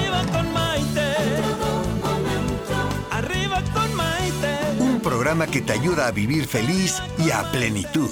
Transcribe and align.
Arriba 0.00 0.24
con 0.32 0.52
Maite. 0.52 1.14
Arriba 3.10 3.62
con 3.74 3.94
Maite. 3.94 4.58
Un 4.78 5.00
programa 5.00 5.46
que 5.46 5.60
te 5.60 5.72
ayuda 5.72 6.06
a 6.06 6.10
vivir 6.10 6.46
feliz 6.46 7.02
y 7.18 7.30
a 7.30 7.42
plenitud. 7.52 8.10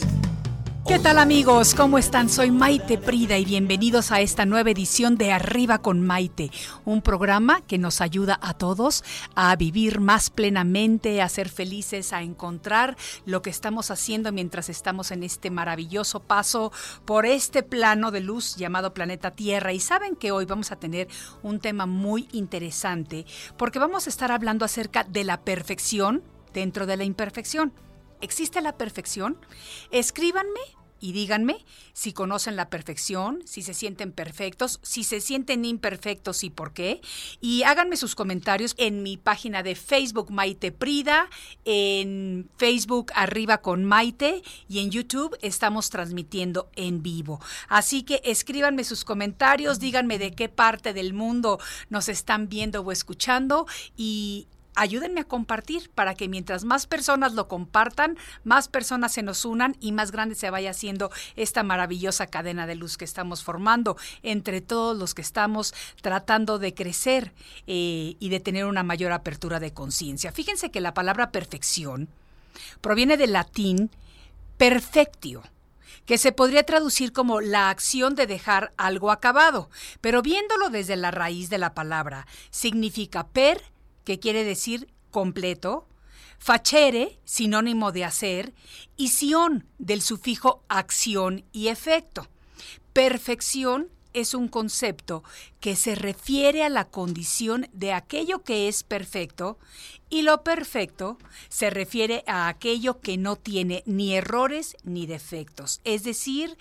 ¿Qué 0.89 0.99
tal 0.99 1.19
amigos? 1.19 1.75
¿Cómo 1.75 1.99
están? 1.99 2.31
Soy 2.31 2.51
Maite 2.51 2.97
Prida 2.97 3.37
y 3.37 3.45
bienvenidos 3.45 4.11
a 4.11 4.23
esta 4.23 4.47
nueva 4.47 4.71
edición 4.71 5.19
de 5.19 5.33
Arriba 5.33 5.83
con 5.83 6.01
Maite, 6.01 6.51
un 6.87 7.03
programa 7.03 7.61
que 7.61 7.77
nos 7.77 8.01
ayuda 8.01 8.39
a 8.41 8.55
todos 8.55 9.05
a 9.35 9.55
vivir 9.55 10.01
más 10.01 10.31
plenamente, 10.31 11.21
a 11.21 11.29
ser 11.29 11.51
felices, 11.51 12.15
a 12.15 12.23
encontrar 12.23 12.97
lo 13.27 13.43
que 13.43 13.51
estamos 13.51 13.91
haciendo 13.91 14.33
mientras 14.33 14.71
estamos 14.71 15.11
en 15.11 15.25
este 15.25 15.51
maravilloso 15.51 16.21
paso 16.21 16.73
por 17.05 17.27
este 17.27 17.63
plano 17.63 18.11
de 18.11 18.23
luz 18.23 18.57
llamado 18.57 18.95
planeta 18.95 19.33
Tierra. 19.33 19.75
Y 19.75 19.81
saben 19.81 20.17
que 20.17 20.33
hoy 20.33 20.47
vamos 20.47 20.73
a 20.73 20.77
tener 20.77 21.09
un 21.43 21.61
tema 21.61 21.85
muy 21.85 22.29
interesante 22.33 23.27
porque 23.59 23.79
vamos 23.79 24.07
a 24.07 24.11
estar 24.11 24.33
hablando 24.33 24.65
acerca 24.65 25.05
de 25.05 25.25
la 25.25 25.43
perfección 25.43 26.23
dentro 26.55 26.87
de 26.87 26.97
la 26.97 27.05
imperfección. 27.05 27.75
¿Existe 28.23 28.63
la 28.63 28.77
perfección? 28.77 29.37
Escríbanme 29.91 30.78
y 31.01 31.13
díganme 31.13 31.65
si 31.93 32.13
conocen 32.13 32.57
la 32.57 32.71
perfección, 32.71 33.43
si 33.45 33.63
se 33.63 33.75
sienten 33.75 34.13
perfectos, 34.13 34.81
si 34.83 35.05
se 35.05 35.21
sienten 35.21 35.65
imperfectos 35.65 36.45
y 36.45 36.51
por 36.51 36.73
qué. 36.73 37.01
Y 37.41 37.63
háganme 37.63 37.97
sus 37.97 38.15
comentarios 38.15 38.75
en 38.79 39.03
mi 39.03 39.17
página 39.17 39.63
de 39.63 39.75
Facebook 39.75 40.31
Maite 40.31 40.73
Prida, 40.73 41.29
en 41.65 42.49
Facebook 42.57 43.13
Arriba 43.15 43.59
con 43.59 43.85
Maite 43.85 44.43
y 44.69 44.81
en 44.81 44.91
YouTube 44.91 45.37
estamos 45.43 45.91
transmitiendo 45.91 46.71
en 46.77 47.03
vivo. 47.03 47.41
Así 47.69 48.03
que 48.03 48.21
escríbanme 48.25 48.85
sus 48.85 49.05
comentarios, 49.05 49.81
díganme 49.81 50.19
de 50.19 50.33
qué 50.33 50.49
parte 50.49 50.93
del 50.93 51.15
mundo 51.15 51.59
nos 51.89 52.09
están 52.09 52.49
viendo 52.49 52.83
o 52.83 52.93
escuchando 52.93 53.67
y 53.97 54.47
ayúdenme 54.79 55.23
a 55.23 55.25
compartir 55.25 55.91
para 55.91 56.15
que 56.15 56.29
mientras 56.29 56.65
más 56.65 56.87
personas 56.87 57.35
lo 57.35 57.49
compartan, 57.49 58.17
más 58.45 58.69
personas 58.69 59.13
se 59.13 59.23
nos 59.23 59.45
unan 59.45 59.77
y 59.81 59.93
más 59.93 60.13
grande 60.13 60.37
se 60.37 60.51
vaya 60.51 60.71
haciendo 60.71 61.11
esta 61.37 61.63
maravillosa 61.63 62.29
cadena 62.29 62.67
de 62.67 62.77
luz 62.77 62.97
que 62.97 63.05
estamos 63.05 63.43
formando 63.43 63.97
entre 64.23 64.61
todos 64.61 64.97
los 64.97 65.15
que 65.15 65.23
estamos 65.23 65.75
tratando 66.01 66.59
de 66.59 66.75
crecer 66.75 67.33
eh, 67.67 68.17
y 68.19 68.29
de 68.29 68.41
tener 68.41 68.67
una 68.67 68.85
mayor 68.85 69.13
apertura 69.13 69.59
de 69.59 69.75
conciencia. 69.75 70.33
Fíjense 70.33 70.71
que 70.71 70.81
la 70.81 70.95
palabra 70.95 71.33
perfección 71.33 72.09
proviene 72.81 73.17
del 73.17 73.33
latín 73.33 73.91
perfectio 74.57 75.43
que 76.07 76.19
se 76.19 76.33
podría 76.33 76.63
traducir 76.63 77.13
como 77.13 77.41
la 77.41 77.69
acción 77.69 78.15
de 78.15 78.27
dejar 78.27 78.73
algo 78.79 79.11
acabado, 79.11 79.69
pero 80.01 80.23
viéndolo 80.23 80.71
desde 80.71 80.97
la 80.97 81.11
raíz 81.11 81.51
de 81.51 81.59
la 81.59 81.75
palabra, 81.75 82.27
significa 82.51 83.27
per 83.27 83.63
que 84.09 84.19
quiere 84.19 84.43
decir 84.43 84.89
completo, 85.11 85.87
facere, 86.39 87.21
sinónimo 87.27 87.93
de 87.93 88.07
hacer, 88.07 88.55
y 88.97 89.09
sion, 89.09 89.67
del 89.77 90.01
sufijo 90.01 90.65
acción 90.67 91.45
y 91.53 91.69
efecto. 91.69 92.27
Perfección 92.95 93.91
es 94.13 94.35
un 94.35 94.49
concepto 94.49 95.23
que 95.61 95.77
se 95.77 95.95
refiere 95.95 96.63
a 96.65 96.69
la 96.69 96.85
condición 96.85 97.69
de 97.73 97.93
aquello 97.93 98.43
que 98.43 98.69
es 98.69 98.83
perfecto 98.83 99.59
y 100.11 100.23
lo 100.23 100.43
perfecto 100.43 101.19
se 101.49 101.69
refiere 101.69 102.25
a 102.27 102.49
aquello 102.49 103.01
que 103.01 103.19
no 103.19 103.37
tiene 103.37 103.83
ni 103.85 104.15
errores 104.15 104.77
ni 104.83 105.07
defectos, 105.07 105.81
es 105.85 106.03
decir, 106.03 106.57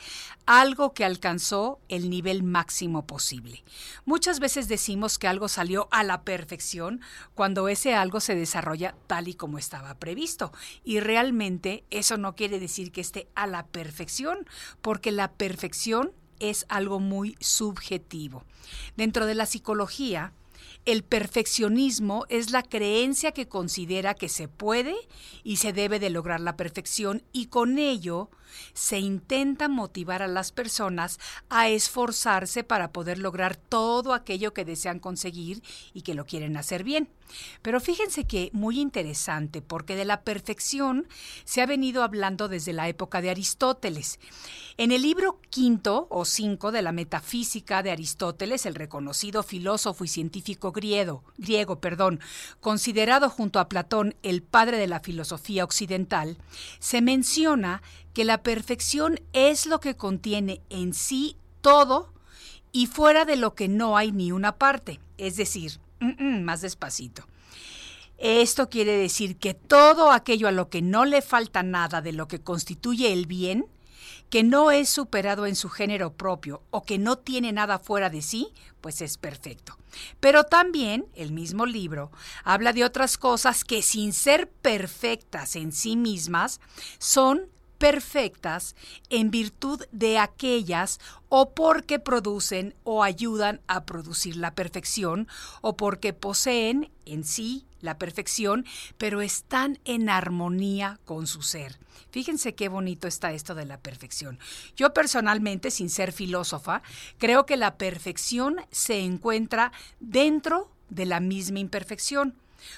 algo 0.46 0.94
que 0.94 1.06
alcanzó 1.06 1.80
el 1.88 2.10
nivel 2.10 2.44
máximo 2.44 3.06
posible. 3.06 3.64
Muchas 4.06 4.40
veces 4.40 4.68
decimos 4.68 5.18
que 5.18 5.28
algo 5.28 5.48
salió 5.48 5.88
a 5.92 6.04
la 6.04 6.24
perfección 6.24 7.02
cuando 7.36 7.70
ese 7.70 7.94
algo 7.94 8.20
se 8.20 8.36
desarrolla 8.36 8.96
tal 9.08 9.28
y 9.28 9.34
como 9.34 9.58
estaba 9.58 9.96
previsto. 9.96 10.52
Y 10.84 11.00
realmente 11.00 11.86
eso 11.90 12.18
no 12.18 12.36
quiere 12.36 12.60
decir 12.60 12.92
que 12.92 13.02
esté 13.02 13.30
a 13.36 13.48
la 13.48 13.66
perfección, 13.66 14.46
porque 14.82 15.12
la 15.12 15.32
perfección 15.32 16.12
es 16.40 16.66
algo 16.70 17.00
muy 17.00 17.36
subjetivo. 17.40 18.44
Dentro 18.96 19.26
de 19.26 19.36
la 19.36 19.46
psicología, 19.46 20.34
el 20.86 21.04
perfeccionismo 21.04 22.26
es 22.30 22.52
la 22.52 22.64
creencia 22.64 23.34
que 23.34 23.48
considera 23.48 24.14
que 24.14 24.30
se 24.30 24.48
puede 24.48 24.96
y 25.44 25.58
se 25.58 25.74
debe 25.74 26.00
de 26.00 26.10
lograr 26.10 26.40
la 26.40 26.56
perfección 26.56 27.24
y 27.34 27.48
con 27.48 27.78
ello 27.78 28.30
se 28.74 29.00
intenta 29.00 29.68
motivar 29.68 30.22
a 30.22 30.28
las 30.28 30.52
personas 30.52 31.20
a 31.50 31.70
esforzarse 31.70 32.64
para 32.64 32.92
poder 32.92 33.20
lograr 33.20 33.56
todo 33.56 34.14
aquello 34.14 34.54
que 34.54 34.66
desean 34.66 35.00
conseguir 35.00 35.64
y 35.94 36.02
que 36.02 36.16
lo 36.16 36.26
quieren 36.26 36.58
hacer 36.58 36.84
bien. 36.84 37.10
Pero 37.62 37.80
fíjense 37.80 38.26
que 38.26 38.50
muy 38.54 38.80
interesante, 38.80 39.62
porque 39.62 39.96
de 39.96 40.06
la 40.06 40.22
perfección 40.22 41.08
se 41.44 41.62
ha 41.62 41.66
venido 41.66 42.04
hablando 42.04 42.48
desde 42.48 42.74
la 42.74 42.88
época 42.88 43.22
de 43.22 43.30
Aristóteles. 43.30 44.20
En 44.78 44.92
el 44.92 45.02
libro 45.02 45.42
quinto 45.50 46.08
o 46.10 46.24
cinco 46.24 46.72
de 46.72 46.82
la 46.82 46.92
Metafísica 46.92 47.84
de 47.84 47.92
Aristóteles, 47.92 48.66
el 48.66 48.76
reconocido 48.76 49.44
filósofo 49.44 50.06
y 50.06 50.08
científico 50.08 50.72
griego, 50.72 51.24
griego 51.38 51.80
perdón, 51.80 52.20
considerado 52.60 53.30
junto 53.30 53.60
a 53.60 53.70
Platón 53.70 54.16
el 54.24 54.44
padre 54.44 54.78
de 54.78 54.88
la 54.88 55.00
filosofía 55.00 55.64
occidental, 55.64 56.38
se 56.80 57.02
menciona 57.02 57.82
que 58.18 58.26
la 58.26 58.42
perfección 58.42 59.20
es 59.32 59.68
lo 59.68 59.80
que 59.80 59.96
contiene 59.96 60.60
en 60.72 60.96
sí 60.96 61.38
todo 61.62 62.12
y 62.72 62.88
fuera 62.88 63.26
de 63.26 63.36
lo 63.36 63.54
que 63.54 63.68
no 63.68 63.96
hay 63.96 64.12
ni 64.12 64.32
una 64.32 64.56
parte, 64.56 65.00
es 65.20 65.38
decir, 65.38 65.80
más 66.00 66.62
despacito. 66.62 67.28
Esto 68.18 68.72
quiere 68.72 68.94
decir 68.94 69.38
que 69.38 69.54
todo 69.54 70.12
aquello 70.12 70.48
a 70.48 70.52
lo 70.52 70.68
que 70.68 70.82
no 70.82 71.06
le 71.06 71.22
falta 71.22 71.62
nada 71.62 72.02
de 72.02 72.12
lo 72.12 72.28
que 72.28 72.42
constituye 72.42 73.14
el 73.14 73.28
bien, 73.28 73.68
que 74.32 74.42
no 74.42 74.72
es 74.72 74.90
superado 74.90 75.46
en 75.46 75.56
su 75.56 75.70
género 75.70 76.14
propio 76.14 76.64
o 76.72 76.82
que 76.82 76.98
no 76.98 77.20
tiene 77.20 77.52
nada 77.52 77.78
fuera 77.78 78.10
de 78.10 78.24
sí, 78.24 78.48
pues 78.82 79.02
es 79.02 79.20
perfecto. 79.20 79.78
Pero 80.20 80.44
también 80.44 81.06
el 81.14 81.32
mismo 81.32 81.68
libro 81.68 82.12
habla 82.44 82.74
de 82.74 82.84
otras 82.84 83.20
cosas 83.20 83.64
que 83.64 83.84
sin 83.84 84.12
ser 84.12 84.50
perfectas 84.50 85.56
en 85.56 85.72
sí 85.72 85.96
mismas, 85.96 86.60
son 86.98 87.56
perfectas 87.78 88.76
en 89.10 89.32
virtud 89.32 89.84
de 89.92 90.18
aquellas 90.18 91.00
o 91.30 91.52
porque 91.54 92.00
producen 92.00 92.76
o 92.84 93.04
ayudan 93.04 93.62
a 93.68 93.86
producir 93.86 94.36
la 94.36 94.56
perfección 94.56 95.28
o 95.62 95.78
porque 95.78 96.14
poseen 96.14 96.92
en 97.06 97.24
sí 97.24 97.66
la 97.82 97.98
perfección, 97.98 98.66
pero 98.98 99.22
están 99.22 99.80
en 99.86 100.10
armonía 100.10 101.00
con 101.06 101.28
su 101.28 101.42
ser. 101.42 101.78
Fíjense 102.10 102.56
qué 102.56 102.70
bonito 102.70 103.08
está 103.08 103.32
esto 103.34 103.56
de 103.56 103.66
la 103.66 103.80
perfección. 103.80 104.40
Yo 104.76 104.94
personalmente, 104.94 105.72
sin 105.72 105.90
ser 105.90 106.12
filósofa, 106.12 106.82
creo 107.18 107.46
que 107.46 107.58
la 107.58 107.78
perfección 107.78 108.58
se 108.72 109.00
encuentra 109.00 109.72
dentro 110.00 110.72
de 110.90 111.06
la 111.06 111.20
misma 111.20 111.60
imperfección, 111.60 112.36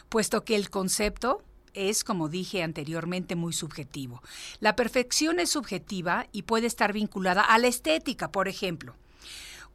puesto 0.09 0.43
que 0.43 0.55
el 0.55 0.69
concepto 0.69 1.43
es, 1.73 2.03
como 2.03 2.29
dije 2.29 2.63
anteriormente, 2.63 3.35
muy 3.35 3.53
subjetivo. 3.53 4.21
La 4.59 4.75
perfección 4.75 5.39
es 5.39 5.51
subjetiva 5.51 6.27
y 6.31 6.43
puede 6.43 6.67
estar 6.67 6.93
vinculada 6.93 7.41
a 7.41 7.57
la 7.57 7.67
estética, 7.67 8.31
por 8.31 8.47
ejemplo. 8.47 8.95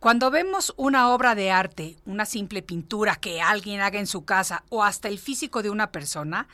Cuando 0.04 0.30
vemos 0.30 0.74
una 0.76 1.14
obra 1.14 1.34
de 1.34 1.50
arte, 1.50 1.96
una 2.04 2.26
simple 2.26 2.60
pintura 2.60 3.16
que 3.16 3.40
alguien 3.40 3.80
haga 3.80 3.98
en 3.98 4.06
su 4.06 4.26
casa 4.26 4.62
o 4.68 4.84
hasta 4.84 5.08
el 5.08 5.18
físico 5.18 5.62
de 5.62 5.70
una 5.70 5.92
persona, 5.92 6.46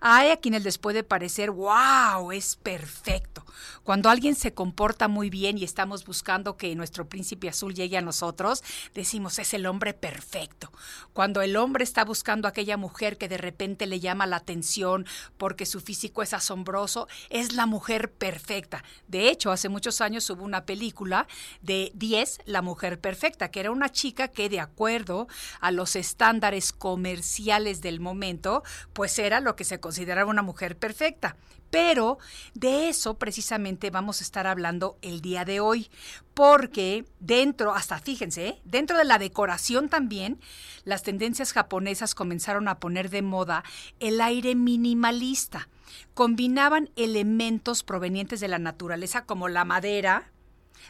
hay 0.00 0.30
a 0.30 0.38
quienes 0.38 0.64
les 0.64 0.76
puede 0.78 1.04
parecer, 1.04 1.52
wow, 1.52 2.32
es 2.32 2.56
perfecto. 2.56 3.46
Cuando 3.84 4.10
alguien 4.10 4.34
se 4.34 4.52
comporta 4.54 5.06
muy 5.06 5.30
bien 5.30 5.56
y 5.56 5.62
estamos 5.62 6.04
buscando 6.04 6.56
que 6.56 6.74
nuestro 6.74 7.08
príncipe 7.08 7.48
azul 7.48 7.74
llegue 7.74 7.96
a 7.96 8.02
nosotros, 8.02 8.64
decimos, 8.92 9.38
es 9.38 9.54
el 9.54 9.66
hombre 9.66 9.94
perfecto. 9.94 10.72
Cuando 11.12 11.42
el 11.42 11.56
hombre 11.56 11.84
está 11.84 12.04
buscando 12.04 12.48
aquella 12.48 12.76
mujer 12.76 13.18
que 13.18 13.28
de 13.28 13.38
repente 13.38 13.86
le 13.86 14.00
llama 14.00 14.26
la 14.26 14.36
atención 14.36 15.06
porque 15.38 15.64
su 15.64 15.80
físico 15.80 16.22
es 16.22 16.34
asombroso, 16.34 17.06
es 17.30 17.52
la 17.52 17.66
mujer 17.66 18.10
perfecta. 18.10 18.82
De 19.06 19.28
hecho, 19.28 19.52
hace 19.52 19.68
muchos 19.68 20.00
años 20.00 20.28
hubo 20.28 20.42
una 20.42 20.64
película 20.64 21.28
de 21.62 21.92
10, 21.94 22.40
la 22.46 22.62
mujer 22.62 22.95
mujer 22.95 22.95
perfecta, 22.98 23.50
que 23.50 23.60
era 23.60 23.70
una 23.70 23.90
chica 23.90 24.28
que 24.28 24.48
de 24.48 24.60
acuerdo 24.60 25.28
a 25.60 25.70
los 25.70 25.96
estándares 25.96 26.72
comerciales 26.72 27.80
del 27.80 28.00
momento, 28.00 28.62
pues 28.92 29.18
era 29.18 29.40
lo 29.40 29.56
que 29.56 29.64
se 29.64 29.80
consideraba 29.80 30.30
una 30.30 30.42
mujer 30.42 30.76
perfecta. 30.76 31.36
Pero 31.70 32.18
de 32.54 32.88
eso 32.88 33.18
precisamente 33.18 33.90
vamos 33.90 34.20
a 34.20 34.24
estar 34.24 34.46
hablando 34.46 34.98
el 35.02 35.20
día 35.20 35.44
de 35.44 35.60
hoy, 35.60 35.90
porque 36.32 37.04
dentro, 37.18 37.74
hasta 37.74 37.98
fíjense, 37.98 38.48
¿eh? 38.48 38.60
dentro 38.64 38.96
de 38.96 39.04
la 39.04 39.18
decoración 39.18 39.88
también, 39.88 40.40
las 40.84 41.02
tendencias 41.02 41.52
japonesas 41.52 42.14
comenzaron 42.14 42.68
a 42.68 42.78
poner 42.78 43.10
de 43.10 43.22
moda 43.22 43.64
el 43.98 44.20
aire 44.20 44.54
minimalista. 44.54 45.68
Combinaban 46.14 46.90
elementos 46.96 47.82
provenientes 47.82 48.40
de 48.40 48.48
la 48.48 48.58
naturaleza 48.58 49.24
como 49.24 49.48
la 49.48 49.64
madera, 49.64 50.30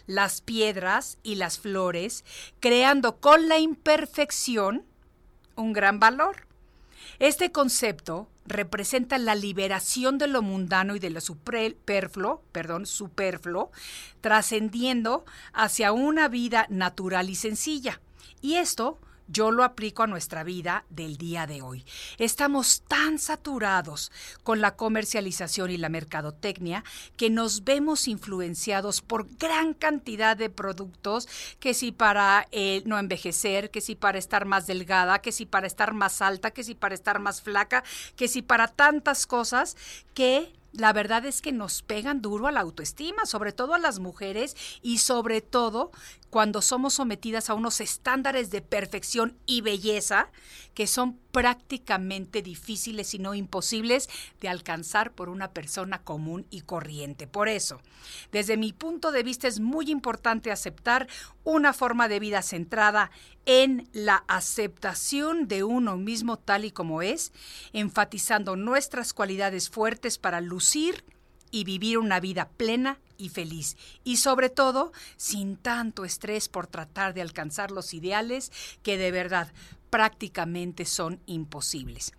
las 0.07 0.41
piedras 0.41 1.19
y 1.23 1.37
las 1.37 1.59
flores, 1.59 2.25
creando 2.61 3.17
con 3.17 3.49
la 3.49 3.59
imperfección 3.59 4.85
un 5.57 5.73
gran 5.73 5.99
valor. 5.99 6.47
Este 7.19 7.51
concepto 7.51 8.29
representa 8.47 9.19
la 9.19 9.35
liberación 9.35 10.19
de 10.19 10.27
lo 10.27 10.43
mundano 10.43 10.97
y 10.97 10.99
de 10.99 11.11
lo 11.11 11.21
superfluo, 11.21 12.43
perdón, 12.53 12.87
superfluo, 12.87 13.71
trascendiendo 14.21 15.25
hacia 15.53 15.93
una 15.93 16.29
vida 16.29 16.67
natural 16.69 17.31
y 17.31 17.35
sencilla. 17.35 18.01
Y 18.41 18.57
esto 18.57 18.99
yo 19.29 19.51
lo 19.51 19.65
aplico 19.65 20.03
a 20.03 20.07
nuestra 20.07 20.45
vida 20.45 20.85
del 20.89 21.17
día 21.17 21.47
de 21.47 21.63
hoy. 21.63 21.85
Estamos 22.19 22.83
tan 22.89 23.19
saturados 23.19 24.13
con 24.43 24.61
la 24.61 24.77
comercialización 24.77 25.71
y 25.71 25.77
la 25.77 25.89
mercadotecnia 25.89 26.85
que 27.17 27.31
nos 27.31 27.65
vemos 27.65 28.09
influenciados 28.09 29.03
por 29.03 29.29
gran 29.37 29.75
cantidad 29.75 30.37
de 30.37 30.51
productos, 30.51 31.29
que 31.61 31.75
si 31.75 31.93
para 31.93 32.47
eh, 32.53 32.83
no 32.87 32.99
envejecer, 32.99 33.71
que 33.71 33.81
si 33.81 33.95
para 33.95 34.19
estar 34.19 34.45
más 34.45 34.67
delgada, 34.67 35.21
que 35.21 35.33
si 35.33 35.47
para 35.47 35.67
estar 35.67 35.93
más 35.93 36.23
alta, 36.23 36.51
que 36.51 36.65
si 36.65 36.75
para 36.75 36.95
estar 36.95 37.19
más 37.19 37.43
flaca, 37.43 37.85
que 38.17 38.29
si 38.29 38.43
para 38.43 38.69
tantas 38.69 39.27
cosas 39.27 39.77
que 40.15 40.53
la 40.73 40.93
verdad 40.93 41.25
es 41.25 41.41
que 41.41 41.53
nos 41.53 41.83
pegan 41.83 42.21
duro 42.21 42.47
a 42.47 42.53
la 42.53 42.61
autoestima, 42.61 43.25
sobre 43.27 43.53
todo 43.53 43.75
a 43.75 43.79
las 43.79 43.99
mujeres 43.99 44.57
y 44.83 44.99
sobre 44.99 45.41
todo 45.41 45.91
cuando 46.31 46.63
somos 46.63 46.95
sometidas 46.95 47.51
a 47.51 47.55
unos 47.55 47.81
estándares 47.81 48.51
de 48.51 48.61
perfección 48.61 49.37
y 49.47 49.61
belleza 49.61 50.31
que 50.75 50.87
son 50.87 51.19
prácticamente 51.33 52.43
difíciles 52.43 53.15
y 53.15 53.19
no 53.19 53.35
imposibles 53.35 54.09
de 54.41 54.49
alcanzar 54.49 55.13
por 55.13 55.29
una 55.29 55.53
persona 55.53 56.03
común 56.03 56.47
y 56.51 56.63
corriente. 56.63 57.27
Por 57.27 57.49
eso, 57.49 57.81
desde 58.33 58.57
mi 58.57 58.73
punto 58.73 59.13
de 59.13 59.23
vista 59.23 59.49
es 59.49 59.61
muy 59.61 59.91
importante 59.91 60.51
aceptar 60.51 61.09
una 61.45 61.73
forma 61.73 62.09
de 62.09 62.21
vida 62.21 62.43
centrada 62.43 63.11
en 63.47 63.89
la 63.93 64.25
aceptación 64.29 65.49
de 65.49 65.65
uno 65.65 65.97
mismo 65.97 66.37
tal 66.39 66.65
y 66.65 66.73
como 66.73 67.01
es, 67.01 67.33
enfatizando 67.73 68.57
nuestras 68.57 69.15
cualidades 69.15 69.71
fuertes 69.71 70.19
para 70.19 70.41
lucir 70.41 71.05
y 71.57 71.65
vivir 71.65 71.97
una 71.97 72.21
vida 72.21 72.51
plena 72.59 72.99
y 73.17 73.31
feliz. 73.31 73.79
Y 74.05 74.19
sobre 74.19 74.51
todo, 74.51 74.93
sin 75.17 75.57
tanto 75.57 76.05
estrés 76.05 76.51
por 76.51 76.67
tratar 76.67 77.15
de 77.15 77.23
alcanzar 77.23 77.71
los 77.71 77.95
ideales 77.95 78.53
que 78.83 78.99
de 78.99 79.11
verdad 79.11 79.51
prácticamente 79.89 80.85
son 80.85 81.19
imposibles. 81.25 82.13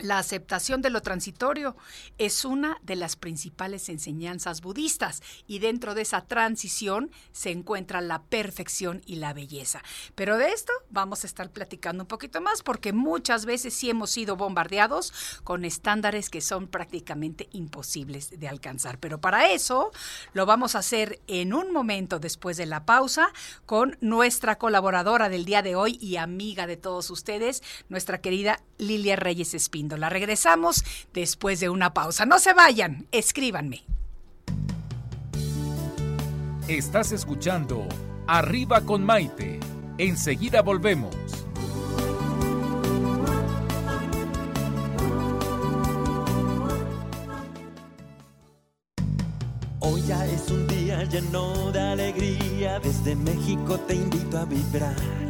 La 0.00 0.18
aceptación 0.18 0.80
de 0.80 0.88
lo 0.88 1.02
transitorio 1.02 1.76
es 2.16 2.46
una 2.46 2.78
de 2.82 2.96
las 2.96 3.16
principales 3.16 3.90
enseñanzas 3.90 4.62
budistas 4.62 5.22
y 5.46 5.58
dentro 5.58 5.94
de 5.94 6.02
esa 6.02 6.22
transición 6.22 7.10
se 7.32 7.50
encuentra 7.50 8.00
la 8.00 8.22
perfección 8.22 9.02
y 9.04 9.16
la 9.16 9.34
belleza. 9.34 9.82
Pero 10.14 10.38
de 10.38 10.52
esto 10.52 10.72
vamos 10.88 11.24
a 11.24 11.26
estar 11.26 11.50
platicando 11.50 12.04
un 12.04 12.08
poquito 12.08 12.40
más 12.40 12.62
porque 12.62 12.94
muchas 12.94 13.44
veces 13.44 13.74
sí 13.74 13.90
hemos 13.90 14.10
sido 14.10 14.36
bombardeados 14.36 15.12
con 15.44 15.66
estándares 15.66 16.30
que 16.30 16.40
son 16.40 16.66
prácticamente 16.66 17.50
imposibles 17.52 18.40
de 18.40 18.48
alcanzar. 18.48 18.98
Pero 18.98 19.20
para 19.20 19.50
eso 19.50 19.90
lo 20.32 20.46
vamos 20.46 20.76
a 20.76 20.78
hacer 20.78 21.20
en 21.26 21.52
un 21.52 21.72
momento 21.72 22.18
después 22.18 22.56
de 22.56 22.64
la 22.64 22.86
pausa 22.86 23.28
con 23.66 23.98
nuestra 24.00 24.56
colaboradora 24.56 25.28
del 25.28 25.44
día 25.44 25.60
de 25.60 25.76
hoy 25.76 25.98
y 26.00 26.16
amiga 26.16 26.66
de 26.66 26.78
todos 26.78 27.10
ustedes, 27.10 27.62
nuestra 27.90 28.22
querida 28.22 28.62
Lilia 28.78 29.16
Reyes 29.16 29.52
Espín. 29.52 29.89
La 29.96 30.08
regresamos 30.08 30.84
después 31.12 31.60
de 31.60 31.68
una 31.68 31.94
pausa. 31.94 32.26
No 32.26 32.38
se 32.38 32.52
vayan, 32.52 33.06
escríbanme. 33.12 33.84
Estás 36.68 37.12
escuchando 37.12 37.88
Arriba 38.26 38.80
con 38.82 39.04
Maite. 39.04 39.58
Enseguida 39.98 40.62
volvemos. 40.62 41.16
Hoy 49.80 50.02
ya 50.06 50.24
es 50.26 50.48
un 50.50 50.68
día 50.68 51.02
lleno 51.04 51.72
de 51.72 51.80
alegría. 51.80 52.78
Desde 52.78 53.16
México 53.16 53.78
te 53.80 53.96
invito 53.96 54.38
a 54.38 54.44
vibrar 54.44 55.29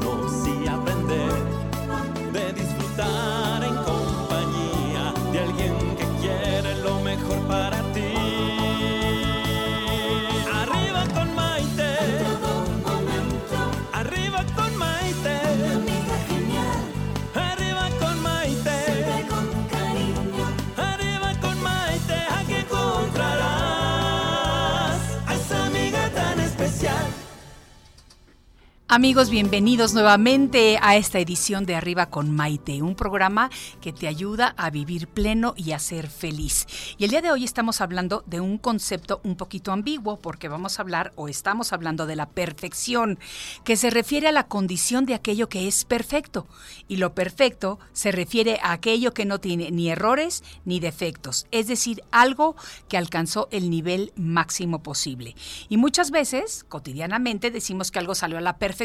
Amigos, 28.93 29.29
bienvenidos 29.29 29.93
nuevamente 29.93 30.77
a 30.81 30.97
esta 30.97 31.17
edición 31.17 31.65
de 31.65 31.75
Arriba 31.75 32.07
con 32.07 32.29
Maite, 32.29 32.81
un 32.81 32.95
programa 32.95 33.49
que 33.79 33.93
te 33.93 34.05
ayuda 34.05 34.53
a 34.57 34.69
vivir 34.69 35.07
pleno 35.07 35.53
y 35.55 35.71
a 35.71 35.79
ser 35.79 36.09
feliz. 36.09 36.67
Y 36.97 37.05
el 37.05 37.11
día 37.11 37.21
de 37.21 37.31
hoy 37.31 37.45
estamos 37.45 37.79
hablando 37.79 38.21
de 38.27 38.41
un 38.41 38.57
concepto 38.57 39.21
un 39.23 39.37
poquito 39.37 39.71
ambiguo 39.71 40.19
porque 40.19 40.49
vamos 40.49 40.77
a 40.77 40.81
hablar 40.81 41.13
o 41.15 41.29
estamos 41.29 41.71
hablando 41.71 42.05
de 42.05 42.17
la 42.17 42.27
perfección, 42.27 43.17
que 43.63 43.77
se 43.77 43.91
refiere 43.91 44.27
a 44.27 44.33
la 44.33 44.47
condición 44.47 45.05
de 45.05 45.13
aquello 45.13 45.47
que 45.47 45.69
es 45.69 45.85
perfecto. 45.85 46.45
Y 46.89 46.97
lo 46.97 47.15
perfecto 47.15 47.79
se 47.93 48.11
refiere 48.11 48.59
a 48.61 48.73
aquello 48.73 49.13
que 49.13 49.23
no 49.23 49.39
tiene 49.39 49.71
ni 49.71 49.89
errores 49.89 50.43
ni 50.65 50.81
defectos, 50.81 51.47
es 51.51 51.67
decir, 51.67 52.03
algo 52.11 52.57
que 52.89 52.97
alcanzó 52.97 53.47
el 53.51 53.69
nivel 53.69 54.11
máximo 54.17 54.83
posible. 54.83 55.33
Y 55.69 55.77
muchas 55.77 56.11
veces, 56.11 56.65
cotidianamente, 56.67 57.51
decimos 57.51 57.89
que 57.89 57.99
algo 57.99 58.15
salió 58.15 58.37
a 58.37 58.41
la 58.41 58.57
perfección 58.57 58.80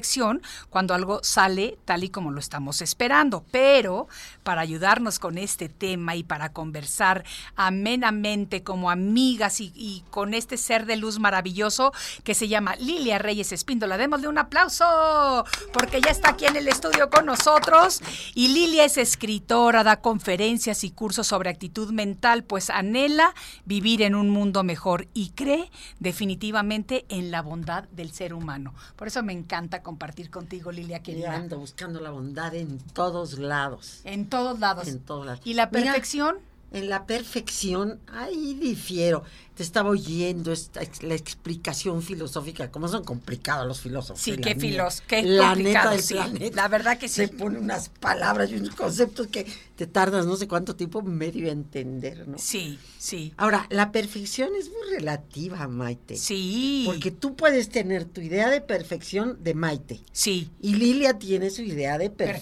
cuando 0.71 0.95
algo 0.95 1.21
sale 1.23 1.79
tal 1.85 2.05
y 2.05 2.11
como 2.11 2.31
lo 2.31 2.41
estamos 2.41 2.83
esperando. 2.83 3.45
Pero 3.50 4.09
para 4.43 4.61
ayudarnos 4.61 5.19
con 5.19 5.38
este 5.38 5.69
tema 5.69 6.17
y 6.17 6.23
para 6.23 6.53
conversar 6.53 7.25
amenamente 7.57 8.62
como 8.62 8.91
amigas 8.91 9.61
y, 9.61 10.05
con 10.11 10.35
este 10.35 10.57
ser 10.57 10.87
de 10.87 10.97
luz 10.97 11.19
maravilloso 11.19 11.93
que 12.25 12.35
se 12.35 12.49
llama 12.49 12.76
Lilia 12.76 13.19
Reyes 13.19 13.53
Espíndola, 13.53 13.97
démosle 13.97 14.29
un 14.29 14.38
aplauso 14.38 15.45
porque 15.73 16.00
ya 16.00 16.11
está 16.11 16.31
aquí 16.31 16.47
en 16.47 16.57
el 16.57 16.69
estudio 16.69 17.11
con 17.11 17.26
nosotros. 17.26 18.00
Y 18.35 18.49
Lilia 18.49 18.85
es 18.85 18.97
escritora, 18.97 19.85
da 19.85 20.00
conferencias 20.00 20.85
y 20.85 20.91
cursos 20.91 21.26
sobre 21.26 21.50
actitud 21.50 21.91
mental, 21.93 22.45
pues 22.45 22.71
anhela 22.71 23.35
vivir 23.65 24.03
en 24.03 24.15
un 24.15 24.31
mundo 24.31 24.62
mejor 24.62 25.09
y 25.15 25.31
cree 25.31 25.71
definitivamente 25.99 27.05
en 27.09 27.31
la 27.31 27.43
bondad 27.43 27.85
del 27.91 28.12
ser 28.12 28.35
humano. 28.35 28.75
Por 28.97 29.09
eso 29.09 29.23
me 29.23 29.33
encanta 29.33 29.83
compartir 29.87 30.31
contigo, 30.31 30.73
Lilia 30.73 30.99
Yo 30.99 31.02
querida. 31.05 31.33
ando 31.37 31.59
buscando 31.61 32.00
la 32.00 32.11
bondad 32.11 32.52
en 32.57 32.78
todos 32.93 33.38
lados. 33.38 34.00
En 34.02 34.28
todos 34.28 34.59
lados. 34.59 34.88
En 34.88 34.99
todos 34.99 35.25
lados. 35.25 35.40
¿Y 35.45 35.55
la 35.55 35.66
Mira, 35.66 35.93
perfección? 35.93 36.38
En 36.76 36.88
la 36.88 37.06
perfección, 37.06 38.00
ahí 38.12 38.54
difiero. 38.54 39.25
Te 39.54 39.62
estaba 39.62 39.88
oyendo 39.88 40.52
esta, 40.52 40.83
la 41.00 41.14
explicación 41.14 42.02
filosófica, 42.02 42.71
cómo 42.71 42.88
son 42.88 43.04
complicados 43.04 43.66
los 43.66 43.80
filósofos. 43.80 44.21
Sí, 44.21 44.37
qué 44.37 44.54
filos, 44.54 45.02
qué 45.06 45.23
La 45.23 45.54
neta 45.54 45.90
del 45.90 46.02
sí. 46.02 46.12
planeta. 46.12 46.56
La 46.56 46.68
verdad 46.68 46.99
que 46.99 47.09
sí. 47.09 47.14
Se 47.14 47.28
pone 47.28 47.59
unas 47.59 47.88
palabras 47.88 48.50
y 48.50 48.56
unos 48.56 48.75
conceptos 48.75 49.28
que 49.28 49.47
te 49.76 49.87
tardas 49.87 50.26
no 50.26 50.37
sé 50.37 50.47
cuánto 50.47 50.76
tiempo 50.76 51.00
medio 51.00 51.49
a 51.49 51.52
entender, 51.52 52.28
¿no? 52.28 52.37
Sí, 52.38 52.78
sí. 52.99 53.33
Ahora, 53.38 53.66
la 53.71 53.92
perfección 53.92 54.50
es 54.59 54.68
muy 54.68 54.99
relativa, 54.99 55.66
Maite. 55.68 56.16
Sí. 56.16 56.83
Porque 56.85 57.11
tú 57.11 57.35
puedes 57.35 57.71
tener 57.71 58.04
tu 58.04 58.21
idea 58.21 58.50
de 58.50 58.61
perfección 58.61 59.42
de 59.42 59.54
Maite. 59.54 60.00
Sí. 60.12 60.50
Y 60.61 60.75
Lilia 60.75 61.18
tiene 61.18 61.49
su 61.49 61.62
idea 61.62 61.97
de 61.97 62.11
perfección, 62.11 62.37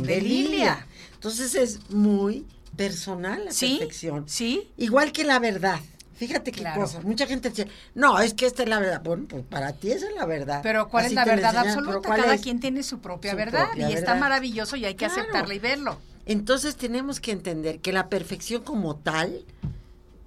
Perfección 0.00 0.02
de, 0.04 0.14
de 0.14 0.20
Lilia. 0.22 0.48
Lilia. 0.50 0.86
Entonces 1.14 1.56
es 1.56 1.90
muy 1.90 2.46
personal 2.76 3.44
la 3.46 3.52
Sí. 3.52 3.76
perfección. 3.78 4.24
Sí. 4.28 4.70
Igual 4.76 5.12
que 5.12 5.24
la 5.24 5.38
verdad. 5.38 5.78
Fíjate 6.16 6.52
qué 6.52 6.60
Claro. 6.60 6.82
cosa. 6.82 7.00
Mucha 7.00 7.26
gente 7.26 7.48
dice, 7.48 7.66
no, 7.94 8.20
es 8.20 8.34
que 8.34 8.44
esta 8.46 8.62
es 8.62 8.68
la 8.68 8.78
verdad. 8.78 9.00
Bueno, 9.02 9.24
pues 9.26 9.42
para 9.44 9.72
ti 9.72 9.90
esa 9.90 10.06
es 10.06 10.14
la 10.14 10.26
verdad. 10.26 10.60
Pero 10.62 10.88
¿cuál 10.88 11.06
Así 11.06 11.12
es 11.14 11.16
la 11.16 11.24
verdad 11.24 11.56
absoluta? 11.56 11.90
pero 11.92 12.02
¿cuál 12.02 12.20
Cada 12.20 12.34
es? 12.34 12.40
quien 12.42 12.60
tiene 12.60 12.82
su 12.82 12.98
propia 13.00 13.30
Su 13.30 13.36
verdad 13.38 13.66
propia 13.68 13.88
y 13.90 13.94
está 13.94 14.14
maravilloso 14.16 14.76
y 14.76 14.84
hay 14.84 14.94
que 14.94 15.06
Claro. 15.06 15.22
aceptarla 15.22 15.54
y 15.54 15.58
verlo. 15.58 15.98
Entonces 16.26 16.76
tenemos 16.76 17.20
que 17.20 17.32
entender 17.32 17.80
que 17.80 17.92
la 17.94 18.08
perfección 18.10 18.62
como 18.62 18.96
tal, 18.96 19.44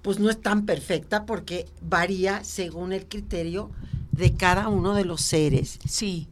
pues 0.02 0.18
no 0.18 0.28
es 0.30 0.40
tan 0.42 0.66
perfecta 0.66 1.24
porque 1.26 1.66
varía 1.80 2.42
según 2.42 2.92
el 2.92 3.06
criterio 3.06 3.70
de 4.10 4.34
cada 4.34 4.68
uno 4.68 4.94
de 4.94 5.04
los 5.04 5.22
seres. 5.22 5.78
Sí. 5.88 6.28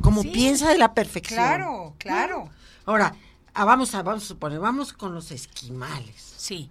Como 0.00 0.22
Sí. 0.22 0.28
piensa 0.28 0.70
de 0.70 0.78
la 0.78 0.94
perfección. 0.94 1.36
Claro, 1.38 1.94
claro. 1.98 2.48
Ahora, 2.86 3.14
ah, 3.54 3.64
vamos 3.64 3.94
a, 3.94 4.02
vamos 4.02 4.24
a 4.24 4.26
suponer, 4.26 4.58
vamos 4.60 4.92
con 4.92 5.14
los 5.14 5.30
esquimales. 5.30 6.34
Sí. 6.36 6.68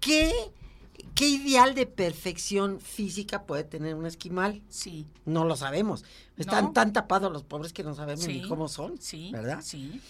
¿Qué, 0.00 0.32
¿Qué 1.14 1.28
ideal 1.28 1.74
de 1.74 1.86
perfección 1.86 2.80
física 2.80 3.42
puede 3.44 3.64
tener 3.64 3.94
un 3.94 4.06
esquimal? 4.06 4.62
Sí. 4.68 5.06
No 5.24 5.44
lo 5.44 5.56
sabemos. 5.56 6.04
Están 6.36 6.66
No. 6.66 6.72
tan 6.72 6.92
tapados 6.92 7.30
los 7.32 7.42
pobres 7.42 7.72
que 7.72 7.82
no 7.84 7.94
sabemos 7.94 8.24
Sí. 8.24 8.40
ni 8.42 8.48
cómo 8.48 8.68
son. 8.68 8.98
Sí. 9.00 9.30
¿Verdad? 9.32 9.60
Sí. 9.62 10.00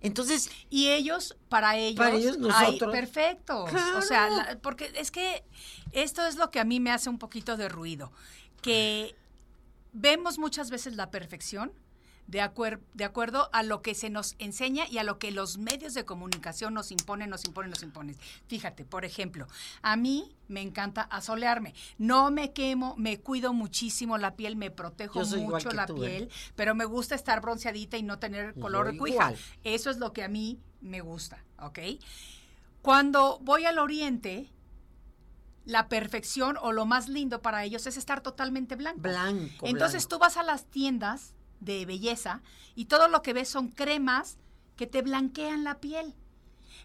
Entonces, 0.00 0.50
Y 0.70 0.88
ellos, 0.90 1.36
para 1.48 1.76
ellos, 1.76 1.96
Para 1.96 2.14
ellos, 2.16 2.36
ay, 2.36 2.66
nosotros. 2.72 2.92
perfecto. 2.92 3.64
Claro. 3.68 3.98
O 3.98 4.02
sea, 4.02 4.28
la- 4.30 4.58
porque 4.62 4.92
es 4.94 5.10
que 5.10 5.42
esto 5.92 6.24
es 6.26 6.36
lo 6.36 6.50
que 6.50 6.60
a 6.60 6.64
mí 6.64 6.78
me 6.80 6.92
hace 6.92 7.08
un 7.10 7.18
poquito 7.18 7.56
de 7.56 7.68
ruido, 7.68 8.12
que 8.62 9.16
vemos 9.92 10.38
muchas 10.38 10.70
veces 10.70 10.94
la 10.94 11.10
perfección 11.10 11.72
de, 12.28 12.40
acuer- 12.42 12.78
de 12.94 13.04
acuerdo 13.04 13.48
a 13.52 13.62
lo 13.62 13.82
que 13.82 13.94
se 13.94 14.10
nos 14.10 14.36
enseña 14.38 14.86
y 14.86 14.98
a 14.98 15.02
lo 15.02 15.18
que 15.18 15.30
los 15.32 15.58
medios 15.58 15.94
de 15.94 16.04
comunicación 16.04 16.74
nos 16.74 16.92
imponen, 16.92 17.30
nos 17.30 17.44
imponen, 17.46 17.70
nos 17.70 17.82
imponen. 17.82 18.16
Fíjate, 18.46 18.84
por 18.84 19.04
ejemplo, 19.04 19.48
a 19.82 19.96
mí 19.96 20.36
me 20.46 20.60
encanta 20.60 21.02
asolearme. 21.02 21.74
No 21.96 22.30
me 22.30 22.52
quemo, 22.52 22.94
me 22.96 23.18
cuido 23.18 23.52
muchísimo 23.54 24.18
la 24.18 24.36
piel, 24.36 24.56
me 24.56 24.70
protejo 24.70 25.24
mucho 25.24 25.70
la 25.70 25.86
tú, 25.86 26.04
¿eh? 26.04 26.08
piel, 26.08 26.30
pero 26.54 26.74
me 26.74 26.84
gusta 26.84 27.14
estar 27.14 27.40
bronceadita 27.40 27.96
y 27.96 28.02
no 28.02 28.18
tener 28.18 28.54
color 28.60 28.92
de 28.92 28.98
cuija. 28.98 29.32
Eso 29.64 29.90
es 29.90 29.96
lo 29.96 30.12
que 30.12 30.22
a 30.22 30.28
mí 30.28 30.60
me 30.80 31.00
gusta, 31.00 31.42
¿ok? 31.60 31.78
Cuando 32.82 33.38
voy 33.40 33.64
al 33.64 33.78
oriente, 33.78 34.52
la 35.64 35.88
perfección 35.88 36.56
o 36.60 36.72
lo 36.72 36.86
más 36.86 37.08
lindo 37.08 37.42
para 37.42 37.64
ellos 37.64 37.86
es 37.86 37.96
estar 37.96 38.20
totalmente 38.20 38.76
blanco. 38.76 39.00
blanco. 39.00 39.66
Entonces 39.66 40.02
blanco. 40.04 40.08
tú 40.16 40.18
vas 40.18 40.36
a 40.36 40.42
las 40.42 40.66
tiendas 40.66 41.34
de 41.60 41.84
belleza 41.86 42.42
y 42.74 42.86
todo 42.86 43.08
lo 43.08 43.22
que 43.22 43.32
ves 43.32 43.48
son 43.48 43.68
cremas 43.68 44.38
que 44.76 44.86
te 44.86 45.02
blanquean 45.02 45.64
la 45.64 45.80
piel. 45.80 46.14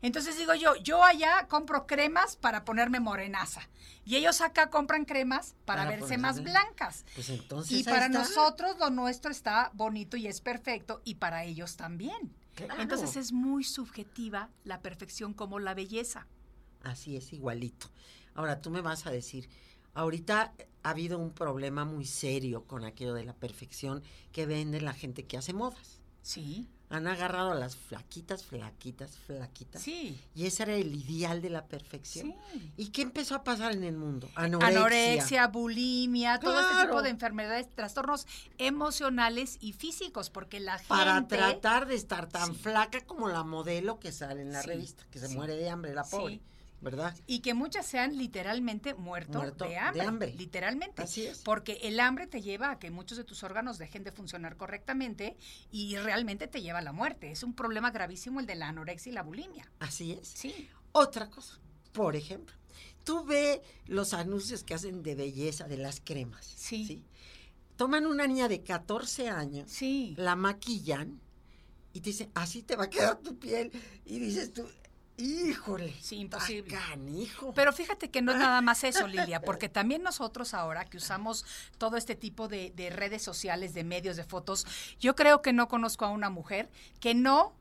Entonces 0.01 0.38
digo 0.38 0.53
yo, 0.53 0.75
yo 0.77 1.03
allá 1.03 1.48
compro 1.48 1.88
cremas 1.88 2.36
para 2.36 2.65
ponerme 2.65 3.00
morenaza 3.00 3.62
y 4.03 4.15
ellos 4.18 4.42
acá 4.42 4.70
compran 4.70 5.06
cremas 5.06 5.56
para, 5.65 5.84
Para 5.84 5.89
verse 5.92 6.01
ponerse 6.01 6.18
más 6.22 6.39
blan- 6.42 6.44
blancas. 6.65 7.06
Pues 7.15 7.30
entonces 7.30 7.77
Y 7.80 7.84
para 7.84 8.08
está. 8.08 8.20
nosotros 8.20 8.77
lo 8.80 8.89
nuestro 8.89 9.32
está 9.32 9.72
bonito 9.74 10.18
y 10.18 10.27
es 10.27 10.42
perfecto 10.42 11.01
y 11.06 11.15
para 11.15 11.46
ellos 11.46 11.77
también. 11.77 12.36
Claro. 12.56 12.82
Entonces 12.82 13.15
es 13.15 13.32
muy 13.32 13.63
subjetiva 13.63 14.50
la 14.65 14.82
perfección 14.82 15.34
como 15.34 15.60
la 15.60 15.74
belleza. 15.74 16.27
Así 16.84 17.15
es, 17.15 17.32
igualito. 17.32 17.89
Ahora, 18.36 18.60
tú 18.62 18.70
me 18.72 18.82
vas 18.82 19.06
a 19.06 19.12
decir, 19.12 19.50
ahorita 19.94 20.53
ha 20.83 20.89
habido 20.91 21.17
un 21.17 21.31
problema 21.31 21.85
muy 21.85 22.05
serio 22.05 22.65
con 22.65 22.83
aquello 22.83 23.13
de 23.13 23.23
la 23.25 23.33
perfección 23.33 24.03
que 24.31 24.45
vende 24.45 24.81
la 24.81 24.93
gente 24.93 25.25
que 25.25 25.37
hace 25.37 25.53
modas. 25.53 25.99
Sí, 26.21 26.67
Han 26.89 27.07
agarrado 27.07 27.51
a 27.51 27.55
las 27.55 27.75
flaquitas, 27.75 28.45
flaquitas, 28.45 29.17
flaquitas. 29.17 29.81
sí. 29.81 30.15
Y 30.35 30.45
ese 30.45 30.61
era 30.63 30.75
el 30.75 30.93
ideal 30.93 31.41
de 31.41 31.49
la 31.49 31.65
perfección. 31.65 32.35
Sí. 32.53 32.71
¿Y 32.77 32.89
qué 32.89 33.01
empezó 33.01 33.33
a 33.33 33.43
pasar 33.43 33.71
en 33.73 33.83
el 33.83 33.97
mundo? 33.97 34.29
Anorexia. 34.35 34.77
Anorexia, 34.79 35.47
bulimia, 35.47 36.39
todo 36.39 36.59
este 36.61 36.85
tipo 36.85 37.01
de 37.01 37.09
enfermedades, 37.09 37.67
trastornos 37.73 38.27
emocionales 38.77 39.57
y 39.59 39.73
físicos, 39.73 40.29
porque 40.29 40.59
la 40.59 40.73
gente... 40.77 40.87
Para 40.89 41.27
tratar 41.27 41.87
de 41.87 41.95
estar 41.95 42.27
tan 42.29 42.53
Sí. 42.53 42.59
flaca 42.61 43.01
como 43.05 43.27
la 43.27 43.43
modelo 43.43 43.99
que 43.99 44.11
sale 44.11 44.41
en 44.41 44.51
la 44.51 44.61
Sí, 44.61 44.67
revista, 44.67 45.03
que 45.09 45.17
se 45.19 45.29
muere 45.29 45.55
de 45.55 45.69
hambre, 45.69 45.93
la 45.95 46.03
Sí. 46.03 46.11
pobre, 46.15 46.41
¿verdad? 46.83 47.15
Y 47.25 47.39
que 47.39 47.53
muchas 47.53 47.85
sean 47.85 48.17
literalmente 48.17 48.93
muerto, 48.93 49.39
Muerto 49.39 49.65
de, 49.65 49.71
de 49.93 50.01
hambre. 50.01 50.33
Literalmente. 50.37 51.01
Así 51.01 51.25
es. 51.25 51.39
Porque 51.39 51.79
el 51.83 51.99
hambre 51.99 52.27
te 52.27 52.41
lleva 52.41 52.71
a 52.71 52.79
que 52.79 52.91
muchos 52.91 53.17
de 53.17 53.23
tus 53.23 53.43
órganos 53.43 53.77
dejen 53.77 54.03
de 54.03 54.11
funcionar 54.11 54.57
correctamente 54.57 55.37
y 55.71 55.95
realmente 55.97 56.47
te 56.47 56.61
lleva 56.61 56.79
a 56.79 56.83
la 56.83 56.91
muerte. 56.91 57.31
Es 57.31 57.43
un 57.43 57.53
problema 57.55 57.91
gravísimo 57.91 58.39
el 58.39 58.45
de 58.45 58.55
la 58.55 58.67
anorexia 58.69 59.09
y 59.11 59.13
la 59.13 59.23
bulimia. 59.23 59.71
Así 59.79 60.11
es. 60.11 60.27
Sí. 60.27 60.69
Otra 60.91 61.29
cosa, 61.29 61.59
por 61.93 62.15
ejemplo, 62.15 62.55
tú 63.03 63.23
ve 63.25 63.61
los 63.87 64.13
anuncios 64.13 64.63
que 64.63 64.73
hacen 64.73 65.01
de 65.03 65.15
belleza 65.15 65.67
de 65.67 65.77
las 65.77 65.99
cremas. 66.01 66.45
Sí. 66.45 67.03
Toman 67.75 68.05
una 68.05 68.27
niña 68.27 68.47
de 68.47 68.61
14 68.61 69.29
años, 69.29 69.71
Sí. 69.71 70.13
la 70.17 70.35
maquillan 70.35 71.19
y 71.91 72.01
te 72.01 72.11
dicen, 72.11 72.29
así 72.35 72.61
te 72.61 72.75
va 72.75 72.83
a 72.85 72.89
quedar 72.89 73.17
tu 73.19 73.37
piel. 73.39 73.71
Y 74.05 74.19
dices 74.19 74.53
tú, 74.53 74.67
híjole. 75.17 75.93
Sí, 76.01 76.17
imposible. 76.17 76.74
está 76.74 76.89
canijo. 76.89 77.53
Pero 77.53 77.74
fíjate 77.74 78.10
que 78.10 78.22
no 78.22 78.32
es 78.32 78.38
nada 78.38 78.62
más 78.62 78.84
eso, 78.84 79.08
Lilia, 79.08 79.41
porque 79.41 79.70
también 79.70 80.03
nosotros 80.03 80.53
ahora 80.53 80.86
que 80.86 80.98
usamos 80.98 81.46
todo 81.77 81.98
este 81.98 82.15
tipo 82.15 82.48
de, 82.48 82.72
de 82.75 82.89
redes 82.89 83.22
sociales, 83.22 83.74
de 83.74 83.84
medios, 83.84 84.15
de 84.15 84.24
fotos, 84.24 84.65
yo 85.00 85.15
creo 85.15 85.41
que 85.41 85.53
no 85.53 85.67
conozco 85.67 86.05
a 86.05 86.10
una 86.10 86.29
mujer 86.29 86.70
que 87.00 87.13
no 87.13 87.53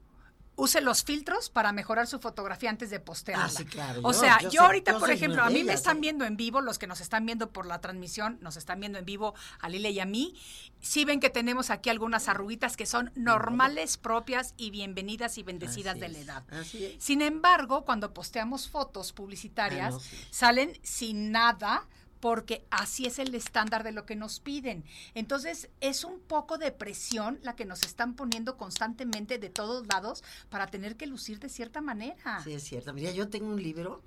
use 0.62 0.80
los 0.80 1.02
filtros 1.04 1.50
para 1.50 1.72
mejorar 1.72 2.06
su 2.06 2.18
fotografía 2.20 2.70
antes 2.70 2.90
de 2.90 3.00
postearla. 3.00 3.46
Ah, 3.46 3.48
sí, 3.48 3.64
claro, 3.64 4.00
O 4.04 4.12
yo- 4.12 4.18
sea, 4.20 4.38
yo 4.48 4.62
ahorita, 4.62 4.92
yo 4.92 4.98
por 5.00 5.10
ejemplo, 5.10 5.42
a 5.42 5.50
mí 5.50 5.64
me 5.64 5.72
están 5.72 5.96
¿eh? 5.98 6.00
viendo 6.00 6.24
en 6.24 6.36
vivo, 6.36 6.60
los 6.60 6.78
que 6.78 6.86
nos 6.86 7.00
están 7.00 7.26
viendo 7.26 7.50
por 7.50 7.66
la 7.66 7.80
transmisión, 7.80 8.38
nos 8.40 8.56
están 8.56 8.78
viendo 8.80 8.98
en 8.98 9.04
vivo 9.04 9.34
a 9.60 9.68
Lilia 9.68 9.90
y 9.90 10.00
a 10.00 10.06
mí, 10.06 10.34
sí 10.80 11.04
ven 11.04 11.20
que 11.20 11.30
tenemos 11.30 11.70
aquí 11.70 11.90
algunas 11.90 12.28
arruguitas 12.28 12.76
que 12.76 12.86
son 12.86 13.10
normales, 13.14 13.96
propias 13.96 14.54
y 14.56 14.70
bienvenidas 14.70 15.38
y 15.38 15.42
bendecidas 15.42 15.92
Así 15.94 16.00
de 16.00 16.08
la 16.08 16.18
edad. 16.18 16.44
Así 16.50 16.84
es. 16.84 17.02
Sin 17.02 17.22
embargo, 17.22 17.84
cuando 17.84 18.14
posteamos 18.14 18.68
fotos 18.68 19.12
publicitarias, 19.12 19.88
Ah, 19.88 19.90
no, 19.90 20.00
sí. 20.00 20.16
salen 20.30 20.78
sin 20.82 21.32
nada 21.32 21.86
porque 22.22 22.64
así 22.70 23.04
es 23.04 23.18
el 23.18 23.34
estándar 23.34 23.82
de 23.82 23.90
lo 23.90 24.06
que 24.06 24.14
nos 24.14 24.38
piden. 24.38 24.84
Entonces, 25.16 25.68
es 25.80 26.04
un 26.04 26.20
poco 26.20 26.56
de 26.56 26.70
presión 26.70 27.40
la 27.42 27.56
que 27.56 27.64
nos 27.64 27.82
están 27.82 28.14
poniendo 28.14 28.56
constantemente 28.56 29.38
de 29.38 29.50
todos 29.50 29.88
lados 29.88 30.22
para 30.48 30.68
tener 30.68 30.96
que 30.96 31.08
lucir 31.08 31.40
de 31.40 31.48
cierta 31.48 31.80
manera. 31.80 32.40
Sí, 32.44 32.52
es 32.52 32.62
cierto. 32.62 32.94
Mira, 32.94 33.10
yo 33.10 33.28
tengo 33.28 33.48
un 33.48 33.60
libro 33.60 34.04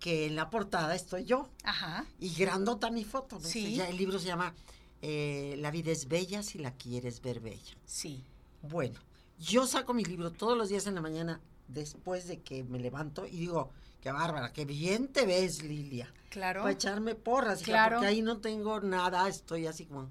que 0.00 0.26
en 0.26 0.34
la 0.34 0.50
portada 0.50 0.96
estoy 0.96 1.24
yo 1.24 1.48
Ajá. 1.62 2.04
y 2.18 2.34
grandota 2.34 2.90
mi 2.90 3.04
foto. 3.04 3.38
¿no? 3.38 3.46
Sí. 3.46 3.76
Ya 3.76 3.88
el 3.88 3.96
libro 3.96 4.18
se 4.18 4.26
llama 4.26 4.52
eh, 5.00 5.54
La 5.58 5.70
vida 5.70 5.92
es 5.92 6.08
bella 6.08 6.42
si 6.42 6.58
la 6.58 6.72
quieres 6.72 7.22
ver 7.22 7.38
bella. 7.38 7.76
Sí. 7.84 8.24
Bueno, 8.62 8.98
yo 9.38 9.68
saco 9.68 9.94
mi 9.94 10.04
libro 10.04 10.32
todos 10.32 10.58
los 10.58 10.68
días 10.68 10.88
en 10.88 10.96
la 10.96 11.00
mañana 11.00 11.40
después 11.68 12.26
de 12.26 12.40
que 12.40 12.64
me 12.64 12.80
levanto 12.80 13.24
y 13.24 13.38
digo, 13.38 13.70
qué 14.06 14.12
bárbara, 14.12 14.52
qué 14.52 14.64
bien 14.64 15.08
te 15.08 15.26
ves, 15.26 15.64
Lilia. 15.64 16.08
Claro. 16.28 16.60
Para 16.60 16.72
echarme 16.72 17.16
porras, 17.16 17.62
Claro. 17.62 17.96
porque 17.96 18.06
ahí 18.06 18.22
no 18.22 18.38
tengo 18.40 18.78
nada, 18.80 19.26
estoy 19.28 19.66
así 19.66 19.84
como... 19.86 20.08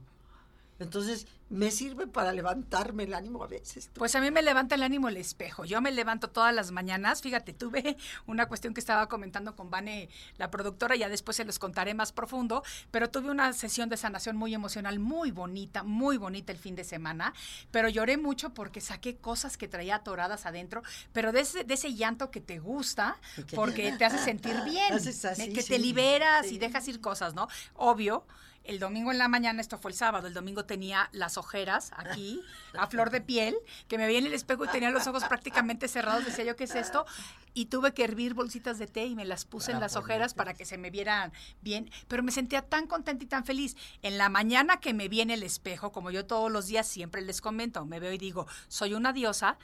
Entonces, 0.79 1.27
me 1.49 1.69
sirve 1.69 2.07
para 2.07 2.33
levantarme 2.33 3.03
el 3.03 3.13
ánimo 3.13 3.43
a 3.43 3.47
veces. 3.47 3.89
Pues 3.93 4.15
a 4.15 4.21
mí 4.21 4.31
me 4.31 4.41
levanta 4.41 4.75
el 4.75 4.83
ánimo 4.83 5.09
el 5.09 5.17
espejo. 5.17 5.63
Yo 5.63 5.79
me 5.79 5.91
levanto 5.91 6.29
todas 6.29 6.53
las 6.53 6.71
mañanas. 6.71 7.21
Fíjate, 7.21 7.53
tuve 7.53 7.97
una 8.25 8.47
cuestión 8.47 8.73
que 8.73 8.79
estaba 8.79 9.07
comentando 9.07 9.55
con 9.55 9.69
Vane, 9.69 10.09
la 10.37 10.49
productora, 10.49 10.95
ya 10.95 11.07
después 11.07 11.37
se 11.37 11.45
los 11.45 11.59
contaré 11.59 11.93
más 11.93 12.11
profundo, 12.11 12.63
pero 12.91 13.09
tuve 13.09 13.29
una 13.29 13.53
sesión 13.53 13.89
de 13.89 13.97
sanación 13.97 14.35
muy 14.35 14.53
emocional, 14.53 14.99
muy 14.99 15.31
bonita, 15.31 15.83
muy 15.83 16.17
bonita 16.17 16.51
el 16.51 16.57
fin 16.57 16.75
de 16.75 16.83
semana, 16.83 17.33
pero 17.71 17.89
lloré 17.89 18.17
mucho 18.17 18.53
porque 18.53 18.81
saqué 18.81 19.17
cosas 19.17 19.57
que 19.57 19.67
traía 19.67 19.95
atoradas 19.95 20.45
adentro, 20.45 20.81
pero 21.13 21.31
de 21.31 21.41
ese, 21.41 21.63
de 21.63 21.73
ese 21.75 21.93
llanto 21.93 22.31
que 22.31 22.41
te 22.41 22.59
gusta, 22.59 23.17
porque 23.53 23.93
te 23.93 24.05
hace 24.05 24.17
sentir 24.17 24.55
bien, 24.65 24.93
así, 24.93 25.53
que 25.53 25.61
sí, 25.61 25.69
te 25.69 25.79
liberas 25.79 26.47
sí. 26.47 26.55
y 26.55 26.57
dejas 26.57 26.87
ir 26.87 26.99
cosas, 27.01 27.35
¿no? 27.35 27.47
Obvio. 27.75 28.25
El 28.65 28.79
domingo 28.79 29.11
en 29.11 29.19
la 29.19 29.27
mañana, 29.27 29.61
esto 29.61 29.77
fue 29.77 29.91
el 29.91 29.97
sábado, 29.97 30.27
el 30.27 30.33
domingo 30.33 30.65
tenía 30.65 31.09
las 31.11 31.37
ojeras 31.37 31.91
aquí, 31.95 32.41
a 32.73 32.87
flor 32.87 33.11
de 33.11 33.21
piel, 33.21 33.55
que 33.87 33.99
me 33.99 34.07
veía 34.07 34.17
en 34.17 34.25
el 34.25 34.33
espejo 34.33 34.65
y 34.65 34.67
tenía 34.69 34.89
los 34.89 35.05
ojos 35.05 35.23
prácticamente 35.25 35.87
cerrados, 35.87 36.25
decía 36.25 36.45
yo, 36.45 36.55
¿qué 36.55 36.63
es 36.63 36.73
esto? 36.73 37.05
Y 37.53 37.65
tuve 37.65 37.93
que 37.93 38.03
hervir 38.03 38.33
bolsitas 38.33 38.79
de 38.79 38.87
té 38.87 39.05
y 39.05 39.15
me 39.15 39.23
las 39.23 39.45
puse 39.45 39.71
en 39.71 39.79
las 39.79 39.95
ojeras 39.95 40.33
para 40.33 40.55
que 40.55 40.65
se 40.65 40.79
me 40.79 40.89
vieran 40.89 41.31
bien, 41.61 41.91
pero 42.07 42.23
me 42.23 42.31
sentía 42.31 42.63
tan 42.63 42.87
contenta 42.87 43.23
y 43.23 43.27
tan 43.27 43.45
feliz. 43.45 43.77
En 44.01 44.17
la 44.17 44.29
mañana 44.29 44.77
que 44.77 44.95
me 44.95 45.09
vi 45.09 45.21
en 45.21 45.29
el 45.29 45.43
espejo, 45.43 45.91
como 45.91 46.09
yo 46.09 46.25
todos 46.25 46.51
los 46.51 46.65
días 46.65 46.87
siempre 46.87 47.21
les 47.21 47.41
comento, 47.41 47.85
me 47.85 47.99
veo 47.99 48.13
y 48.13 48.17
digo, 48.17 48.47
soy 48.67 48.95
una 48.95 49.13
diosa. 49.13 49.59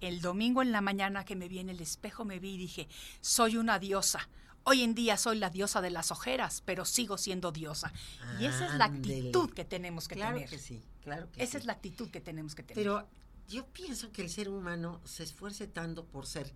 El 0.00 0.20
domingo 0.20 0.62
en 0.62 0.70
la 0.70 0.80
mañana 0.80 1.24
que 1.24 1.34
me 1.34 1.48
vi 1.48 1.58
en 1.58 1.70
el 1.70 1.80
espejo 1.80 2.24
me 2.24 2.38
vi 2.38 2.54
y 2.54 2.58
dije, 2.58 2.88
soy 3.20 3.56
una 3.56 3.80
diosa. 3.80 4.28
Hoy 4.64 4.82
en 4.82 4.94
día 4.94 5.16
soy 5.18 5.38
la 5.38 5.50
diosa 5.50 5.80
de 5.82 5.90
las 5.90 6.10
ojeras, 6.10 6.62
pero 6.64 6.84
sigo 6.86 7.18
siendo 7.18 7.52
diosa. 7.52 7.92
Y 8.40 8.46
esa 8.46 8.66
es 8.66 8.74
la 8.74 8.86
Ándele. 8.86 9.18
actitud 9.18 9.50
que 9.50 9.64
tenemos 9.64 10.08
que 10.08 10.14
Claro 10.14 10.34
tener. 10.36 10.48
que 10.50 10.58
sí, 10.58 10.80
claro 11.02 11.30
que 11.30 11.42
Esa 11.42 11.52
sí. 11.52 11.56
es 11.58 11.64
la 11.66 11.74
actitud 11.74 12.08
que 12.10 12.20
tenemos 12.20 12.54
que 12.54 12.62
tener. 12.62 12.82
Pero 12.82 13.06
yo 13.48 13.66
pienso 13.66 14.10
que 14.10 14.22
el 14.22 14.30
ser 14.30 14.48
humano 14.48 15.00
se 15.04 15.22
esfuerce 15.22 15.66
tanto 15.66 16.06
por 16.06 16.26
ser 16.26 16.50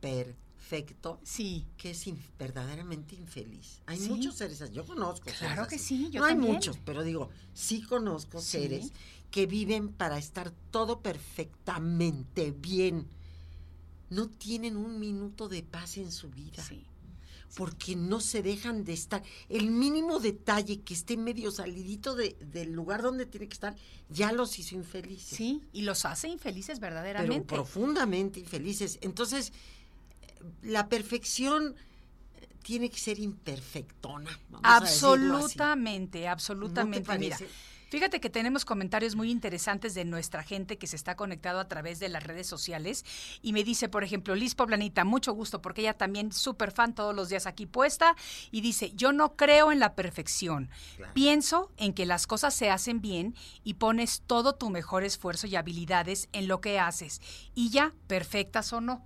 perfecto 0.00 1.20
sí. 1.22 1.66
que 1.76 1.90
es 1.90 2.06
in- 2.06 2.22
verdaderamente 2.38 3.14
infeliz. 3.16 3.82
Hay 3.86 3.98
Sí. 3.98 4.08
muchos 4.08 4.36
seres 4.36 4.62
así. 4.62 4.72
Yo 4.72 4.86
conozco 4.86 5.24
seres 5.26 5.38
Claro 5.40 5.66
que 5.68 5.76
así. 5.76 5.84
sí, 6.06 6.10
yo 6.10 6.20
no 6.20 6.26
hay 6.26 6.36
muchos, 6.36 6.78
pero 6.84 7.02
digo, 7.02 7.28
sí 7.52 7.82
conozco 7.82 8.40
Sí. 8.40 8.50
seres 8.62 8.92
que 9.30 9.46
viven 9.46 9.92
para 9.92 10.16
estar 10.18 10.50
todo 10.70 11.00
perfectamente 11.00 12.50
bien. 12.52 13.06
No 14.10 14.28
tienen 14.28 14.76
un 14.76 14.98
minuto 14.98 15.48
de 15.48 15.62
paz 15.62 15.96
en 15.98 16.10
su 16.12 16.30
vida. 16.30 16.62
Sí. 16.62 16.86
Porque 17.54 17.96
no 17.96 18.20
se 18.20 18.42
dejan 18.42 18.84
de 18.84 18.94
estar. 18.94 19.22
El 19.50 19.70
mínimo 19.70 20.20
detalle 20.20 20.80
que 20.80 20.94
esté 20.94 21.16
medio 21.18 21.50
salidito 21.50 22.14
de- 22.14 22.36
del 22.40 22.72
lugar 22.72 23.02
donde 23.02 23.26
tiene 23.26 23.46
que 23.46 23.52
estar, 23.54 23.76
ya 24.08 24.32
los 24.32 24.58
hizo 24.58 24.74
infelices. 24.74 25.36
Sí, 25.36 25.60
y 25.72 25.82
los 25.82 26.04
hace 26.06 26.28
infelices 26.28 26.80
pero 26.80 26.94
verdaderamente. 26.94 27.54
profundamente 27.54 28.40
infelices. 28.40 28.98
Entonces, 29.02 29.52
la 30.62 30.88
perfección 30.88 31.74
eh, 32.40 32.48
tiene 32.62 32.88
que 32.90 32.98
ser 32.98 33.18
imperfectona. 33.18 34.30
vamos 34.50 34.60
a 34.64 34.80
decirlo 34.80 35.36
así. 35.36 35.44
Absolutamente, 35.44 36.28
absolutamente. 36.28 37.18
Mira? 37.18 37.38
Fíjate 37.92 38.22
que 38.22 38.30
tenemos 38.30 38.64
comentarios 38.64 39.16
muy 39.16 39.30
interesantes 39.30 39.92
de 39.92 40.06
nuestra 40.06 40.42
gente 40.42 40.78
que 40.78 40.86
se 40.86 40.96
está 40.96 41.14
conectado 41.14 41.60
a 41.60 41.68
través 41.68 41.98
de 42.00 42.08
las 42.08 42.22
redes 42.24 42.46
sociales 42.46 43.04
y 43.42 43.52
me 43.52 43.64
dice, 43.64 43.90
por 43.90 44.02
ejemplo, 44.02 44.34
Liz 44.34 44.54
Poblanita, 44.54 45.04
mucho 45.04 45.34
gusto 45.34 45.60
porque 45.60 45.82
ella 45.82 45.92
también 45.92 46.32
súper 46.32 46.70
fan 46.70 46.94
todos 46.94 47.14
los 47.14 47.28
días 47.28 47.44
aquí 47.44 47.66
puesta 47.66 48.16
y 48.50 48.62
dice, 48.62 48.92
yo 48.94 49.12
no 49.12 49.36
creo 49.36 49.70
en 49.72 49.78
la 49.78 49.94
perfección, 49.94 50.70
Claro. 50.96 51.12
pienso 51.12 51.70
en 51.76 51.92
que 51.92 52.06
las 52.06 52.26
cosas 52.26 52.54
se 52.54 52.70
hacen 52.70 53.02
bien 53.02 53.34
y 53.62 53.74
pones 53.74 54.22
todo 54.26 54.54
tu 54.54 54.70
mejor 54.70 55.04
esfuerzo 55.04 55.46
y 55.46 55.56
habilidades 55.56 56.30
en 56.32 56.48
lo 56.48 56.62
que 56.62 56.78
haces. 56.78 57.20
Y 57.54 57.68
ya, 57.68 57.92
perfectas 58.06 58.72
o 58.72 58.80
no 58.80 59.04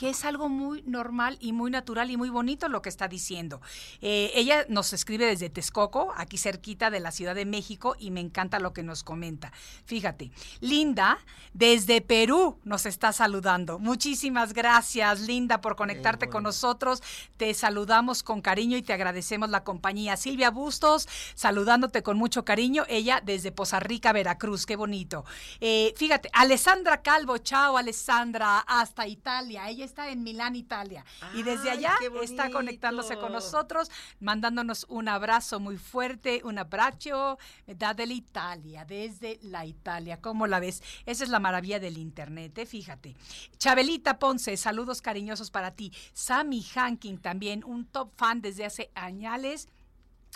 que 0.00 0.08
es 0.08 0.24
algo 0.24 0.48
muy 0.48 0.82
normal 0.86 1.36
y 1.40 1.52
muy 1.52 1.70
natural 1.70 2.10
y 2.10 2.16
muy 2.16 2.30
bonito 2.30 2.70
lo 2.70 2.80
que 2.80 2.88
está 2.88 3.06
diciendo. 3.06 3.60
Eh, 4.00 4.30
ella 4.34 4.64
nos 4.70 4.94
escribe 4.94 5.26
desde 5.26 5.50
Texcoco, 5.50 6.14
aquí 6.16 6.38
cerquita 6.38 6.88
de 6.88 7.00
la 7.00 7.12
Ciudad 7.12 7.34
de 7.34 7.44
México, 7.44 7.96
y 7.98 8.10
me 8.10 8.20
encanta 8.20 8.60
lo 8.60 8.72
que 8.72 8.82
nos 8.82 9.04
comenta. 9.04 9.52
Fíjate, 9.84 10.30
Linda, 10.60 11.18
desde 11.52 12.00
Perú 12.00 12.58
nos 12.64 12.86
está 12.86 13.12
saludando. 13.12 13.78
Muchísimas 13.78 14.54
gracias, 14.54 15.20
Linda, 15.20 15.60
por 15.60 15.76
conectarte 15.76 16.28
con 16.28 16.44
bueno. 16.44 16.48
nosotros. 16.48 17.02
Te 17.36 17.52
saludamos 17.52 18.22
con 18.22 18.40
cariño 18.40 18.78
y 18.78 18.82
te 18.82 18.94
agradecemos 18.94 19.50
la 19.50 19.64
compañía. 19.64 20.16
Silvia 20.16 20.50
Bustos, 20.50 21.10
saludándote 21.34 22.02
con 22.02 22.16
mucho 22.16 22.46
cariño, 22.46 22.84
ella 22.88 23.20
desde 23.22 23.52
Poza 23.52 23.80
Rica, 23.80 24.14
Veracruz, 24.14 24.64
qué 24.64 24.76
bonito. 24.76 25.26
Eh, 25.60 25.92
fíjate, 25.98 26.30
Alessandra 26.32 27.02
Calvo, 27.02 27.36
chao 27.36 27.76
Alessandra, 27.76 28.60
hasta 28.60 29.06
Italia. 29.06 29.68
Ella 29.68 29.89
está 29.90 30.08
en 30.10 30.22
Milán, 30.22 30.56
Italia. 30.56 31.04
y 31.34 31.42
desde 31.42 31.70
allá 31.70 31.94
está 32.22 32.50
conectándose 32.50 33.16
con 33.16 33.32
nosotros, 33.32 33.90
mandándonos 34.20 34.86
un 34.88 35.08
abrazo 35.08 35.60
muy 35.60 35.76
fuerte, 35.76 36.40
un 36.44 36.58
abrazo 36.58 37.38
da 37.66 37.92
de 37.94 38.06
la 38.06 38.14
Italia, 38.14 38.84
desde 38.84 39.38
la 39.42 39.66
Italia. 39.66 40.20
¿Cómo 40.20 40.46
la 40.46 40.60
ves? 40.60 40.82
Esa 41.06 41.24
es 41.24 41.30
la 41.30 41.40
maravilla 41.40 41.80
del 41.80 41.98
Internet, 41.98 42.56
¿eh? 42.58 42.66
fíjate. 42.66 43.16
Chabelita 43.58 44.18
Ponce, 44.18 44.56
saludos 44.56 45.02
cariñosos 45.02 45.50
para 45.50 45.72
ti. 45.72 45.92
Sammy 46.12 46.64
Hanking 46.74 47.18
también, 47.18 47.64
un 47.64 47.84
top 47.84 48.12
fan 48.16 48.40
desde 48.40 48.64
hace 48.64 48.90
añales. 48.94 49.68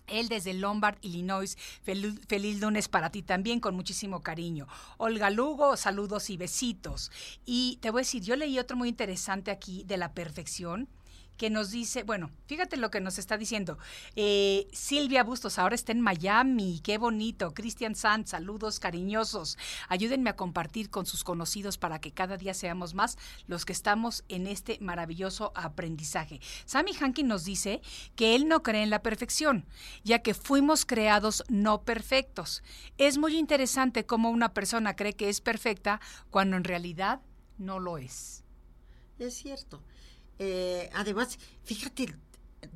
Él 0.07 0.29
desde 0.29 0.55
Lombard, 0.55 0.97
Illinois. 1.03 1.57
Fel- 1.85 2.19
feliz 2.27 2.61
lunes 2.61 2.89
para 2.89 3.11
ti 3.11 3.23
también, 3.23 3.61
con 3.61 3.75
muchísimo 3.75 4.23
cariño. 4.23 4.67
Olga 4.99 5.31
Lugo, 5.31 5.77
saludos 5.77 6.31
y 6.31 6.37
besitos. 6.37 7.11
Y 7.45 7.79
te 7.81 7.91
voy 7.91 8.01
a 8.01 8.03
decir, 8.03 8.23
yo 8.23 8.37
leí 8.37 8.59
otro 8.59 8.77
muy 8.77 8.89
interesante 8.89 9.51
aquí 9.51 9.85
de 9.85 9.97
la 9.97 10.13
perfección 10.13 10.89
que 11.37 11.51
nos 11.51 11.71
dice, 11.71 12.03
bueno, 12.03 12.31
fíjate 12.47 12.77
lo 12.77 12.91
que 12.91 13.01
nos 13.01 13.19
está 13.19 13.37
diciendo. 13.37 13.79
Eh, 14.17 14.67
Silvia 14.73 15.25
Bustos 15.25 15.59
ahora 15.59 15.75
está 15.75 15.93
en 15.93 16.01
Miami, 16.01 16.81
qué 16.83 16.99
bonito. 16.99 17.55
Cristian 17.55 17.95
Sanz, 17.95 18.31
saludos 18.31 18.81
cariñosos. 18.81 19.59
Ayúdenme 19.89 20.31
a 20.31 20.37
compartir 20.37 20.91
con 20.91 21.07
sus 21.07 21.25
conocidos 21.25 21.79
para 21.79 22.01
que 22.01 22.13
cada 22.13 22.37
día 22.37 22.55
seamos 22.55 22.95
más 22.95 23.19
los 23.47 23.65
que 23.65 23.73
estamos 23.73 24.25
en 24.29 24.47
este 24.47 24.79
maravilloso 24.81 25.53
aprendizaje. 25.55 26.41
Sammy 26.65 26.93
Hankin 26.95 27.27
nos 27.27 27.45
dice 27.45 27.81
que 28.17 28.35
él 28.35 28.49
no 28.49 28.63
cree 28.63 28.83
en 28.83 28.91
la 28.91 29.03
perfección, 29.03 29.67
ya 30.05 30.21
que 30.21 30.35
fuimos 30.35 30.85
creados 30.85 31.45
no 31.49 31.83
perfectos. 31.83 32.63
Es 32.99 33.19
muy 33.19 33.37
interesante 33.37 34.07
cómo 34.07 34.31
una 34.31 34.55
persona 34.55 34.97
cree 34.97 35.15
que 35.15 35.29
es 35.29 35.41
perfecta 35.41 36.01
cuando 36.31 36.57
en 36.57 36.65
realidad 36.65 37.21
no 37.59 37.79
lo 37.81 37.99
es. 37.99 38.45
Es 39.19 39.35
cierto. 39.35 39.83
Eh, 40.39 40.91
además, 40.95 41.39
fíjate, 41.65 42.15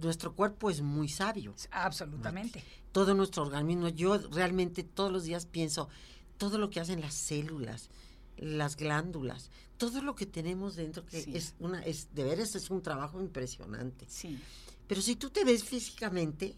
nuestro 0.00 0.34
cuerpo 0.34 0.70
es 0.70 0.80
muy 0.82 1.08
sabio. 1.08 1.54
Absolutamente. 1.70 2.62
Todo 2.92 3.14
nuestro 3.14 3.42
organismo. 3.42 3.88
Yo 3.88 4.18
realmente 4.30 4.82
todos 4.84 5.12
los 5.12 5.24
días 5.24 5.46
pienso 5.46 5.88
todo 6.36 6.58
lo 6.58 6.70
que 6.70 6.80
hacen 6.80 7.00
las 7.00 7.14
células, 7.14 7.90
las 8.36 8.76
glándulas, 8.76 9.50
todo 9.76 10.02
lo 10.02 10.14
que 10.14 10.26
tenemos 10.26 10.76
dentro 10.76 11.04
que 11.04 11.22
Sí. 11.22 11.32
es 11.34 11.54
una 11.58 11.80
es 11.82 12.14
de 12.14 12.24
veras 12.24 12.54
es 12.54 12.70
un 12.70 12.82
trabajo 12.82 13.20
impresionante. 13.20 14.06
Sí. 14.08 14.38
Pero 14.86 15.02
si 15.02 15.16
tú 15.16 15.30
te 15.30 15.44
ves 15.44 15.64
físicamente, 15.64 16.56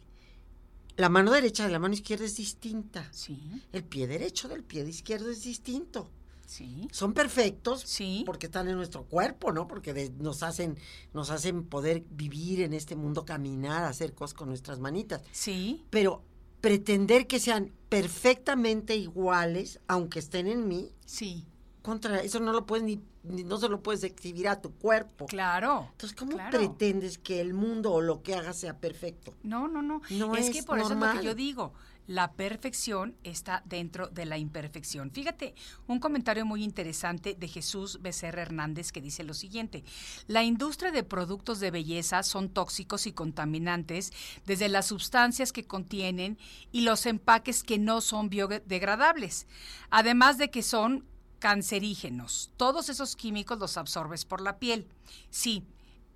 la 0.96 1.08
mano 1.08 1.30
derecha 1.32 1.64
de 1.66 1.72
la 1.72 1.78
mano 1.78 1.94
izquierda 1.94 2.24
es 2.26 2.36
distinta. 2.36 3.08
Sí, 3.12 3.40
El 3.72 3.84
pie 3.84 4.06
derecho 4.06 4.48
del 4.48 4.62
pie 4.62 4.86
izquierdo 4.88 5.30
es 5.30 5.42
distinto. 5.42 6.10
Sí, 6.50 6.88
Son 6.92 7.12
perfectos 7.14 7.82
Sí. 7.86 8.24
porque 8.26 8.46
están 8.46 8.68
en 8.68 8.76
nuestro 8.76 9.04
cuerpo, 9.04 9.52
¿no? 9.52 9.66
Porque 9.68 9.94
de- 9.94 10.10
nos 10.18 10.42
hacen 10.42 10.76
nos 11.14 11.30
hacen 11.30 11.64
poder 11.64 12.02
vivir 12.10 12.60
en 12.62 12.72
este 12.74 12.96
mundo, 12.96 13.24
caminar, 13.24 13.84
hacer 13.84 14.14
cosas 14.14 14.34
con 14.34 14.48
nuestras 14.48 14.78
manitas. 14.80 15.22
sí, 15.32 15.84
Pero 15.90 16.22
pretender 16.60 17.26
que 17.26 17.38
sean 17.40 17.72
perfectamente 17.88 18.96
iguales, 18.96 19.80
aunque 19.86 20.18
estén 20.18 20.46
en 20.46 20.68
mí, 20.68 20.92
sí. 21.06 21.46
contra 21.82 22.20
eso 22.20 22.40
no 22.40 22.52
lo 22.52 22.66
puedes 22.66 22.84
ni, 22.84 23.00
ni- 23.22 23.44
no 23.44 23.56
se 23.56 23.68
lo 23.68 23.82
puedes 23.82 24.02
exhibir 24.04 24.46
a 24.48 24.60
tu 24.60 24.70
cuerpo. 24.72 25.24
Claro. 25.26 25.88
Entonces, 25.92 26.18
¿cómo 26.18 26.32
claro. 26.32 26.50
pretendes 26.58 27.16
que 27.16 27.40
el 27.40 27.54
mundo 27.54 27.92
o 27.92 28.00
lo 28.02 28.22
que 28.22 28.34
hagas 28.34 28.56
sea 28.58 28.78
perfecto? 28.78 29.34
No, 29.42 29.68
no, 29.68 29.80
no. 29.80 30.02
No 30.10 30.36
es, 30.36 30.48
es 30.48 30.56
que 30.56 30.62
por 30.62 30.78
eso 30.78 30.92
es 30.92 30.98
lo 30.98 31.12
que 31.12 31.24
yo 31.24 31.34
digo. 31.34 31.72
La 32.10 32.32
perfección 32.32 33.14
está 33.22 33.62
dentro 33.66 34.08
de 34.08 34.24
la 34.24 34.36
imperfección. 34.36 35.12
Fíjate, 35.12 35.54
un 35.86 36.00
comentario 36.00 36.44
muy 36.44 36.64
interesante 36.64 37.36
de 37.38 37.46
Jesús 37.46 38.02
Becerra 38.02 38.42
Hernández 38.42 38.90
que 38.90 39.00
dice 39.00 39.22
lo 39.22 39.32
siguiente. 39.32 39.84
La 40.26 40.42
industria 40.42 40.90
de 40.90 41.04
productos 41.04 41.60
de 41.60 41.70
belleza 41.70 42.24
son 42.24 42.48
tóxicos 42.48 43.06
y 43.06 43.12
contaminantes 43.12 44.12
desde 44.44 44.68
las 44.68 44.86
sustancias 44.86 45.52
que 45.52 45.68
contienen 45.68 46.36
y 46.72 46.80
los 46.80 47.06
empaques 47.06 47.62
que 47.62 47.78
no 47.78 48.00
son 48.00 48.28
biodegradables. 48.28 49.46
Además 49.88 50.36
de 50.36 50.50
que 50.50 50.64
son 50.64 51.04
cancerígenos. 51.38 52.50
Todos 52.56 52.88
esos 52.88 53.14
químicos 53.14 53.60
los 53.60 53.76
absorbes 53.76 54.24
por 54.24 54.40
la 54.40 54.58
piel. 54.58 54.88
Sí, 55.30 55.64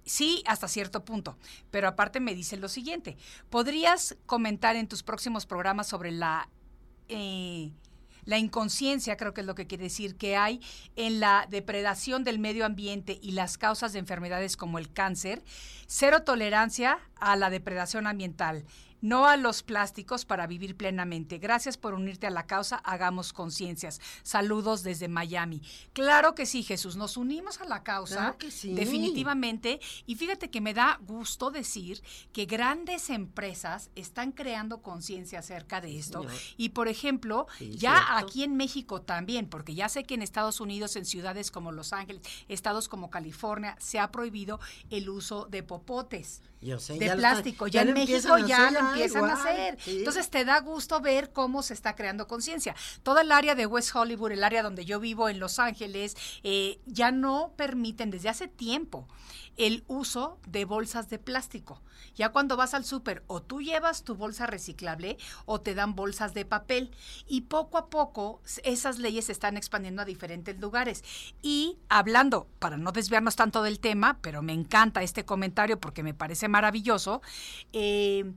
Sí, 0.04 0.42
hasta 0.46 0.68
cierto 0.68 1.04
punto. 1.04 1.36
Pero 1.70 1.88
aparte 1.88 2.20
me 2.20 2.34
dice 2.34 2.56
lo 2.56 2.68
siguiente. 2.68 3.16
¿Podrías 3.50 4.16
comentar 4.26 4.76
en 4.76 4.88
tus 4.88 5.02
próximos 5.02 5.46
programas 5.46 5.86
sobre 5.86 6.12
la, 6.12 6.48
eh, 7.08 7.72
la 8.24 8.38
inconsciencia, 8.38 9.16
creo 9.16 9.34
que 9.34 9.40
es 9.40 9.46
lo 9.46 9.54
que 9.54 9.66
quiere 9.66 9.84
decir, 9.84 10.16
que 10.16 10.36
hay 10.36 10.60
en 10.96 11.20
la 11.20 11.46
depredación 11.48 12.24
del 12.24 12.38
medio 12.38 12.66
ambiente 12.66 13.18
y 13.22 13.32
las 13.32 13.58
causas 13.58 13.92
de 13.92 13.98
enfermedades 13.98 14.56
como 14.56 14.78
el 14.78 14.92
cáncer? 14.92 15.42
Cero 15.86 16.22
tolerancia 16.22 16.98
a 17.16 17.36
la 17.36 17.50
depredación 17.50 18.06
ambiental. 18.06 18.64
No 19.04 19.26
a 19.26 19.36
los 19.36 19.62
plásticos 19.62 20.24
para 20.24 20.46
vivir 20.46 20.76
plenamente. 20.78 21.36
Gracias 21.36 21.76
por 21.76 21.92
unirte 21.92 22.26
a 22.26 22.30
la 22.30 22.46
causa, 22.46 22.76
hagamos 22.76 23.34
conciencias. 23.34 24.00
Saludos 24.22 24.82
desde 24.82 25.08
Miami. 25.08 25.60
Claro 25.92 26.34
que 26.34 26.46
sí, 26.46 26.62
Jesús, 26.62 26.96
nos 26.96 27.18
unimos 27.18 27.60
a 27.60 27.66
la 27.66 27.82
causa, 27.82 28.16
Claro 28.16 28.38
que 28.38 28.50
sí. 28.50 28.72
definitivamente. 28.72 29.78
Y 30.06 30.14
fíjate 30.14 30.48
que 30.48 30.62
me 30.62 30.72
da 30.72 30.98
gusto 31.06 31.50
decir 31.50 32.02
que 32.32 32.46
grandes 32.46 33.10
empresas 33.10 33.90
están 33.94 34.32
creando 34.32 34.80
conciencia 34.80 35.40
acerca 35.40 35.82
de 35.82 35.98
esto. 35.98 36.24
Y 36.56 36.70
por 36.70 36.88
ejemplo, 36.88 37.46
Sí, 37.58 37.76
ya 37.76 37.96
cierto. 38.06 38.26
aquí 38.26 38.42
en 38.42 38.56
México 38.56 39.02
también, 39.02 39.48
porque 39.50 39.74
ya 39.74 39.90
sé 39.90 40.04
que 40.04 40.14
en 40.14 40.22
Estados 40.22 40.60
Unidos, 40.60 40.96
en 40.96 41.04
ciudades 41.04 41.50
como 41.50 41.72
Los 41.72 41.92
Ángeles, 41.92 42.22
estados 42.48 42.88
como 42.88 43.10
California, 43.10 43.76
se 43.78 43.98
ha 43.98 44.10
prohibido 44.10 44.60
el 44.88 45.10
uso 45.10 45.44
de 45.50 45.62
popotes 45.62 46.40
Yo 46.62 46.80
sé, 46.80 46.94
de 46.98 47.06
ya 47.06 47.16
plástico. 47.16 47.66
está- 47.66 47.82
ya, 47.84 47.88
en 47.88 47.92
México 47.94 48.38
ya 48.38 48.70
lo 48.70 48.93
empiezan 48.94 49.24
a 49.30 49.34
hacer. 49.34 49.78
sí. 49.80 49.98
Entonces 49.98 50.30
te 50.30 50.44
da 50.44 50.60
gusto 50.60 51.00
ver 51.00 51.32
cómo 51.32 51.62
se 51.62 51.74
está 51.74 51.94
creando 51.94 52.26
conciencia. 52.26 52.74
Toda 53.02 53.22
el 53.22 53.32
área 53.32 53.54
de 53.54 53.66
West 53.66 53.94
Hollywood, 53.94 54.32
el 54.32 54.44
área 54.44 54.62
donde 54.62 54.84
yo 54.84 55.00
vivo 55.00 55.28
en 55.28 55.40
Los 55.40 55.58
Ángeles, 55.58 56.16
eh, 56.42 56.78
ya 56.86 57.10
no 57.10 57.52
permiten 57.56 58.10
desde 58.10 58.28
hace 58.28 58.48
tiempo 58.48 59.06
el 59.56 59.84
uso 59.86 60.38
de 60.46 60.64
bolsas 60.64 61.08
de 61.08 61.18
plástico. 61.18 61.80
Ya 62.14 62.30
cuando 62.30 62.56
vas 62.56 62.74
al 62.74 62.84
súper 62.84 63.22
o 63.26 63.42
tú 63.42 63.60
llevas 63.60 64.04
tu 64.04 64.14
bolsa 64.14 64.46
reciclable 64.46 65.16
o 65.46 65.60
te 65.60 65.74
dan 65.74 65.94
bolsas 65.94 66.34
de 66.34 66.44
papel 66.44 66.90
y 67.26 67.42
poco 67.42 67.78
a 67.78 67.88
poco 67.90 68.40
esas 68.62 68.98
leyes 68.98 69.26
se 69.26 69.32
están 69.32 69.56
expandiendo 69.56 70.02
a 70.02 70.04
diferentes 70.04 70.58
lugares. 70.60 71.04
Y 71.42 71.78
hablando, 71.88 72.46
para 72.58 72.76
no 72.76 72.92
desviarnos 72.92 73.36
tanto 73.36 73.62
del 73.62 73.80
tema, 73.80 74.18
pero 74.20 74.42
me 74.42 74.52
encanta 74.52 75.02
este 75.02 75.24
comentario 75.24 75.80
porque 75.80 76.02
me 76.02 76.14
parece 76.14 76.48
maravilloso, 76.48 77.20
eh, 77.72 78.32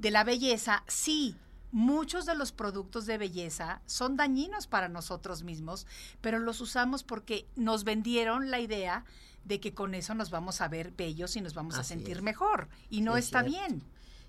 de 0.00 0.10
la 0.10 0.24
belleza, 0.24 0.82
sí. 0.88 1.36
Muchos 1.72 2.26
de 2.26 2.34
los 2.34 2.50
productos 2.50 3.06
de 3.06 3.16
belleza 3.16 3.80
son 3.86 4.16
dañinos 4.16 4.66
para 4.66 4.88
nosotros 4.88 5.44
mismos, 5.44 5.86
pero 6.20 6.40
los 6.40 6.60
usamos 6.60 7.04
porque 7.04 7.46
nos 7.54 7.84
vendieron 7.84 8.50
la 8.50 8.58
idea 8.58 9.04
de 9.44 9.60
que 9.60 9.72
con 9.72 9.94
eso 9.94 10.14
nos 10.14 10.30
vamos 10.30 10.60
a 10.62 10.68
ver 10.68 10.90
bellos 10.90 11.36
y 11.36 11.40
nos 11.40 11.54
vamos 11.54 11.78
a 11.78 11.84
sentir 11.84 12.16
es. 12.16 12.22
mejor. 12.22 12.68
Y 12.88 13.02
no 13.02 13.14
Sí, 13.14 13.20
está 13.20 13.42
bien. 13.42 13.84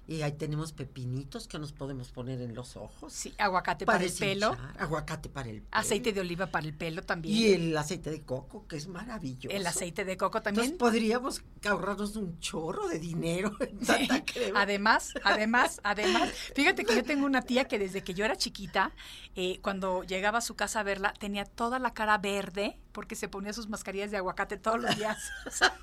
Y 0.07 0.23
ahí 0.23 0.33
tenemos 0.33 0.73
pepinitos 0.73 1.47
que 1.47 1.57
nos 1.59 1.71
podemos 1.71 2.11
poner 2.11 2.41
en 2.41 2.53
los 2.55 2.75
ojos. 2.75 3.13
Sí, 3.13 3.33
aguacate 3.37 3.85
para, 3.85 4.03
el 4.03 4.11
pelo, 4.11 4.57
Aguacate 4.77 5.29
para 5.29 5.49
el 5.49 5.61
pelo. 5.61 5.67
aceite 5.71 6.11
de 6.11 6.19
oliva 6.19 6.47
para 6.47 6.65
el 6.65 6.73
pelo 6.73 7.01
también. 7.03 7.35
Y 7.35 7.53
el 7.53 7.77
aceite 7.77 8.09
de 8.09 8.21
coco, 8.21 8.67
que 8.67 8.75
es 8.77 8.87
maravilloso. 8.87 9.55
el 9.55 9.65
aceite 9.65 10.03
de 10.03 10.17
coco 10.17 10.39
Entonces 10.39 10.63
también. 10.63 10.77
podríamos 10.77 11.43
ahorrarnos 11.63 12.15
un 12.15 12.39
chorro 12.39 12.87
de 12.87 12.99
dinero 12.99 13.55
en 13.61 13.79
tanta 13.79 14.25
crema. 14.25 14.61
Además, 14.61 15.13
además, 15.23 15.79
además, 15.83 16.29
fíjate 16.55 16.83
que 16.83 16.95
yo 16.95 17.03
tengo 17.03 17.25
una 17.25 17.43
tía 17.43 17.65
que 17.65 17.79
desde 17.79 18.03
que 18.03 18.13
yo 18.13 18.25
era 18.25 18.35
chiquita, 18.35 18.91
eh, 19.35 19.59
cuando 19.61 20.03
llegaba 20.03 20.39
a 20.39 20.41
su 20.41 20.55
casa 20.55 20.81
a 20.81 20.83
verla, 20.83 21.13
tenía 21.13 21.45
toda 21.45 21.79
la 21.79 21.93
cara 21.93 22.17
verde 22.17 22.77
porque 22.91 23.15
se 23.15 23.27
ponía 23.27 23.53
sus 23.53 23.69
mascarillas 23.69 24.11
de 24.11 24.17
aguacate 24.17 24.57
todos 24.57 24.81
los 24.81 24.95
días. 24.97 25.17
O 25.47 25.51
sea, 25.51 25.73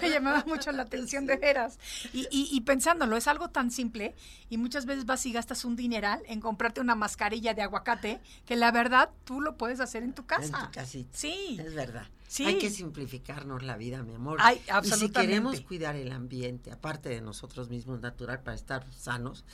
me 0.00 0.10
llamaba 0.10 0.44
mucho 0.46 0.70
la 0.72 0.82
atención 0.82 1.26
de 1.26 1.36
veras. 1.36 1.78
Y, 2.12 2.22
y- 2.30 2.48
y 2.52 2.60
pensándolo, 2.62 3.16
es 3.16 3.26
algo 3.26 3.48
tan 3.50 3.70
simple 3.70 4.14
y 4.48 4.56
muchas 4.58 4.86
veces 4.86 5.06
vas 5.06 5.24
y 5.26 5.32
gastas 5.32 5.64
un 5.64 5.76
dineral 5.76 6.22
en 6.26 6.40
comprarte 6.40 6.80
una 6.80 6.94
mascarilla 6.94 7.54
de 7.54 7.62
aguacate 7.62 8.20
que 8.46 8.56
la 8.56 8.70
verdad 8.72 9.10
tú 9.24 9.40
lo 9.40 9.56
puedes 9.56 9.80
hacer 9.80 10.02
en 10.02 10.12
tu 10.12 10.26
casa. 10.26 10.44
En 10.60 10.66
tu 10.66 10.70
casita. 10.72 11.10
Sí. 11.12 11.58
Es 11.64 11.74
verdad. 11.74 12.06
Sí. 12.28 12.44
Hay 12.46 12.58
que 12.58 12.70
simplificarnos 12.70 13.62
la 13.64 13.76
vida, 13.76 14.02
mi 14.02 14.14
amor. 14.14 14.38
Ay, 14.40 14.58
Y 14.58 14.64
si 14.66 14.70
absolutamente. 14.70 15.20
queremos 15.28 15.60
cuidar 15.62 15.96
el 15.96 16.12
ambiente, 16.12 16.70
aparte 16.70 17.08
de 17.08 17.20
nosotros 17.20 17.68
mismos, 17.70 18.00
natural, 18.00 18.40
para 18.42 18.54
estar 18.56 18.86
sanos, 18.92 19.44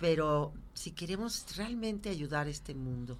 pero 0.00 0.52
si 0.74 0.92
queremos 0.92 1.44
realmente 1.56 2.08
ayudar 2.08 2.46
a 2.46 2.50
este 2.50 2.74
mundo 2.74 3.18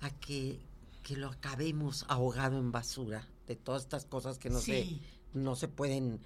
a 0.00 0.10
que, 0.10 0.58
que 1.04 1.16
lo 1.16 1.28
acabemos 1.28 2.04
ahogado 2.08 2.58
en 2.58 2.72
basura 2.72 3.28
de 3.46 3.54
todas 3.54 3.82
estas 3.82 4.04
cosas 4.06 4.38
que 4.40 4.50
no, 4.50 4.58
Sí. 4.58 5.00
se, 5.32 5.38
no 5.38 5.54
se 5.54 5.68
pueden 5.68 6.18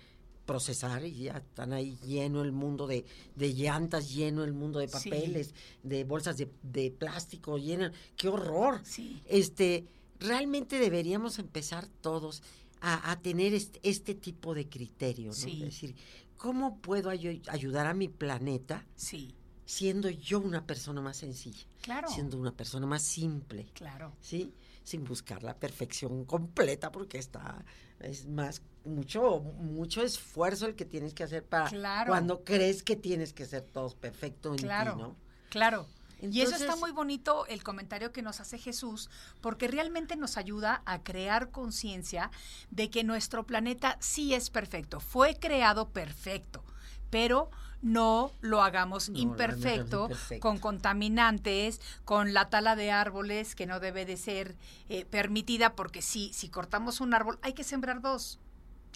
procesar 0.46 1.04
y 1.04 1.24
ya 1.24 1.38
están 1.38 1.74
ahí 1.74 1.98
lleno 2.06 2.42
el 2.42 2.52
mundo 2.52 2.86
de, 2.86 3.04
de 3.36 3.52
llantas, 3.52 4.08
lleno 4.14 4.44
el 4.44 4.54
mundo 4.54 4.78
de 4.78 4.88
Sí. 4.88 5.10
papeles, 5.10 5.54
de 5.82 6.04
bolsas 6.04 6.38
de, 6.38 6.48
de 6.62 6.90
plástico, 6.90 7.58
lleno. 7.58 7.90
¡Qué 8.16 8.28
horror! 8.28 8.80
Sí. 8.84 9.20
este, 9.26 9.84
realmente 10.20 10.78
deberíamos 10.78 11.38
empezar 11.38 11.86
todos 12.00 12.42
a, 12.80 13.10
a 13.10 13.20
tener 13.20 13.52
este, 13.52 13.78
este 13.82 14.14
tipo 14.14 14.54
de 14.54 14.68
criterio, 14.68 15.26
¿no? 15.28 15.34
Sí. 15.34 15.58
Es 15.58 15.60
decir, 15.74 15.96
¿cómo 16.38 16.78
puedo 16.78 17.10
ayu- 17.12 17.42
ayudar 17.48 17.86
a 17.86 17.92
mi 17.94 18.08
planeta 18.08 18.86
Sí, 18.96 19.34
siendo 19.66 20.08
yo 20.08 20.38
una 20.40 20.64
persona 20.66 21.00
más 21.02 21.16
sencilla? 21.18 21.66
claro. 21.82 22.08
Siendo 22.08 22.38
una 22.38 22.52
persona 22.52 22.86
más 22.86 23.02
simple, 23.02 23.66
Claro. 23.74 24.14
¿sí? 24.20 24.54
Sin 24.88 25.04
buscar 25.04 25.42
la 25.42 25.54
perfección 25.54 26.24
completa, 26.24 26.90
porque 26.90 27.18
está, 27.18 27.62
es 28.00 28.24
más, 28.26 28.62
mucho, 28.86 29.40
mucho 29.40 30.02
esfuerzo 30.02 30.64
el 30.64 30.76
que 30.76 30.86
tienes 30.86 31.12
que 31.12 31.24
hacer 31.24 31.44
para 31.44 31.68
Claro. 31.68 32.08
cuando 32.10 32.42
crees 32.42 32.82
que 32.82 32.96
tienes 32.96 33.34
que 33.34 33.44
ser 33.44 33.60
todo 33.60 33.90
perfecto 33.96 34.52
en 34.54 34.60
Claro, 34.60 34.94
ti, 34.94 34.98
¿no? 35.02 35.16
claro. 35.50 35.86
y 36.22 36.40
eso 36.40 36.56
está 36.56 36.74
muy 36.76 36.90
bonito 36.90 37.44
el 37.48 37.62
comentario 37.62 38.12
que 38.12 38.22
nos 38.22 38.40
hace 38.40 38.56
Jesús, 38.56 39.10
porque 39.42 39.68
realmente 39.68 40.16
nos 40.16 40.38
ayuda 40.38 40.80
a 40.86 41.02
crear 41.02 41.50
conciencia 41.50 42.30
de 42.70 42.88
que 42.88 43.04
nuestro 43.04 43.44
planeta 43.44 43.98
sí 44.00 44.32
es 44.32 44.48
perfecto, 44.48 45.00
fue 45.00 45.36
creado 45.38 45.90
perfecto, 45.90 46.64
pero 47.10 47.50
no 47.80 48.32
lo 48.40 48.62
hagamos 48.62 49.08
No, 49.08 49.18
imperfecto, 49.18 50.08
con 50.40 50.58
contaminantes, 50.58 51.80
con 52.04 52.34
la 52.34 52.48
tala 52.50 52.76
de 52.76 52.90
árboles 52.90 53.54
que 53.54 53.66
no 53.66 53.80
debe 53.80 54.04
de 54.04 54.16
ser 54.16 54.56
eh, 54.88 55.04
permitida, 55.04 55.74
porque 55.74 56.02
sí, 56.02 56.30
si 56.34 56.48
cortamos 56.48 57.00
un 57.00 57.14
árbol, 57.14 57.38
hay 57.42 57.52
que 57.52 57.64
sembrar 57.64 58.00
dos, 58.00 58.38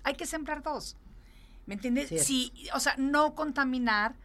hay 0.02 0.14
que 0.14 0.26
sembrar 0.26 0.62
dos. 0.62 0.96
¿Me 1.66 1.74
entiendes? 1.74 2.24
Sí, 2.24 2.52
o 2.74 2.80
sea, 2.80 2.94
no 2.98 3.36
contaminar 3.36 4.16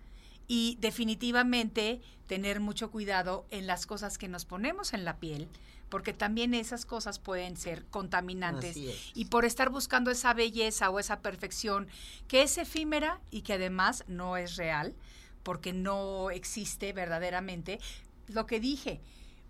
y 0.48 0.78
definitivamente 0.80 2.02
tener 2.28 2.60
mucho 2.60 2.92
cuidado 2.92 3.46
en 3.52 3.68
las 3.68 3.86
cosas 3.86 4.18
que 4.18 4.28
nos 4.28 4.46
ponemos 4.46 4.94
en 4.94 5.06
la 5.06 5.18
piel, 5.18 5.48
porque 5.90 6.14
también 6.14 6.54
esas 6.54 6.86
cosas 6.86 7.20
pueden 7.20 7.58
ser 7.58 7.86
contaminantes. 7.86 8.78
Y 9.14 9.26
por 9.26 9.46
estar 9.46 9.70
buscando 9.70 10.12
esa 10.12 10.34
belleza 10.34 10.90
o 10.90 11.00
esa 11.00 11.22
perfección 11.22 11.88
que 12.28 12.44
es 12.44 12.58
efímera 12.58 13.20
y 13.32 13.42
que 13.42 13.54
además 13.54 14.04
no 14.08 14.38
es 14.38 14.58
real, 14.58 14.94
porque 15.44 15.72
no 15.74 16.30
existe 16.30 16.92
verdaderamente, 16.92 17.80
lo 18.28 18.46
que 18.46 18.60
dije, 18.60 19.00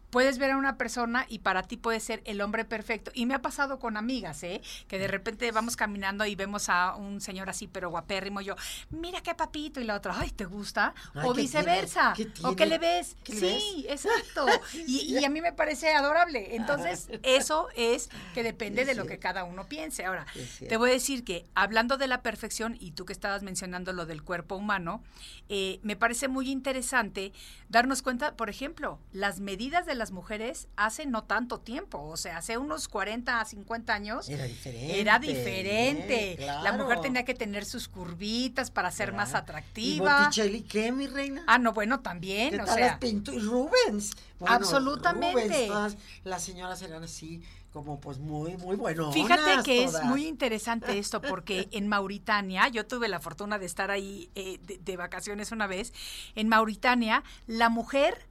puedes 0.10 0.38
ver 0.38 0.52
a 0.52 0.58
una 0.58 0.78
persona 0.78 1.26
y 1.30 1.40
para 1.40 1.64
ti 1.64 1.78
puede 1.78 2.00
ser 2.00 2.22
el 2.26 2.42
hombre 2.42 2.66
perfecto. 2.66 3.12
Y 3.14 3.26
me 3.26 3.34
ha 3.34 3.42
pasado 3.42 3.80
con 3.80 3.98
amigas, 3.98 4.42
¿eh? 4.44 4.62
Que 4.88 5.00
de 5.00 5.08
repente 5.08 5.52
vamos 5.52 5.76
caminando 5.76 6.26
y 6.26 6.36
vemos 6.36 6.70
a 6.70 6.96
un 6.96 7.22
señor 7.22 7.50
así, 7.50 7.68
pero 7.68 7.90
guapérrimo, 7.90 8.42
y 8.42 8.46
yo, 8.46 8.56
mira 8.90 9.22
qué 9.22 9.36
papito, 9.36 9.80
y 9.80 9.84
la 9.84 9.96
otra, 9.96 10.16
ay, 10.18 10.32
¿te 10.32 10.46
gusta? 10.46 10.94
Ay, 11.14 11.28
o 11.28 11.34
¿qué 11.34 11.42
viceversa. 11.42 12.14
tiene? 12.16 12.34
¿Qué 12.34 12.46
¿O 12.48 12.56
qué 12.56 12.66
le 12.66 12.80
tiene? 12.80 12.98
ves? 12.98 13.16
¿Qué 13.24 13.34
le 13.34 13.60
sí, 13.60 13.86
exacto. 13.90 14.46
Y, 14.88 15.18
y 15.18 15.26
a 15.26 15.30
mí 15.30 15.42
me 15.42 15.54
parece 15.54 15.94
adorable. 15.94 16.56
Entonces, 16.56 17.10
eso 17.24 17.68
es 17.76 18.10
que 18.34 18.44
depende 18.44 18.82
Es 18.82 18.88
de 18.88 18.96
lo 18.96 19.06
que 19.06 19.20
cada 19.20 19.44
uno 19.44 19.68
piense. 19.68 20.06
Ahora, 20.06 20.26
te 20.68 20.78
voy 20.78 20.90
a 20.92 20.94
decir 20.94 21.24
que 21.24 21.46
hablando 21.56 21.98
de 21.98 22.08
la 22.08 22.22
perfección, 22.22 22.78
y 22.80 22.92
tú 22.92 23.06
que 23.06 23.14
estabas 23.14 23.44
mencionando 23.44 23.94
lo 23.94 24.06
del 24.06 24.24
cuerpo 24.24 24.56
humano, 24.56 25.04
eh, 25.50 25.80
me 25.84 25.96
parece 25.96 26.28
muy 26.28 26.50
interesante 26.50 27.34
darnos 27.70 28.02
cuenta, 28.02 28.36
por 28.36 28.50
ejemplo, 28.50 29.00
las 29.12 29.40
medidas 29.40 29.86
de 29.86 29.96
las 29.98 30.12
mujeres 30.12 30.68
hace 30.76 31.06
no 31.06 31.24
tanto 31.24 31.60
tiempo, 31.60 32.02
o 32.02 32.16
sea, 32.18 32.38
hace 32.38 32.58
unos 32.58 32.88
40 32.88 33.40
a 33.42 33.46
50 33.46 33.94
años. 33.94 34.30
Era 34.30 34.46
diferente. 34.46 35.00
Era 35.02 35.20
diferente. 35.20 36.44
eh, 36.44 36.48
La 36.64 36.74
mujer 36.74 37.02
tenía 37.02 37.26
que 37.26 37.34
tener 37.34 37.66
sus 37.66 37.88
curvitas 37.88 38.72
para 38.72 38.92
ser 38.92 39.14
más 39.14 39.34
atractiva. 39.34 40.20
¿Y 40.20 40.24
Botticelli 40.26 40.62
qué, 40.62 40.92
mi 40.92 41.08
reina? 41.08 41.44
Ah, 41.48 41.58
no, 41.58 41.74
bueno, 41.74 42.00
también, 42.02 42.52
¿Qué 42.52 42.62
o 42.62 42.66
tal 42.66 42.76
sea, 42.76 42.88
las 42.88 42.98
pinturas? 43.00 43.44
Rubens. 43.44 44.12
Bueno, 44.40 44.56
Absolutamente. 44.56 45.42
Rubens, 45.42 45.68
todas 45.68 45.98
las 46.24 46.44
señoras 46.44 46.82
eran 46.84 47.04
así, 47.04 47.42
como 47.74 48.00
pues 48.00 48.20
muy, 48.20 48.56
muy 48.58 48.76
buenas. 48.76 49.14
Fíjate 49.14 49.64
que 49.64 49.84
es 49.84 50.02
muy 50.04 50.28
interesante 50.28 50.98
esto 51.00 51.22
porque 51.22 51.68
en 51.72 51.88
Mauritania, 51.88 52.68
yo 52.68 52.86
tuve 52.86 53.08
la 53.08 53.20
fortuna 53.20 53.58
de 53.60 53.66
estar 53.66 53.90
ahí 53.92 54.30
eh, 54.36 54.60
de, 54.64 54.78
de 54.78 54.98
vacaciones 54.98 55.52
una 55.52 55.68
vez, 55.68 55.94
en 56.36 56.48
Mauritania 56.50 57.24
la 57.48 57.70
mujer 57.70 58.28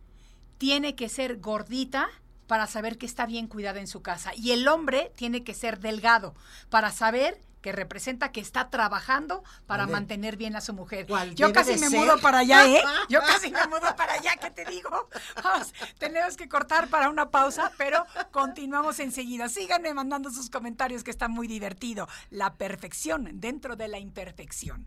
tiene 0.58 0.94
que 0.94 1.08
ser 1.08 1.38
gordita 1.38 2.08
para 2.46 2.66
saber 2.66 2.98
que 2.98 3.06
está 3.06 3.26
bien 3.26 3.48
cuidada 3.48 3.80
en 3.80 3.86
su 3.86 4.02
casa 4.02 4.32
y 4.34 4.52
el 4.52 4.68
hombre 4.68 5.12
tiene 5.16 5.42
que 5.44 5.54
ser 5.54 5.80
delgado 5.80 6.34
para 6.70 6.92
saber 6.92 7.40
que 7.66 7.72
representa 7.72 8.30
que 8.30 8.40
está 8.40 8.70
trabajando 8.70 9.42
para 9.66 9.88
mantener 9.88 10.36
bien 10.36 10.54
a 10.54 10.60
su 10.60 10.72
mujer. 10.72 11.04
¿Cuál 11.08 11.34
Yo 11.34 11.52
casi 11.52 11.72
me 11.72 11.90
ser? 11.90 11.98
mudo 11.98 12.16
para 12.20 12.38
allá, 12.38 12.64
¿eh? 12.64 12.80
Yo 13.08 13.18
casi 13.18 13.50
me 13.50 13.66
mudo 13.66 13.96
para 13.96 14.12
allá, 14.12 14.36
¿qué 14.40 14.52
te 14.52 14.64
digo? 14.66 15.08
Vamos, 15.42 15.74
tenemos 15.98 16.36
que 16.36 16.48
cortar 16.48 16.86
para 16.86 17.08
una 17.08 17.32
pausa, 17.32 17.72
pero 17.76 18.06
continuamos 18.30 19.00
enseguida. 19.00 19.48
Síganme 19.48 19.92
mandando 19.94 20.30
sus 20.30 20.48
comentarios 20.48 21.02
que 21.02 21.10
está 21.10 21.26
muy 21.26 21.48
divertido. 21.48 22.06
La 22.30 22.54
perfección 22.54 23.30
dentro 23.40 23.74
de 23.74 23.88
la 23.88 23.98
imperfección. 23.98 24.86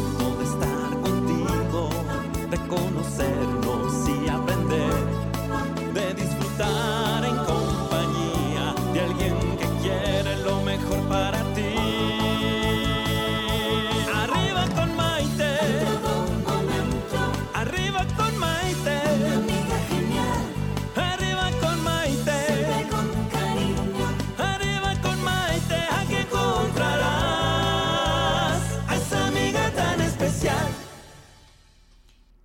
de 2.71 2.77
conocernos 2.77 3.57
y 3.57 3.60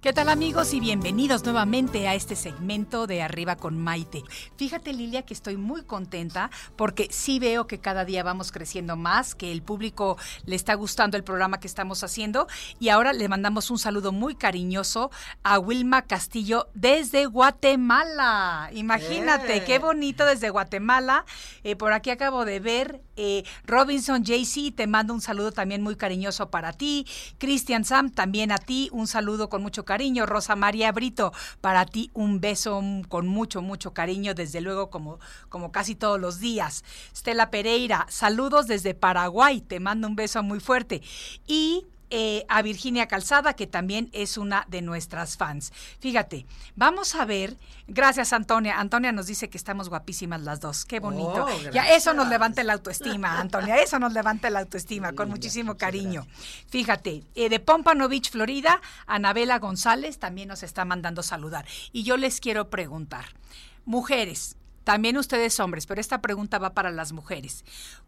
¿Qué 0.07 0.13
tal 0.13 0.29
amigos 0.29 0.73
y 0.73 0.79
bienvenidos 0.79 1.43
nuevamente 1.43 2.07
a 2.07 2.15
este 2.15 2.37
segmento 2.37 3.09
de 3.09 3.23
Arriba 3.23 3.57
con 3.57 3.77
Maite? 3.77 4.23
Fíjate 4.57 4.93
Lilia 4.93 5.23
que 5.23 5.35
estoy 5.35 5.57
muy 5.57 5.83
contenta 5.83 6.49
porque 6.77 7.09
sí 7.11 7.41
veo 7.41 7.67
que 7.67 7.81
cada 7.81 8.05
día 8.05 8.23
vamos 8.23 8.53
creciendo 8.53 8.95
más, 8.95 9.35
que 9.35 9.51
el 9.51 9.63
público 9.63 10.17
le 10.45 10.55
está 10.55 10.75
gustando 10.75 11.17
el 11.17 11.25
programa 11.25 11.59
que 11.59 11.67
estamos 11.67 12.05
haciendo 12.05 12.47
y 12.79 12.91
ahora 12.91 13.13
le 13.13 13.29
mandamos 13.29 13.69
un 13.73 13.81
saludo 13.81 14.13
muy 14.13 14.37
cariñoso 14.37 15.11
a 15.43 15.59
Wilma 15.59 16.03
Castillo 16.03 16.69
desde 16.73 17.27
Guatemala. 17.27 18.71
Imagínate, 18.75 19.57
Eh. 19.57 19.65
qué 19.65 19.81
bonito 19.81 20.25
desde 20.25 20.51
Guatemala. 20.51 21.25
Eh, 21.65 21.75
por 21.75 21.93
aquí 21.93 22.11
acabo 22.11 22.45
de 22.45 22.61
ver 22.61 23.03
eh, 23.17 23.45
Robinson 23.65 24.23
JC, 24.25 24.75
te 24.75 24.87
mando 24.87 25.15
un 25.15 25.21
saludo 25.21 25.53
también 25.53 25.83
muy 25.83 25.97
cariñoso 25.97 26.51
para 26.51 26.73
ti. 26.73 27.07
Cristian 27.39 27.85
Sam, 27.85 28.11
también 28.11 28.53
a 28.53 28.59
ti, 28.59 28.89
un 28.93 29.07
saludo 29.07 29.49
con 29.49 29.63
mucho 29.63 29.85
cariño. 29.85 30.27
Rosa 30.27 30.57
María 30.57 30.93
Brito, 30.93 31.33
para 31.61 31.87
ti 31.87 32.11
un 32.15 32.41
beso 32.41 32.83
con 33.09 33.27
mucho, 33.27 33.63
mucho 33.63 33.93
cariño, 33.95 34.35
desde 34.35 34.61
luego 34.61 34.91
como, 34.91 35.19
como 35.49 35.73
casi 35.73 35.95
todos 35.95 36.21
los 36.21 36.41
días. 36.41 36.85
Stella 37.15 37.51
Pereira, 37.51 38.07
saludos 38.09 38.67
desde 38.67 38.95
Paraguay, 38.95 39.61
te 39.61 39.81
mando 39.81 40.09
un 40.09 40.17
beso 40.17 40.43
muy 40.43 40.61
fuerte. 40.61 41.03
Y 41.47 41.87
eh, 42.11 42.45
a 42.49 42.63
Virginia 42.63 43.07
Calzada, 43.07 43.55
que 43.55 43.67
también 43.67 44.11
es 44.13 44.39
una 44.39 44.65
de 44.69 44.83
nuestras 44.83 45.37
fans. 45.37 45.73
Fíjate, 45.99 46.47
vamos 46.77 47.15
a 47.15 47.25
ver. 47.25 47.57
Gracias, 47.89 48.33
Antonia. 48.33 48.79
Antonia 48.79 49.13
nos 49.13 49.27
dice 49.27 49.49
que 49.49 49.59
estamos 49.59 49.89
guapísimas 49.89 50.43
las 50.43 50.61
dos. 50.61 50.85
Qué 50.85 51.01
bonito. 51.01 51.47
Oh, 51.49 51.71
ya 51.71 51.95
eso 51.95 52.15
nos 52.15 52.29
levanta 52.29 52.63
la 52.65 52.75
autoestima, 52.75 53.41
Antonia. 53.41 53.77
Eso 53.77 53.99
nos 53.99 54.13
levanta 54.13 54.51
la 54.51 54.61
autoestima, 54.61 55.13
con 55.13 55.29
muchísimo 55.29 55.77
cariño. 55.77 56.27
gracias. 56.27 56.67
Fíjate, 56.69 57.25
eh, 57.35 57.49
de 57.49 57.61
Pompano 57.61 58.09
Beach, 58.09 58.31
Florida, 58.31 58.81
Anabela 59.07 59.59
González 59.59 60.19
también 60.19 60.49
nos 60.49 60.63
está 60.63 60.85
mandando 60.85 61.23
saludar. 61.23 61.67
Y 61.93 62.03
yo 62.03 62.17
les 62.17 62.41
quiero 62.41 62.71
preguntar, 62.71 63.27
mujeres, 63.85 64.57
también 64.87 65.17
ustedes 65.17 65.59
hombres, 65.59 65.85
pero 65.85 66.01
esta 66.01 66.23
pregunta 66.23 66.59
va 66.59 66.73
para 66.73 66.93
las 66.93 67.13
mujeres. 67.13 67.65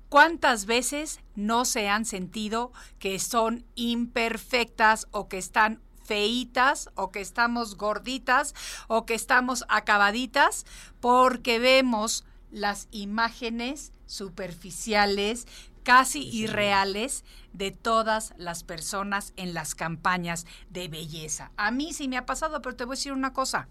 ¿Cuántas 0.08 0.64
veces 0.64 1.20
no 1.34 1.64
se 1.64 1.88
han 1.88 2.04
sentido 2.06 2.72
que 2.98 3.18
son 3.18 3.64
imperfectas 3.74 5.06
o 5.10 5.28
que 5.28 5.38
están 5.38 5.82
feitas 6.02 6.88
o 6.94 7.10
que 7.10 7.20
estamos 7.20 7.76
gorditas 7.76 8.54
o 8.86 9.04
que 9.04 9.14
estamos 9.14 9.66
acabaditas 9.68 10.64
porque 11.00 11.58
vemos 11.58 12.24
las 12.50 12.88
imágenes 12.90 13.92
superficiales, 14.06 15.46
casi 15.82 16.22
irreales 16.22 17.24
de 17.52 17.70
todas 17.70 18.32
las 18.38 18.64
personas 18.64 19.34
en 19.36 19.52
las 19.52 19.74
campañas 19.74 20.46
de 20.70 20.88
belleza. 20.88 21.52
A 21.58 21.70
mí 21.70 21.92
sí 21.92 22.08
me 22.08 22.16
ha 22.16 22.24
pasado, 22.24 22.62
pero 22.62 22.76
te 22.76 22.84
voy 22.84 22.94
a 22.94 22.96
decir 22.96 23.12
una 23.12 23.34
cosa. 23.34 23.68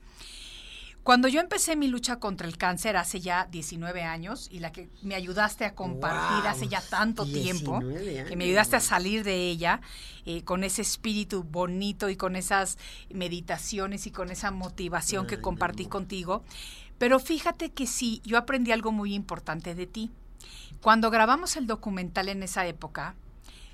Cuando 1.08 1.30
yo 1.30 1.40
empecé 1.40 1.78
mi 1.78 1.88
lucha 1.88 2.20
contra 2.20 2.50
el 2.50 2.58
cáncer 2.58 2.98
hace 2.98 3.22
ya 3.22 3.48
19 3.50 4.04
años 4.04 4.50
y 4.52 4.60
la 4.60 4.74
que 4.74 4.90
me 5.04 5.16
ayudaste 5.16 5.64
a 5.64 5.74
compartir 5.74 6.46
hace 6.46 6.68
ya 6.68 6.82
tanto 6.82 7.24
tiempo, 7.24 7.80
19 7.80 8.26
que 8.26 8.36
me 8.36 8.44
ayudaste 8.44 8.76
a 8.76 8.82
salir 8.82 9.24
de 9.24 9.48
ella 9.50 9.80
eh, 10.26 10.44
con 10.44 10.66
ese 10.66 10.82
espíritu 10.82 11.46
bonito 11.46 12.10
y 12.10 12.18
con 12.18 12.36
esas 12.36 12.78
meditaciones 13.10 14.06
y 14.06 14.12
con 14.12 14.32
esa 14.32 14.52
motivación 14.52 15.28
que 15.28 15.40
compartí 15.40 15.86
contigo. 15.86 16.44
Pero 16.98 17.20
fíjate 17.20 17.70
que 17.72 17.88
sí, 17.88 18.22
yo 18.26 18.38
aprendí 18.38 18.74
algo 18.74 18.92
muy 18.92 19.14
importante 19.14 19.76
de 19.76 19.88
ti. 19.88 20.12
Cuando 20.82 21.10
grabamos 21.10 21.56
el 21.56 21.68
documental 21.68 22.28
en 22.28 22.44
esa 22.44 22.68
época, 22.68 23.16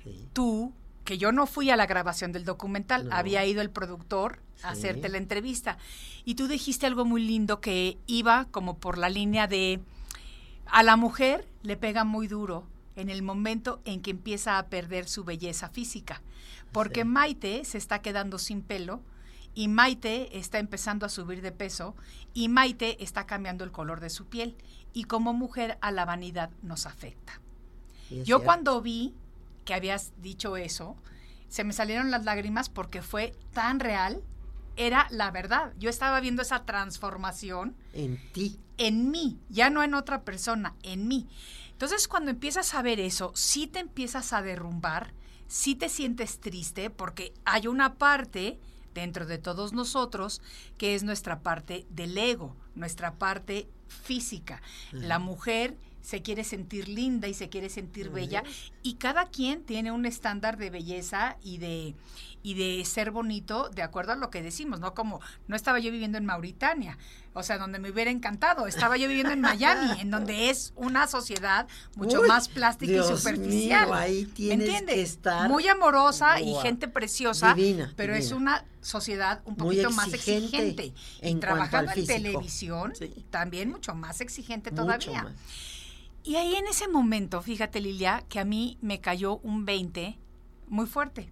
Sí. 0.04 0.28
tú, 0.32 0.72
que 1.04 1.18
yo 1.18 1.32
no 1.32 1.46
fui 1.46 1.70
a 1.70 1.76
la 1.76 1.86
grabación 1.86 2.32
del 2.32 2.44
documental, 2.44 3.08
No. 3.08 3.14
había 3.14 3.44
ido 3.44 3.60
el 3.62 3.70
productor 3.70 4.40
a 4.62 4.70
hacerte 4.70 5.08
la 5.08 5.18
entrevista. 5.18 5.76
Y 6.24 6.34
tú 6.36 6.48
dijiste 6.48 6.86
algo 6.86 7.04
muy 7.04 7.22
lindo 7.24 7.60
que 7.60 7.98
iba 8.06 8.46
como 8.50 8.78
por 8.78 8.96
la 8.98 9.08
línea 9.10 9.46
de 9.46 9.80
a 10.66 10.82
la 10.82 10.96
mujer 10.96 11.46
le 11.62 11.76
pega 11.76 12.04
muy 12.04 12.26
duro 12.26 12.66
en 12.96 13.10
el 13.10 13.22
momento 13.22 13.80
en 13.84 14.00
que 14.00 14.10
empieza 14.12 14.56
a 14.58 14.66
perder 14.68 15.06
su 15.08 15.24
belleza 15.24 15.68
física. 15.68 16.22
Porque 16.72 17.02
Sí. 17.02 17.08
Maite 17.08 17.64
se 17.64 17.76
está 17.78 18.00
quedando 18.00 18.38
sin 18.38 18.62
pelo 18.62 19.02
y 19.54 19.68
Maite 19.68 20.38
está 20.38 20.58
empezando 20.58 21.04
a 21.04 21.08
subir 21.10 21.42
de 21.42 21.52
peso 21.52 21.94
y 22.32 22.48
Maite 22.48 23.02
está 23.04 23.26
cambiando 23.26 23.62
el 23.64 23.70
color 23.72 24.00
de 24.00 24.10
su 24.10 24.26
piel. 24.26 24.56
Y 24.94 25.04
como 25.04 25.32
mujer 25.34 25.76
a 25.80 25.90
la 25.90 26.04
vanidad 26.04 26.50
nos 26.62 26.86
afecta. 26.86 27.40
Yo 28.10 28.24
cierto. 28.24 28.44
cuando 28.44 28.80
vi 28.80 29.12
que 29.64 29.74
habías 29.74 30.12
dicho 30.18 30.56
eso, 30.56 30.96
se 31.48 31.64
me 31.64 31.72
salieron 31.72 32.10
las 32.10 32.24
lágrimas 32.24 32.68
porque 32.68 33.02
fue 33.02 33.34
tan 33.52 33.80
real, 33.80 34.22
era 34.76 35.06
la 35.10 35.30
verdad. 35.30 35.72
Yo 35.78 35.88
estaba 35.88 36.20
viendo 36.20 36.42
esa 36.42 36.64
transformación 36.64 37.76
En 37.92 38.18
ti. 38.32 38.58
en 38.76 39.10
mí, 39.10 39.38
ya 39.48 39.70
no 39.70 39.82
en 39.82 39.94
otra 39.94 40.22
persona, 40.22 40.74
en 40.82 41.06
mí. 41.06 41.28
Entonces 41.70 42.08
cuando 42.08 42.30
empiezas 42.30 42.74
a 42.74 42.82
ver 42.82 43.00
eso, 43.00 43.32
sí 43.34 43.66
te 43.66 43.78
empiezas 43.78 44.32
a 44.32 44.42
derrumbar, 44.42 45.12
sí 45.46 45.74
te 45.74 45.88
sientes 45.88 46.40
triste 46.40 46.90
porque 46.90 47.32
hay 47.44 47.66
una 47.66 47.94
parte 47.94 48.58
dentro 48.94 49.26
de 49.26 49.38
todos 49.38 49.72
nosotros 49.72 50.40
que 50.78 50.94
es 50.94 51.02
nuestra 51.02 51.40
parte 51.40 51.86
del 51.90 52.16
ego, 52.16 52.56
nuestra 52.74 53.14
parte 53.14 53.68
física. 53.88 54.62
La 54.92 55.18
mujer 55.18 55.76
se 56.04 56.20
quiere 56.20 56.44
sentir 56.44 56.86
linda 56.88 57.28
y 57.28 57.34
se 57.34 57.48
quiere 57.48 57.70
sentir 57.70 58.10
bella 58.10 58.42
y 58.82 58.94
cada 58.96 59.24
quien 59.30 59.64
tiene 59.64 59.90
un 59.90 60.04
estándar 60.04 60.58
de 60.58 60.68
belleza 60.68 61.38
y 61.42 61.56
de 61.56 61.94
y 62.42 62.52
de 62.52 62.84
ser 62.84 63.10
bonito 63.10 63.70
de 63.70 63.80
acuerdo 63.80 64.12
a 64.12 64.16
lo 64.16 64.28
que 64.28 64.42
decimos, 64.42 64.78
no 64.78 64.92
como 64.92 65.20
no 65.48 65.56
estaba 65.56 65.78
yo 65.78 65.90
viviendo 65.90 66.18
en 66.18 66.26
Mauritania, 66.26 66.98
o 67.32 67.42
sea, 67.42 67.56
donde 67.56 67.78
me 67.78 67.90
hubiera 67.90 68.10
encantado, 68.10 68.66
estaba 68.66 68.98
yo 68.98 69.08
viviendo 69.08 69.32
en 69.32 69.40
Miami, 69.40 69.98
en 69.98 70.10
donde 70.10 70.50
es 70.50 70.74
una 70.76 71.06
sociedad 71.06 71.66
mucho 71.96 72.20
Uy, 72.20 72.28
más 72.28 72.48
plástica 72.48 72.92
Dios 72.92 73.10
y 73.10 73.16
superficial. 73.16 73.86
mío, 73.86 73.94
ahí 73.94 74.26
¿Me 74.26 74.32
tienes 74.32 74.60
entiendes? 74.68 74.94
que 74.94 75.00
estar 75.02 75.48
Muy 75.48 75.66
amorosa 75.68 76.38
y 76.38 76.52
gente 76.56 76.86
preciosa, 76.86 77.54
Divina, 77.54 77.94
pero 77.96 78.14
es 78.14 78.30
una 78.30 78.66
sociedad 78.82 79.40
un 79.46 79.56
poquito 79.56 79.90
más 79.90 80.12
exigente 80.12 80.92
en 81.22 81.38
y 81.38 81.40
trabajando 81.40 81.92
en 81.96 82.06
televisión, 82.06 82.92
Sí. 82.94 83.24
también 83.30 83.70
mucho 83.70 83.94
más 83.94 84.20
exigente 84.20 84.70
mucho 84.70 84.82
todavía. 84.82 85.22
más. 85.22 85.32
Y 86.24 86.36
ahí 86.36 86.54
en 86.56 86.66
ese 86.66 86.88
momento, 86.88 87.40
fíjate 87.42 87.80
Lilia, 87.80 88.24
que 88.28 88.40
a 88.40 88.44
mí 88.44 88.78
me 88.80 89.00
cayó 89.00 89.36
un 89.38 89.64
20 89.66 90.18
muy 90.68 90.86
fuerte. 90.86 91.30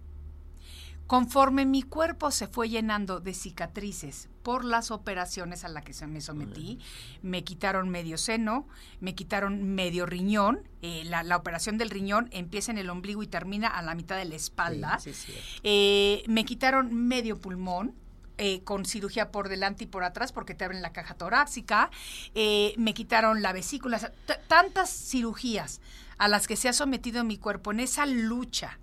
Conforme 1.07 1.65
mi 1.65 1.81
cuerpo 1.83 2.31
se 2.31 2.47
fue 2.47 2.69
llenando 2.69 3.19
de 3.19 3.33
cicatrices 3.33 4.29
por 4.41 4.63
las 4.63 4.89
operaciones 4.89 5.63
a 5.65 5.67
las 5.67 5.83
que 5.83 5.93
se 5.93 6.07
me 6.07 6.21
sometí, 6.21 6.79
me 7.21 7.43
quitaron 7.43 7.89
medio 7.89 8.17
seno, 8.17 8.67
me 9.01 9.13
quitaron 9.13 9.63
medio 9.75 10.05
riñón, 10.05 10.67
eh, 10.81 11.03
la, 11.05 11.23
la 11.23 11.35
operación 11.37 11.77
del 11.77 11.89
riñón 11.89 12.29
empieza 12.31 12.71
en 12.71 12.77
el 12.77 12.89
ombligo 12.89 13.21
y 13.21 13.27
termina 13.27 13.67
a 13.67 13.81
la 13.81 13.95
mitad 13.95 14.17
de 14.17 14.25
la 14.25 14.35
espalda, 14.35 14.97
Sí, 14.99 15.13
sí, 15.13 15.31
cierto. 15.33 15.43
eh, 15.63 16.23
me 16.27 16.45
quitaron 16.45 16.93
medio 16.93 17.39
pulmón. 17.39 17.95
Eh, 18.37 18.61
con 18.63 18.85
cirugía 18.85 19.31
por 19.31 19.49
delante 19.49 19.83
y 19.83 19.87
por 19.87 20.03
atrás 20.03 20.31
porque 20.31 20.55
te 20.55 20.65
abren 20.65 20.81
la 20.81 20.91
caja 20.93 21.13
torácica, 21.15 21.89
eh, 22.35 22.73
me 22.77 22.93
quitaron 22.93 23.41
la 23.41 23.53
vesícula, 23.53 23.97
o 23.97 23.99
sea, 23.99 24.11
t- 24.25 24.39
tantas 24.47 24.89
cirugías 24.89 25.81
a 26.17 26.27
las 26.27 26.47
que 26.47 26.55
se 26.55 26.69
ha 26.69 26.73
sometido 26.73 27.23
mi 27.23 27.37
cuerpo 27.37 27.71
en 27.71 27.79
esa 27.79 28.05
lucha 28.05 28.79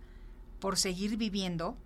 por 0.60 0.76
seguir 0.78 1.16
viviendo, 1.16 1.76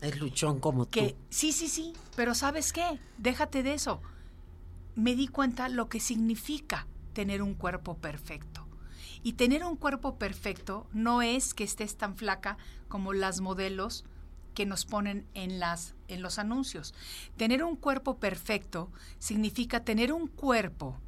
Es 0.00 0.18
luchón 0.18 0.60
como 0.60 0.88
que 0.88 1.10
tú. 1.10 1.16
sí, 1.30 1.52
sí, 1.52 1.68
sí, 1.68 1.92
pero 2.16 2.34
¿sabes 2.34 2.72
qué? 2.72 2.98
Déjate 3.18 3.62
de 3.62 3.74
eso. 3.74 4.00
Me 4.94 5.14
di 5.14 5.28
cuenta 5.28 5.68
lo 5.68 5.88
que 5.88 6.00
significa 6.00 6.86
tener 7.12 7.42
un 7.42 7.54
cuerpo 7.54 7.96
perfecto. 7.96 8.66
Y 9.22 9.34
tener 9.34 9.64
un 9.64 9.76
cuerpo 9.76 10.16
perfecto 10.16 10.86
no 10.92 11.20
es 11.22 11.52
que 11.54 11.64
estés 11.64 11.96
tan 11.96 12.16
flaca 12.16 12.56
como 12.88 13.12
las 13.12 13.40
modelos 13.40 14.04
que 14.60 14.66
nos 14.66 14.84
ponen 14.84 15.26
en 15.32 15.58
las 15.58 15.94
en 16.08 16.20
los 16.20 16.38
anuncios. 16.38 16.92
Tener 17.38 17.64
un 17.64 17.76
cuerpo 17.76 18.18
perfecto 18.18 18.92
significa 19.18 19.84
tener 19.84 20.12
un 20.12 20.26
cuerpo 20.26 21.00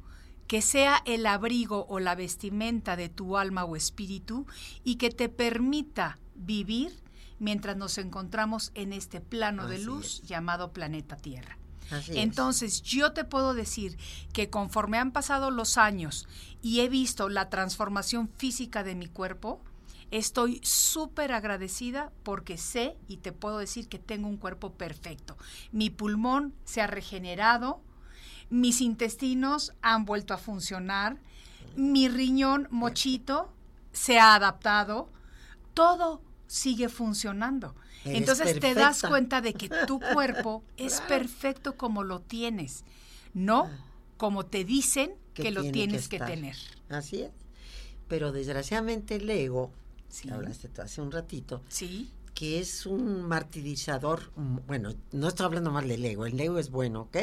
que 0.47 0.63
sea 0.63 1.03
el 1.05 1.27
abrigo 1.27 1.85
o 1.87 1.99
la 1.99 2.15
vestimenta 2.15 2.95
de 2.95 3.09
tu 3.09 3.37
alma 3.37 3.63
o 3.63 3.75
espíritu 3.75 4.47
y 4.83 4.95
que 4.95 5.11
te 5.11 5.29
permita 5.29 6.17
vivir 6.33 6.99
mientras 7.37 7.77
nos 7.77 7.99
encontramos 7.99 8.71
en 8.73 8.91
este 8.91 9.21
plano 9.21 9.67
de 9.67 9.77
luz 9.77 10.21
es. 10.23 10.27
llamado 10.27 10.73
planeta 10.73 11.15
Tierra. 11.15 11.59
Así 11.91 12.13
es. 12.13 12.17
Entonces, 12.17 12.81
yo 12.81 13.13
te 13.13 13.23
puedo 13.23 13.53
decir 13.53 13.99
que 14.33 14.49
conforme 14.49 14.97
han 14.97 15.11
pasado 15.11 15.51
los 15.51 15.77
años 15.77 16.27
y 16.63 16.79
he 16.79 16.89
visto 16.89 17.29
la 17.29 17.51
transformación 17.51 18.31
física 18.35 18.83
de 18.83 18.95
mi 18.95 19.05
cuerpo, 19.05 19.61
estoy 20.13 20.61
súper 20.63 21.31
agradecida 21.31 22.11
porque 22.21 22.57
sé 22.59 22.95
y 23.07 23.17
te 23.17 23.31
puedo 23.31 23.57
decir 23.57 23.89
que 23.89 23.97
tengo 23.97 24.27
un 24.27 24.37
cuerpo 24.37 24.73
perfecto. 24.73 25.37
Mi 25.71 25.89
pulmón 25.89 26.53
se 26.65 26.81
ha 26.81 26.87
regenerado, 26.87 27.81
mis 28.51 28.79
intestinos 28.81 29.73
han 29.81 30.05
vuelto 30.05 30.35
a 30.35 30.37
funcionar, 30.37 31.17
mi 31.75 32.07
riñón 32.09 32.67
mochito 32.69 33.51
se 33.91 34.19
ha 34.19 34.35
adaptado, 34.35 35.09
todo 35.73 36.21
sigue 36.45 36.89
funcionando. 36.89 37.75
Eres 38.05 38.19
Entonces 38.19 38.59
te 38.59 38.75
das 38.75 39.01
cuenta 39.01 39.41
de 39.41 39.55
que 39.55 39.69
tu 39.87 39.99
cuerpo 40.13 40.63
es 40.77 41.01
perfecto 41.01 41.75
como 41.75 42.03
lo 42.03 42.21
tienes, 42.21 42.85
no 43.33 43.67
como 44.17 44.45
te 44.45 44.63
dicen 44.63 45.15
que, 45.33 45.49
lo 45.49 45.61
tiene 45.61 45.73
tienes 45.73 46.07
que, 46.07 46.17
estar. 46.17 46.29
tener. 46.29 46.55
Así 46.89 47.23
es. 47.23 47.31
Pero 48.07 48.31
desgraciadamente 48.31 49.15
el 49.15 49.27
ego, 49.27 49.71
Sí. 50.13 50.27
que 50.27 50.33
hablaste 50.33 50.69
tú 50.69 50.81
hace 50.81 51.01
un 51.01 51.11
ratito, 51.11 51.61
Sí, 51.69 52.11
que 52.35 52.59
es 52.59 52.85
un 52.85 53.23
martirizador, 53.23 54.31
mm, 54.35 54.57
bueno, 54.67 54.93
no 55.11 55.27
estoy 55.27 55.45
hablando 55.45 55.71
mal 55.71 55.87
del 55.87 56.05
ego, 56.05 56.25
el 56.25 56.39
ego 56.39 56.59
es 56.59 56.69
bueno, 56.69 57.01
¿ok? 57.01 57.17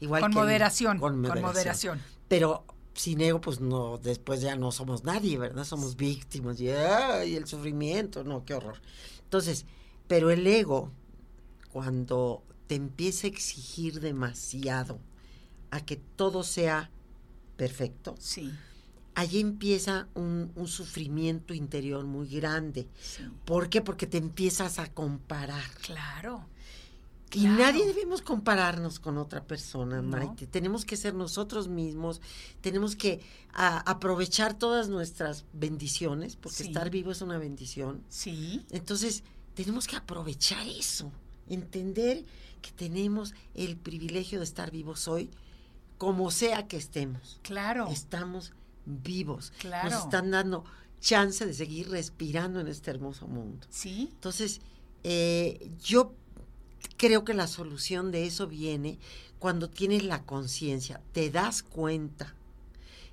Igual 0.00 0.20
con 0.22 0.32
que 0.32 0.38
moderación, 0.38 0.98
con 0.98 1.12
con 1.12 1.20
moderación. 1.20 1.42
moderación. 1.46 2.00
Pero 2.28 2.64
sin 2.94 3.20
ego, 3.22 3.40
pues 3.40 3.60
no, 3.60 3.98
después 3.98 4.40
ya 4.42 4.56
no 4.56 4.70
somos 4.72 5.04
nadie, 5.04 5.38
¿verdad? 5.38 5.64
Somos 5.64 5.96
víctimas 5.96 6.60
y, 6.60 6.70
ay, 6.70 7.36
el 7.36 7.46
sufrimiento, 7.46 8.22
no, 8.24 8.44
qué 8.44 8.54
horror. 8.54 8.80
Entonces, 9.24 9.64
pero 10.08 10.30
el 10.30 10.46
ego, 10.46 10.90
cuando 11.72 12.42
te 12.66 12.74
empieza 12.74 13.26
a 13.26 13.30
exigir 13.30 14.00
demasiado 14.00 14.98
a 15.70 15.80
que 15.84 15.96
todo 15.96 16.42
sea 16.42 16.90
perfecto, 17.56 18.14
Sí, 18.18 18.52
allí 19.14 19.40
empieza 19.40 20.08
un, 20.14 20.52
un 20.54 20.68
sufrimiento 20.68 21.52
interior 21.54 22.04
muy 22.04 22.28
grande. 22.28 22.86
sí, 23.00 23.22
¿Por 23.44 23.68
qué? 23.68 23.80
Porque 23.82 24.06
te 24.06 24.18
empiezas 24.18 24.78
a 24.78 24.92
comparar. 24.92 25.64
claro. 25.82 26.46
Y 27.32 27.42
Claro. 27.42 27.58
nadie 27.58 27.86
debemos 27.86 28.22
compararnos 28.22 28.98
con 28.98 29.16
otra 29.16 29.44
persona, 29.44 30.02
No. 30.02 30.16
Maite. 30.16 30.48
Tenemos 30.48 30.84
que 30.84 30.96
ser 30.96 31.14
nosotros 31.14 31.68
mismos, 31.68 32.20
tenemos 32.60 32.96
que 32.96 33.20
a- 33.52 33.78
aprovechar 33.88 34.54
todas 34.58 34.88
nuestras 34.88 35.44
bendiciones, 35.52 36.34
porque 36.34 36.56
Sí. 36.64 36.68
estar 36.68 36.90
vivo 36.90 37.12
es 37.12 37.22
una 37.22 37.38
bendición. 37.38 38.02
Sí, 38.08 38.66
Entonces, 38.70 39.22
tenemos 39.54 39.86
que 39.86 39.94
aprovechar 39.94 40.66
eso, 40.66 41.12
entender 41.48 42.24
que 42.62 42.72
tenemos 42.72 43.32
el 43.54 43.76
privilegio 43.76 44.40
de 44.40 44.44
estar 44.44 44.72
vivos 44.72 45.06
hoy, 45.06 45.30
como 45.98 46.32
sea 46.32 46.66
que 46.66 46.78
estemos. 46.78 47.38
claro. 47.44 47.86
Estamos 47.92 48.52
vivos. 48.86 49.52
Claro. 49.58 49.90
Nos 49.90 50.04
están 50.04 50.30
dando 50.30 50.64
chance 51.00 51.46
de 51.46 51.54
seguir 51.54 51.88
respirando 51.90 52.60
en 52.60 52.68
este 52.68 52.90
hermoso 52.90 53.26
mundo. 53.26 53.66
Sí, 53.70 54.08
Entonces, 54.12 54.60
eh, 55.04 55.70
yo 55.82 56.12
creo 56.96 57.24
que 57.24 57.34
la 57.34 57.46
solución 57.46 58.10
de 58.10 58.26
eso 58.26 58.46
viene 58.46 58.98
cuando 59.38 59.70
tienes 59.70 60.04
la 60.04 60.22
conciencia, 60.24 61.00
te 61.12 61.30
das 61.30 61.62
cuenta 61.62 62.34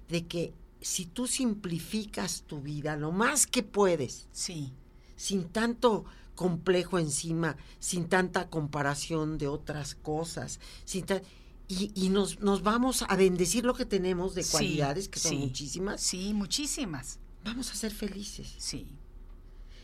de 0.09 0.25
que 0.25 0.53
si 0.81 1.05
tú 1.05 1.27
simplificas 1.27 2.43
tu 2.45 2.61
vida 2.61 2.95
lo 2.97 3.11
más 3.11 3.47
que 3.47 3.63
puedes, 3.63 4.27
sí, 4.31 4.73
sin 5.15 5.45
tanto 5.45 6.05
complejo 6.35 6.99
encima, 6.99 7.57
sin 7.79 8.07
tanta 8.07 8.49
comparación 8.49 9.37
de 9.37 9.47
otras 9.47 9.95
cosas, 9.95 10.59
sin 10.85 11.05
ta- 11.05 11.21
y, 11.67 11.91
y 11.95 12.09
nos, 12.09 12.39
nos 12.39 12.63
vamos 12.63 13.03
a 13.07 13.15
bendecir 13.15 13.65
lo 13.65 13.73
que 13.73 13.85
tenemos 13.85 14.35
de 14.35 14.43
Sí, 14.43 14.51
cualidades, 14.51 15.09
que 15.09 15.19
son 15.19 15.31
sí, 15.31 15.37
muchísimas, 15.37 16.01
Sí, 16.01 16.33
muchísimas. 16.33 17.19
vamos 17.43 17.71
a 17.71 17.75
ser 17.75 17.91
felices. 17.93 18.53
Sí, 18.57 18.87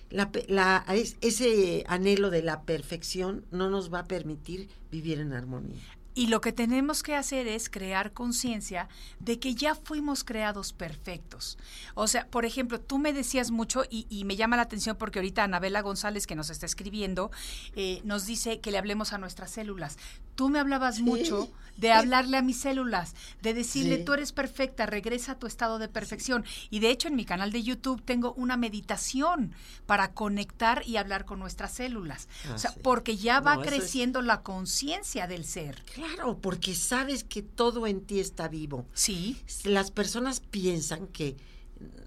La, 0.09 0.29
la- 0.47 0.85
es- 0.93 1.17
ese 1.21 1.83
anhelo 1.87 2.29
de 2.29 2.43
la 2.43 2.61
perfección 2.63 3.45
no 3.51 3.69
nos 3.69 3.91
va 3.91 3.99
a 3.99 4.05
permitir 4.05 4.69
vivir 4.91 5.19
en 5.19 5.33
armonía. 5.33 5.81
Y 6.15 6.27
lo 6.27 6.41
que 6.41 6.51
tenemos 6.51 7.01
que 7.01 7.15
hacer 7.15 7.47
es 7.47 7.69
crear 7.69 8.11
conciencia 8.13 8.87
de 9.19 9.39
que 9.39 9.55
ya 9.55 9.73
fuimos 9.75 10.23
creados 10.23 10.71
perfectos. 10.73 11.57
O 11.95 12.07
sea, 12.07 12.27
por 12.27 12.45
ejemplo, 12.45 12.79
tú 12.79 12.99
me 12.99 13.13
decías 13.13 13.49
mucho 13.51 13.83
y, 13.89 14.05
y 14.09 14.23
me 14.25 14.35
llama 14.35 14.55
la 14.57 14.61
atención 14.63 14.95
porque 14.95 15.19
ahorita 15.19 15.43
Anabela 15.43 15.81
González, 15.81 16.27
que 16.27 16.35
nos 16.35 16.49
está 16.49 16.65
escribiendo, 16.65 17.31
eh, 17.75 18.01
nos 18.03 18.25
dice 18.25 18.59
que 18.59 18.71
le 18.71 18.77
hablemos 18.77 19.11
a 19.13 19.17
nuestras 19.17 19.51
células. 19.51 19.97
Tú 20.35 20.49
me 20.49 20.59
hablabas 20.59 20.99
mucho 20.99 21.51
de 21.77 21.91
hablarle 21.91 22.37
a 22.37 22.41
mis 22.41 22.59
células, 22.59 23.13
de 23.41 23.53
decirle, 23.53 23.97
Sí. 23.97 24.03
tú 24.05 24.13
eres 24.13 24.31
perfecta, 24.31 24.85
regresa 24.87 25.33
a 25.33 25.39
tu 25.39 25.45
estado 25.47 25.77
de 25.79 25.87
perfección. 25.89 26.43
Y 26.71 26.79
de 26.79 26.89
hecho 26.89 27.07
en 27.07 27.15
mi 27.15 27.23
canal 27.25 27.51
de 27.51 27.61
YouTube 27.63 28.01
tengo 28.03 28.33
una 28.33 28.57
meditación 28.57 29.53
para 29.85 30.11
conectar 30.13 30.83
y 30.87 30.97
hablar 30.97 31.25
con 31.25 31.39
nuestras 31.39 31.73
células. 31.73 32.27
Ah, 32.49 32.53
o 32.55 32.57
sea, 32.57 32.73
porque 32.83 33.15
ya 33.17 33.39
va 33.41 33.55
No, 33.55 33.61
eso 33.63 33.71
es- 33.71 33.77
creciendo 33.81 34.21
la 34.23 34.41
conciencia 34.41 35.27
del 35.27 35.45
ser. 35.45 35.83
Claro, 36.13 36.37
porque 36.41 36.75
sabes 36.75 37.23
que 37.23 37.41
todo 37.41 37.87
en 37.87 38.01
ti 38.01 38.19
está 38.19 38.47
vivo. 38.47 38.85
Sí, 38.93 39.37
Las 39.63 39.91
personas 39.91 40.39
piensan 40.41 41.07
que 41.07 41.37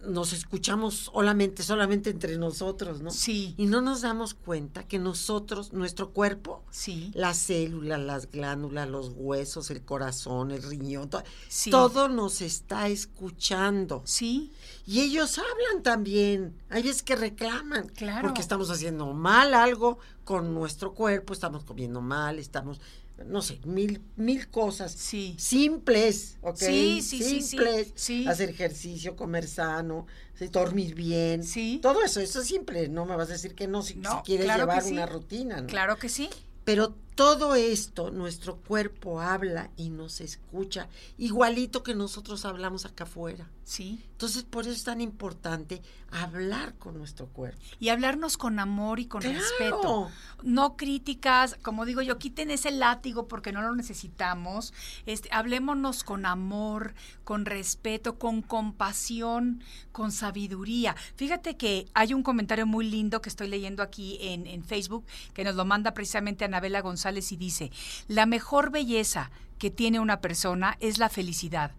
nos 0.07 0.33
escuchamos 0.33 0.95
solamente, 1.13 1.63
solamente 1.63 2.09
entre 2.11 2.39
nosotros, 2.39 3.03
¿no? 3.03 3.11
Sí. 3.11 3.55
Y 3.59 3.67
no 3.67 3.81
nos 3.81 4.03
damos 4.03 4.33
cuenta 4.35 4.85
que 4.87 4.99
nosotros, 4.99 5.73
nuestro 5.73 6.11
cuerpo, 6.13 6.63
sí, 6.71 7.11
las 7.15 7.37
células, 7.39 8.01
las 8.01 8.31
glándulas, 8.31 8.89
los 8.89 9.11
huesos, 9.15 9.71
el 9.71 9.83
corazón, 9.83 10.53
el 10.53 10.63
riñón, 10.63 11.11
to- 11.11 11.23
Sí. 11.49 11.71
todo 11.71 12.09
nos 12.09 12.41
está 12.41 12.89
escuchando. 12.89 14.03
sí, 14.05 14.53
Y 14.87 15.01
ellos 15.01 15.39
hablan 15.39 15.83
también. 15.83 16.55
Hay 16.71 16.85
veces 16.85 17.03
que 17.03 17.17
reclaman. 17.17 17.89
Claro. 17.89 18.29
Porque 18.29 18.41
estamos 18.41 18.71
haciendo 18.71 19.13
mal 19.13 19.53
algo 19.53 19.99
con 20.25 20.55
nuestro 20.55 20.95
cuerpo, 20.95 21.33
estamos 21.33 21.65
comiendo 21.65 22.01
mal, 22.01 22.39
estamos, 22.39 22.81
no 23.25 23.41
sé, 23.41 23.59
mil, 23.65 24.03
mil 24.17 24.49
cosas. 24.51 24.93
Sí. 24.93 25.35
Simples, 25.39 26.37
¿ok? 26.43 26.57
Sí, 26.57 27.01
sí, 27.03 27.41
Simples. 27.43 27.93
sí. 27.95 28.27
Hacer 28.27 28.51
ejercicio, 28.51 29.17
comer 29.17 29.47
sano, 29.49 30.07
dormir 30.53 30.95
bien. 30.95 31.43
Sí. 31.43 31.79
Todo 31.83 32.03
eso, 32.05 32.21
eso 32.21 32.41
es 32.43 32.47
simple. 32.49 32.89
No 32.89 33.07
me 33.07 33.17
vas 33.17 33.31
a 33.31 33.33
decir 33.33 33.55
que 33.55 33.67
no 33.67 33.83
si, 33.83 33.95
No, 33.97 34.19
si 34.19 34.23
quieres 34.25 34.47
claro 34.47 34.65
llevar 34.65 34.85
una 34.85 35.07
rutina. 35.07 35.61
¿no? 35.63 35.67
claro 35.67 35.97
que 35.97 36.09
sí. 36.09 36.29
Pero 36.65 36.97
todo 37.17 37.55
esto, 37.55 38.11
nuestro 38.11 38.57
cuerpo 38.57 39.23
habla 39.23 39.71
y 39.75 39.89
nos 39.89 40.21
escucha, 40.21 40.89
igualito 41.17 41.83
que 41.83 41.95
nosotros 41.95 42.45
hablamos 42.45 42.85
acá 42.85 43.05
afuera. 43.05 43.49
Sí. 43.65 44.05
Entonces, 44.13 44.45
por 44.45 44.63
eso 44.63 44.71
es 44.71 44.85
tan 44.85 45.01
importante 45.01 45.83
hablar 46.13 46.75
con 46.75 46.97
nuestro 46.97 47.27
cuerpo. 47.27 47.61
Y 47.81 47.89
hablarnos 47.89 48.37
con 48.37 48.61
amor 48.61 49.01
y 49.01 49.07
con 49.07 49.23
¡Claro! 49.23 49.39
respeto. 49.39 50.11
No 50.45 50.77
críticas, 50.77 51.57
como 51.63 51.85
digo 51.85 52.01
yo, 52.01 52.17
quiten 52.17 52.51
ese 52.51 52.71
látigo 52.71 53.27
porque 53.27 53.51
no 53.51 53.63
lo 53.63 53.75
necesitamos. 53.75 54.73
Este, 55.05 55.29
hablémonos 55.33 56.05
con 56.05 56.27
amor, 56.27 56.95
con 57.25 57.45
respeto, 57.45 58.19
con 58.19 58.41
compasión, 58.41 59.63
con 59.91 60.13
sabiduría. 60.13 60.95
Fíjate 61.17 61.57
que 61.57 61.89
hay 61.93 62.15
un 62.15 62.23
comentario 62.23 62.67
muy 62.67 62.89
lindo 62.89 63.21
que 63.21 63.29
estoy 63.29 63.49
leyendo 63.49 63.83
aquí 63.83 64.19
en, 64.21 64.47
en 64.47 64.65
Facebook, 64.65 65.05
que 65.35 65.43
nos 65.43 65.57
lo 65.57 65.65
manda 65.65 65.93
precisamente 65.93 66.45
Anabela 66.45 66.83
González 66.83 67.06
y 67.15 67.37
dice, 67.37 67.71
la 68.09 68.27
mejor 68.27 68.71
belleza 68.71 69.31
que 69.59 69.71
tiene 69.71 70.01
una 70.01 70.21
persona 70.21 70.77
es 70.81 70.99
la 70.99 71.09
felicidad, 71.09 71.71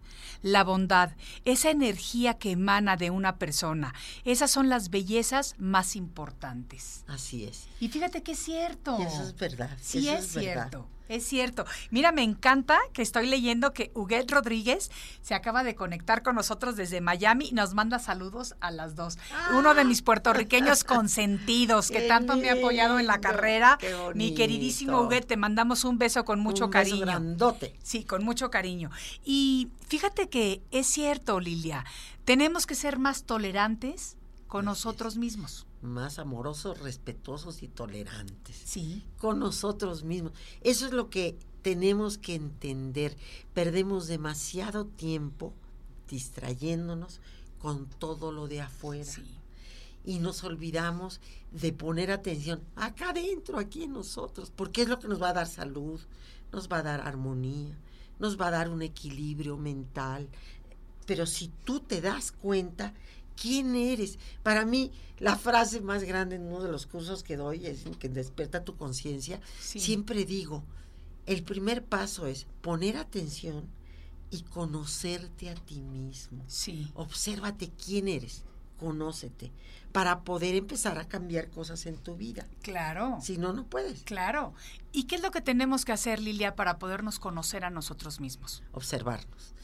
la 0.42 0.64
bondad, 0.64 1.10
esa 1.44 1.70
energía 1.70 2.34
que 2.34 2.52
emana 2.52 2.96
de 2.96 3.10
una 3.10 3.36
persona. 3.36 3.94
Esas 4.24 4.50
son 4.50 4.68
las 4.68 4.90
bellezas 4.90 5.54
más 5.58 5.96
importantes. 5.96 7.04
Así 7.06 7.44
es. 7.44 7.68
Y 7.80 7.88
fíjate 7.88 8.22
que 8.22 8.32
es 8.32 8.38
cierto. 8.38 8.96
Y 8.98 9.02
eso 9.02 9.22
es 9.22 9.36
verdad. 9.36 9.76
Sí, 9.80 10.08
eso 10.08 10.18
es, 10.18 10.34
verdad. 10.34 10.70
cierto. 10.70 10.88
Es 11.08 11.24
cierto. 11.26 11.64
Mira, 11.90 12.12
me 12.12 12.22
encanta 12.22 12.78
que 12.92 13.02
estoy 13.02 13.26
leyendo 13.26 13.72
que 13.72 13.90
Huguet 13.94 14.30
Rodríguez 14.30 14.90
se 15.22 15.34
acaba 15.34 15.64
de 15.64 15.74
conectar 15.74 16.22
con 16.22 16.34
nosotros 16.34 16.76
desde 16.76 17.00
Miami 17.00 17.48
y 17.48 17.52
nos 17.52 17.74
manda 17.74 17.98
saludos 17.98 18.54
a 18.60 18.70
las 18.70 18.94
dos. 18.94 19.18
Uno 19.56 19.74
de 19.74 19.84
mis 19.84 20.02
puertorriqueños 20.02 20.84
consentidos 20.84 21.88
que 21.90 22.00
Qué 22.00 22.08
tanto 22.08 22.36
me 22.36 22.50
ha 22.50 22.54
apoyado 22.54 22.98
en 22.98 23.06
la 23.06 23.20
carrera. 23.20 23.78
qué 23.80 23.94
Mi 24.14 24.34
queridísimo. 24.34 25.00
Huguet, 25.02 25.26
te 25.26 25.36
mandamos 25.36 25.84
un 25.84 25.98
beso 25.98 26.24
con 26.24 26.40
mucho 26.40 26.66
Un 26.66 26.70
beso 26.70 26.90
cariño. 26.90 27.06
grandote. 27.06 27.74
Sí, 27.82 28.04
con 28.04 28.24
mucho 28.24 28.50
cariño. 28.50 28.90
Y 29.24 29.68
fíjate 29.88 30.28
que 30.28 30.62
es 30.70 30.86
cierto, 30.86 31.40
Lilia, 31.40 31.84
tenemos 32.24 32.66
que 32.66 32.74
ser 32.74 32.98
más 32.98 33.24
tolerantes 33.24 34.16
con 34.46 34.64
nosotros 34.64 35.16
mismos. 35.16 35.66
Más 35.82 36.18
amorosos, 36.18 36.80
respetuosos 36.80 37.62
y 37.62 37.68
tolerantes. 37.68 38.56
Sí. 38.64 39.04
con 39.18 39.38
nosotros 39.38 40.02
mismos. 40.04 40.32
Eso 40.62 40.86
es 40.86 40.92
lo 40.92 41.08
que 41.10 41.38
tenemos 41.62 42.18
que 42.18 42.34
entender. 42.34 43.16
Perdemos 43.54 44.06
demasiado 44.06 44.86
tiempo 44.86 45.52
distrayéndonos 46.08 47.20
con 47.58 47.86
todo 47.86 48.32
lo 48.32 48.48
de 48.48 48.62
afuera. 48.62 49.04
Sí. 49.04 49.24
Y 50.04 50.20
nos 50.20 50.44
olvidamos 50.44 51.20
de 51.52 51.72
poner 51.72 52.10
atención 52.10 52.62
acá 52.76 53.10
adentro, 53.10 53.58
aquí 53.58 53.84
en 53.84 53.92
nosotros, 53.92 54.52
porque 54.54 54.82
es 54.82 54.88
lo 54.88 54.98
que 54.98 55.08
nos 55.08 55.20
va 55.20 55.30
a 55.30 55.34
dar 55.34 55.46
salud, 55.46 56.00
nos 56.52 56.68
va 56.68 56.78
a 56.78 56.82
dar 56.82 57.00
armonía, 57.00 57.76
nos 58.18 58.40
va 58.40 58.48
a 58.48 58.52
dar 58.52 58.70
un 58.70 58.82
equilibrio 58.82 59.56
mental. 59.56 60.28
Pero 61.06 61.26
si 61.26 61.48
tú 61.64 61.80
te 61.80 62.00
das 62.00 62.32
cuenta, 62.32 62.94
¿quién 63.40 63.76
eres? 63.76 64.18
Para 64.42 64.64
mí, 64.64 64.92
la 65.18 65.36
frase 65.36 65.80
más 65.80 66.04
grande 66.04 66.36
en 66.36 66.42
uno 66.42 66.62
de 66.62 66.70
los 66.70 66.86
cursos 66.86 67.22
que 67.22 67.36
doy 67.36 67.66
es 67.66 67.84
que 67.98 68.08
despierta 68.08 68.64
tu 68.64 68.76
conciencia. 68.76 69.40
Sí. 69.60 69.80
Siempre 69.80 70.24
digo, 70.24 70.64
el 71.26 71.42
primer 71.42 71.84
paso 71.84 72.26
es 72.26 72.46
poner 72.60 72.96
atención 72.96 73.64
y 74.30 74.42
conocerte 74.42 75.50
a 75.50 75.54
ti 75.54 75.80
mismo. 75.80 76.44
Sí. 76.46 76.90
Obsérvate 76.94 77.70
quién 77.84 78.08
eres, 78.08 78.44
conócete, 78.78 79.50
para 79.92 80.20
poder 80.20 80.54
empezar 80.54 80.98
a 80.98 81.08
cambiar 81.08 81.48
cosas 81.50 81.86
en 81.86 81.96
tu 81.96 82.14
vida. 82.16 82.46
Claro. 82.62 83.18
Si 83.22 83.38
no, 83.38 83.52
no 83.52 83.66
puedes. 83.66 84.02
Claro. 84.02 84.54
¿Y 84.92 85.04
qué 85.04 85.16
es 85.16 85.22
lo 85.22 85.30
que 85.30 85.40
tenemos 85.40 85.84
que 85.84 85.92
hacer, 85.92 86.20
Lilia, 86.20 86.54
para 86.54 86.78
podernos 86.78 87.18
conocer 87.18 87.64
a 87.64 87.70
nosotros 87.70 88.20
mismos? 88.20 88.62
observarnos. 88.72 89.54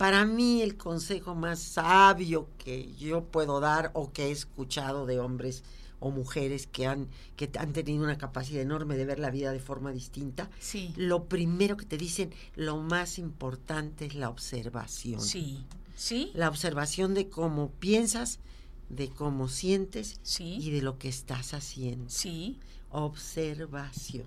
Para 0.00 0.24
mí 0.24 0.62
el 0.62 0.78
consejo 0.78 1.34
más 1.34 1.58
sabio 1.60 2.48
que 2.56 2.90
yo 2.94 3.22
puedo 3.24 3.60
dar 3.60 3.90
o 3.92 4.12
que 4.14 4.28
he 4.28 4.30
escuchado 4.30 5.04
de 5.04 5.20
hombres 5.20 5.62
o 5.98 6.10
mujeres 6.10 6.66
que 6.66 6.86
han, 6.86 7.08
que 7.36 7.50
han 7.58 7.74
tenido 7.74 8.02
una 8.02 8.16
capacidad 8.16 8.62
enorme 8.62 8.96
de 8.96 9.04
ver 9.04 9.18
la 9.18 9.28
vida 9.30 9.52
de 9.52 9.60
forma 9.60 9.92
distinta, 9.92 10.48
Sí. 10.58 10.94
lo 10.96 11.24
primero 11.24 11.76
que 11.76 11.84
te 11.84 11.98
dicen, 11.98 12.32
lo 12.56 12.78
más 12.78 13.18
importante 13.18 14.06
es 14.06 14.14
la 14.14 14.30
observación. 14.30 15.20
Sí. 15.20 15.66
¿Sí? 15.96 16.30
La 16.32 16.48
observación 16.48 17.12
de 17.12 17.28
cómo 17.28 17.68
piensas, 17.72 18.38
de 18.88 19.10
cómo 19.10 19.48
sientes 19.48 20.18
Sí. 20.22 20.56
y 20.62 20.70
de 20.70 20.80
lo 20.80 20.96
que 20.98 21.10
estás 21.10 21.52
haciendo. 21.52 22.08
Sí. 22.08 22.58
Observación. 22.88 24.24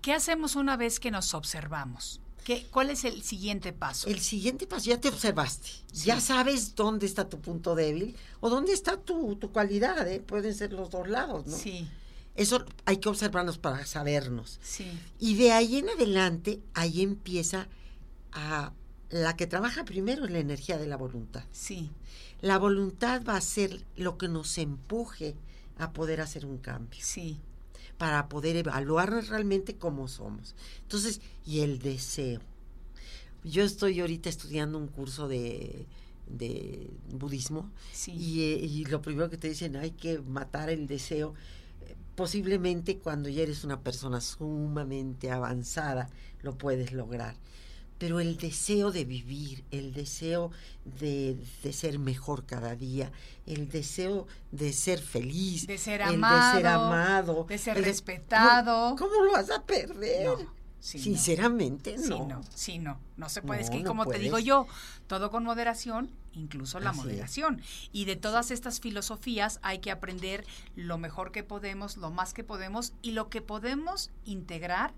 ¿Qué 0.00 0.14
hacemos 0.14 0.56
una 0.56 0.78
vez 0.78 0.98
que 0.98 1.10
nos 1.10 1.34
observamos? 1.34 2.22
¿Qué, 2.44 2.66
¿Cuál 2.70 2.90
es 2.90 3.04
el 3.04 3.22
siguiente 3.22 3.72
paso? 3.72 4.08
El 4.08 4.20
siguiente 4.20 4.66
paso, 4.66 4.90
ya 4.90 5.00
te 5.00 5.08
observaste, 5.08 5.70
ya 5.92 6.20
sabes 6.20 6.74
dónde 6.74 7.06
está 7.06 7.28
tu 7.28 7.40
punto 7.40 7.74
débil 7.74 8.14
o 8.40 8.50
dónde 8.50 8.72
está 8.72 8.98
tu, 8.98 9.36
tu 9.36 9.50
cualidad, 9.50 10.06
¿eh? 10.06 10.20
pueden 10.20 10.54
ser 10.54 10.72
los 10.72 10.90
dos 10.90 11.08
lados, 11.08 11.46
¿no? 11.46 11.56
Sí. 11.56 11.88
Eso 12.34 12.64
hay 12.84 12.98
que 12.98 13.08
observarnos 13.08 13.58
para 13.58 13.86
sabernos. 13.86 14.58
Sí. 14.62 14.86
Y 15.18 15.36
de 15.36 15.52
ahí 15.52 15.76
en 15.76 15.88
adelante, 15.88 16.60
ahí 16.74 17.02
empieza 17.02 17.68
a... 18.32 18.72
La 19.10 19.36
que 19.36 19.46
trabaja 19.46 19.84
primero 19.84 20.24
es 20.24 20.32
la 20.32 20.40
energía 20.40 20.76
de 20.76 20.88
la 20.88 20.96
voluntad. 20.96 21.44
Sí. 21.52 21.92
La 22.40 22.58
voluntad 22.58 23.22
va 23.22 23.36
a 23.36 23.40
ser 23.40 23.86
lo 23.94 24.18
que 24.18 24.26
nos 24.28 24.58
empuje 24.58 25.36
a 25.78 25.92
poder 25.92 26.20
hacer 26.20 26.44
un 26.44 26.58
cambio, 26.58 27.00
Sí. 27.02 27.40
Para 27.98 28.28
poder 28.28 28.56
evaluarnos 28.56 29.28
realmente 29.28 29.76
cómo 29.76 30.08
somos. 30.08 30.54
Entonces, 30.82 31.20
y 31.46 31.60
el 31.60 31.78
deseo. 31.78 32.40
Yo 33.44 33.62
estoy 33.62 34.00
ahorita 34.00 34.28
estudiando 34.28 34.78
un 34.78 34.88
curso 34.88 35.28
de, 35.28 35.86
de 36.26 36.90
budismo 37.12 37.70
Sí. 37.92 38.12
y, 38.12 38.42
eh, 38.42 38.58
y 38.64 38.84
lo 38.86 39.02
primero 39.02 39.28
que 39.30 39.36
te 39.36 39.48
dicen, 39.48 39.76
hay 39.76 39.90
que 39.90 40.18
matar 40.20 40.70
el 40.70 40.86
deseo. 40.86 41.34
Posiblemente 42.16 42.98
cuando 42.98 43.28
ya 43.28 43.42
eres 43.42 43.64
una 43.64 43.80
persona 43.80 44.20
sumamente 44.20 45.30
avanzada 45.30 46.08
lo 46.42 46.56
puedes 46.56 46.92
lograr. 46.92 47.34
Pero 47.98 48.18
el 48.20 48.36
deseo 48.36 48.90
de 48.90 49.04
vivir, 49.04 49.64
el 49.70 49.92
deseo 49.94 50.50
de, 50.84 51.36
de 51.62 51.72
ser 51.72 51.98
mejor 51.98 52.44
cada 52.44 52.74
día, 52.74 53.12
el 53.46 53.68
deseo 53.68 54.26
de 54.50 54.72
ser 54.72 54.98
feliz, 55.00 55.66
De 55.66 55.78
ser 55.78 56.00
el 56.02 56.08
de 56.08 56.12
ser 56.14 56.66
amado, 56.66 56.86
amado, 56.86 57.44
de 57.48 57.56
ser 57.58 57.76
el 57.78 57.84
respetado. 57.84 58.96
¿Cómo, 58.96 59.10
cómo 59.12 59.24
lo 59.24 59.32
vas 59.32 59.50
a 59.50 59.62
perder? 59.62 60.26
No, 60.26 60.36
sí, 60.80 60.98
no. 60.98 61.04
Sinceramente, 61.04 61.96
Sí, 61.98 62.08
no. 62.08 62.40
sí, 62.54 62.78
no, 62.78 62.98
no 63.16 63.28
se 63.28 63.42
puede. 63.42 63.62
es 63.62 63.70
que 63.70 63.84
como 63.84 64.06
te 64.06 64.18
digo 64.18 64.38
yo, 64.38 64.66
todo 65.06 65.30
con 65.30 65.44
moderación, 65.44 66.10
incluso 66.32 66.80
la 66.80 66.90
Así 66.90 66.98
es. 66.98 67.04
moderación. 67.04 67.62
Y 67.92 68.06
de 68.06 68.16
todas 68.16 68.50
estas 68.50 68.80
filosofías 68.80 69.60
hay 69.62 69.78
que 69.78 69.90
aprender 69.92 70.44
lo 70.74 70.98
mejor 70.98 71.30
que 71.30 71.44
podemos, 71.44 71.96
lo 71.96 72.10
más 72.10 72.34
que 72.34 72.42
podemos 72.44 72.92
y 73.02 73.12
lo 73.12 73.30
que 73.30 73.40
podemos 73.40 74.10
integrar 74.24 74.92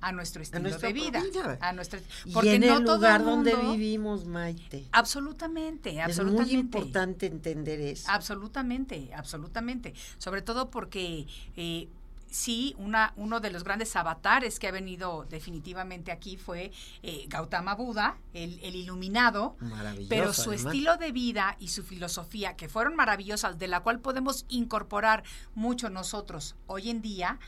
a 0.00 0.12
nuestro 0.12 0.42
estilo 0.42 0.62
nuestra 0.62 0.88
de 0.88 0.92
vida, 0.94 1.22
vida. 1.22 1.58
a 1.60 1.72
nuestro 1.72 2.00
Y 2.24 2.32
porque 2.32 2.54
en 2.56 2.66
no 2.66 2.78
el 2.78 2.84
todo 2.84 2.96
lugar 2.96 3.24
donde 3.24 3.54
vivimos, 3.54 4.24
Maite. 4.26 4.86
Absolutamente, 4.92 5.90
Es 5.98 6.04
absolutamente. 6.04 6.52
muy 6.52 6.60
importante 6.60 7.26
entender 7.26 7.80
eso. 7.80 8.10
Absolutamente, 8.10 9.10
absolutamente. 9.14 9.94
Sobre 10.18 10.42
todo 10.42 10.70
porque 10.70 11.26
eh, 11.56 11.88
sí, 12.30 12.74
una, 12.78 13.12
uno 13.16 13.40
de 13.40 13.50
los 13.50 13.64
grandes 13.64 13.94
avatares 13.96 14.58
que 14.58 14.68
ha 14.68 14.70
venido 14.70 15.26
definitivamente 15.28 16.12
aquí 16.12 16.36
fue 16.36 16.70
eh, 17.02 17.24
Gautama 17.28 17.74
Buda, 17.74 18.18
el, 18.34 18.60
el 18.62 18.76
iluminado. 18.76 19.56
Maravilloso. 19.60 20.08
Pero 20.08 20.32
su 20.32 20.50
además. 20.50 20.66
estilo 20.66 20.96
de 20.96 21.12
vida 21.12 21.56
y 21.58 21.68
su 21.68 21.82
filosofía, 21.82 22.54
que 22.56 22.68
fueron 22.68 22.94
maravillosas, 22.96 23.58
de 23.58 23.68
la 23.68 23.80
cual 23.80 24.00
podemos 24.00 24.44
incorporar 24.48 25.24
mucho 25.54 25.90
nosotros 25.90 26.54
hoy 26.66 26.90
en 26.90 27.02
día, 27.02 27.38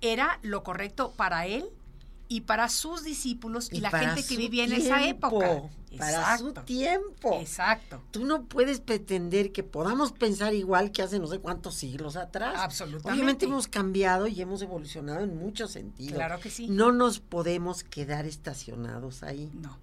era 0.00 0.38
lo 0.42 0.62
correcto 0.62 1.12
para 1.16 1.46
él 1.46 1.68
y 2.28 2.42
para 2.42 2.68
sus 2.68 3.02
discípulos 3.02 3.70
y, 3.72 3.80
la 3.80 3.90
gente 3.90 4.24
que 4.24 4.36
vivía 4.36 4.64
en 4.64 4.72
esa 4.72 5.06
época. 5.06 5.62
Para 5.96 6.36
su 6.36 6.52
tiempo. 6.52 7.38
Exacto. 7.40 8.02
Tú 8.10 8.26
no 8.26 8.44
puedes 8.44 8.80
pretender 8.80 9.52
que 9.52 9.62
podamos 9.62 10.12
pensar 10.12 10.52
igual 10.54 10.92
que 10.92 11.02
hace 11.02 11.18
no 11.18 11.26
sé 11.26 11.38
cuántos 11.38 11.76
siglos 11.76 12.16
atrás. 12.16 12.56
Absolutamente. 12.58 13.10
Obviamente 13.10 13.46
hemos 13.46 13.68
cambiado 13.68 14.26
y 14.26 14.40
hemos 14.40 14.60
evolucionado 14.60 15.20
en 15.24 15.36
muchos 15.38 15.70
sentidos. 15.70 16.14
Claro 16.14 16.40
que 16.40 16.50
sí. 16.50 16.68
No 16.68 16.92
nos 16.92 17.20
podemos 17.20 17.84
quedar 17.84 18.26
estacionados 18.26 19.22
ahí. 19.22 19.50
No, 19.54 19.78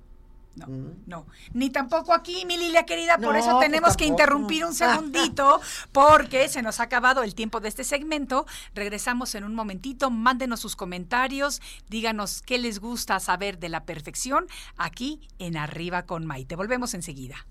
no, 0.56 0.68
no. 1.06 1.26
Ni 1.54 1.70
tampoco 1.70 2.14
aquí, 2.14 2.46
mi 2.46 2.58
Lilia 2.58 2.86
querida. 2.86 3.18
Por 3.18 3.34
No, 3.34 3.36
eso 3.36 3.52
pues 3.52 3.66
tenemos 3.66 3.98
que 3.98 4.06
interrumpir 4.06 4.66
un 4.66 4.74
segundito 4.74 5.60
porque 5.92 6.48
se 6.50 6.62
nos 6.62 6.80
ha 6.80 6.84
acabado 6.84 7.24
el 7.24 7.36
tiempo 7.36 7.60
de 7.60 7.70
este 7.70 7.84
segmento. 7.84 8.46
Regresamos 8.74 9.36
en 9.36 9.44
un 9.44 9.54
momentito. 9.54 10.10
Mándenos 10.10 10.60
sus 10.60 10.76
comentarios. 10.76 11.62
Díganos 11.90 12.42
qué 12.42 12.58
les 12.58 12.80
gusta 12.80 13.20
saber 13.20 13.60
de 13.60 13.70
la 13.70 13.84
perfección 13.84 14.48
aquí 14.78 15.28
en 15.40 15.58
Arriba 15.58 16.06
con 16.06 16.26
Maite. 16.26 16.56
Volvemos 16.56 16.94
enseguida. 16.94 17.46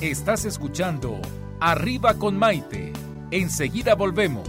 Estás 0.00 0.44
escuchando 0.44 1.20
Arriba 1.60 2.14
con 2.14 2.36
Maite. 2.36 2.92
Enseguida 3.30 3.94
volvemos. 3.94 4.48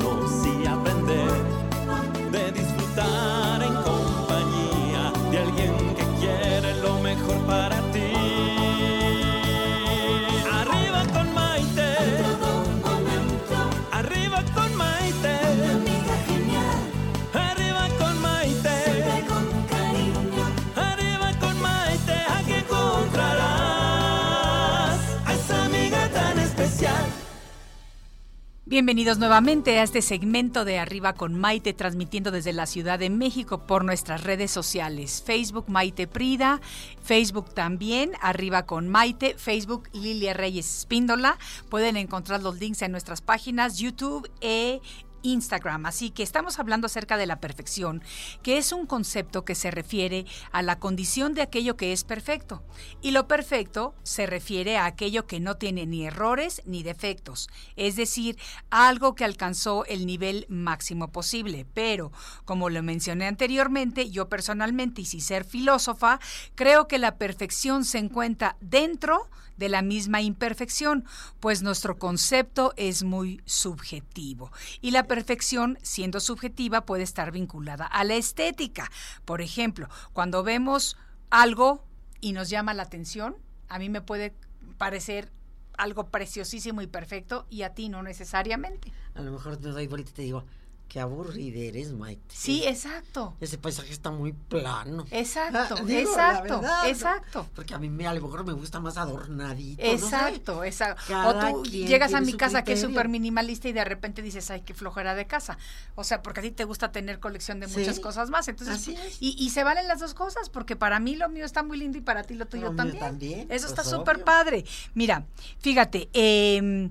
Bienvenidos 28.71 29.17
nuevamente 29.17 29.77
a 29.79 29.83
este 29.83 30.01
segmento 30.01 30.63
de 30.63 30.79
Arriba 30.79 31.11
con 31.11 31.37
Maite, 31.37 31.73
transmitiendo 31.73 32.31
desde 32.31 32.53
la 32.53 32.65
Ciudad 32.65 32.99
de 32.99 33.09
México 33.09 33.67
por 33.67 33.83
nuestras 33.83 34.23
redes 34.23 34.49
sociales. 34.49 35.21
Facebook 35.25 35.65
Maite 35.67 36.07
Prida, 36.07 36.61
Facebook 37.03 37.53
también, 37.53 38.13
Arriba 38.21 38.65
con 38.65 38.87
Maite, 38.87 39.35
Facebook 39.37 39.89
Lilia 39.91 40.33
Reyes 40.33 40.77
Espíndola. 40.77 41.37
Pueden 41.67 41.97
encontrar 41.97 42.41
los 42.41 42.61
links 42.61 42.81
en 42.81 42.93
nuestras 42.93 43.19
páginas 43.19 43.77
YouTube 43.77 44.31
e 44.39 44.79
Instagram. 45.23 45.85
Así 45.85 46.09
que 46.11 46.23
estamos 46.23 46.59
hablando 46.59 46.87
acerca 46.87 47.17
de 47.17 47.25
la 47.25 47.39
perfección, 47.39 48.03
que 48.43 48.57
es 48.57 48.71
un 48.71 48.85
concepto 48.85 49.45
que 49.45 49.55
se 49.55 49.71
refiere 49.71 50.25
a 50.51 50.61
la 50.61 50.79
condición 50.79 51.33
de 51.33 51.41
aquello 51.41 51.77
que 51.77 51.93
es 51.93 52.03
perfecto. 52.03 52.63
Y 53.01 53.11
lo 53.11 53.27
perfecto 53.27 53.95
se 54.03 54.25
refiere 54.25 54.77
a 54.77 54.85
aquello 54.85 55.27
que 55.27 55.39
no 55.39 55.55
tiene 55.55 55.85
ni 55.85 56.05
errores 56.05 56.61
ni 56.65 56.83
defectos, 56.83 57.49
es 57.75 57.95
decir, 57.95 58.37
algo 58.69 59.15
que 59.15 59.25
alcanzó 59.25 59.85
el 59.85 60.05
nivel 60.05 60.45
máximo 60.49 61.11
posible. 61.11 61.65
Pero, 61.73 62.11
como 62.45 62.69
lo 62.69 62.83
mencioné 62.83 63.27
anteriormente, 63.27 64.09
yo 64.09 64.29
personalmente 64.29 65.01
y 65.01 65.05
sin 65.05 65.21
ser 65.21 65.45
filósofa, 65.45 66.19
creo 66.55 66.87
que 66.87 66.99
la 66.99 67.17
perfección 67.17 67.85
se 67.85 67.97
encuentra 67.97 68.57
dentro 68.59 69.29
de 69.57 69.69
la 69.69 69.83
misma 69.83 70.21
imperfección, 70.21 71.05
pues 71.39 71.61
nuestro 71.61 71.97
concepto 71.97 72.73
es 72.77 73.03
muy 73.03 73.41
subjetivo. 73.45 74.51
Y 74.81 74.89
la 74.89 75.05
perfección, 75.11 75.77
siendo 75.81 76.21
subjetiva, 76.21 76.85
puede 76.85 77.03
estar 77.03 77.33
vinculada 77.33 77.85
a 77.85 78.05
la 78.05 78.15
estética. 78.15 78.89
Por 79.25 79.41
ejemplo, 79.41 79.89
cuando 80.13 80.41
vemos 80.41 80.95
algo 81.29 81.83
y 82.21 82.31
nos 82.31 82.49
llama 82.49 82.73
la 82.73 82.83
atención, 82.83 83.35
a 83.67 83.77
mí 83.77 83.89
me 83.89 83.99
puede 83.99 84.33
parecer 84.77 85.29
algo 85.77 86.07
preciosísimo 86.07 86.81
y 86.81 86.87
perfecto 86.87 87.45
y 87.49 87.63
a 87.63 87.73
ti 87.73 87.89
no 87.89 88.03
necesariamente. 88.03 88.93
A 89.13 89.21
lo 89.21 89.33
mejor 89.33 89.57
te 89.57 89.67
doy 89.67 89.87
vuelta 89.87 90.11
y 90.11 90.13
te 90.13 90.21
digo, 90.21 90.45
Qué 90.91 90.99
aburrida 90.99 91.57
eres, 91.57 91.93
Maite. 91.93 92.35
Sí, 92.35 92.65
exacto. 92.65 93.33
Ese 93.39 93.57
paisaje 93.57 93.93
está 93.93 94.11
muy 94.11 94.33
plano. 94.33 95.05
Exacto, 95.09 95.77
exacto, 95.87 96.61
exacto. 96.85 97.47
Porque 97.55 97.73
a 97.73 97.79
mí 97.79 97.89
me, 97.89 98.07
a 98.07 98.13
lo 98.13 98.19
mejor 98.19 98.45
me 98.45 98.51
gusta 98.51 98.81
más 98.81 98.97
adornadito. 98.97 99.81
Exacto, 99.81 100.65
exacto. 100.65 101.01
o 101.25 101.39
tú 101.39 101.63
llegas 101.63 102.13
a 102.13 102.19
mi 102.19 102.33
casa 102.33 102.65
que 102.65 102.73
es 102.73 102.81
súper 102.81 103.07
minimalista 103.07 103.69
y 103.69 103.71
de 103.71 103.85
repente 103.85 104.21
dices, 104.21 104.51
ay, 104.51 104.63
qué 104.65 104.73
flojera 104.73 105.15
de 105.15 105.25
casa. 105.27 105.57
O 105.95 106.03
sea, 106.03 106.21
porque 106.21 106.41
a 106.41 106.43
ti 106.43 106.51
te 106.51 106.65
gusta 106.65 106.91
tener 106.91 107.21
colección 107.21 107.61
de 107.61 107.67
muchas 107.67 108.01
cosas 108.01 108.29
más. 108.29 108.49
Entonces, 108.49 108.93
y, 109.21 109.49
se 109.49 109.63
valen 109.63 109.87
las 109.87 110.01
dos 110.01 110.13
cosas, 110.13 110.49
porque 110.49 110.75
para 110.75 110.99
mí 110.99 111.15
lo 111.15 111.29
mío 111.29 111.45
está 111.45 111.63
muy 111.63 111.77
lindo 111.77 111.99
y 111.99 112.01
para 112.01 112.23
ti 112.23 112.33
lo 112.33 112.47
tuyo 112.47 112.75
también. 112.75 112.99
también. 112.99 113.39
Eso 113.43 113.65
pues 113.67 113.79
está 113.79 113.85
súper 113.85 114.25
padre. 114.25 114.65
Mira, 114.93 115.23
fíjate, 115.59 116.09
eh, 116.11 116.89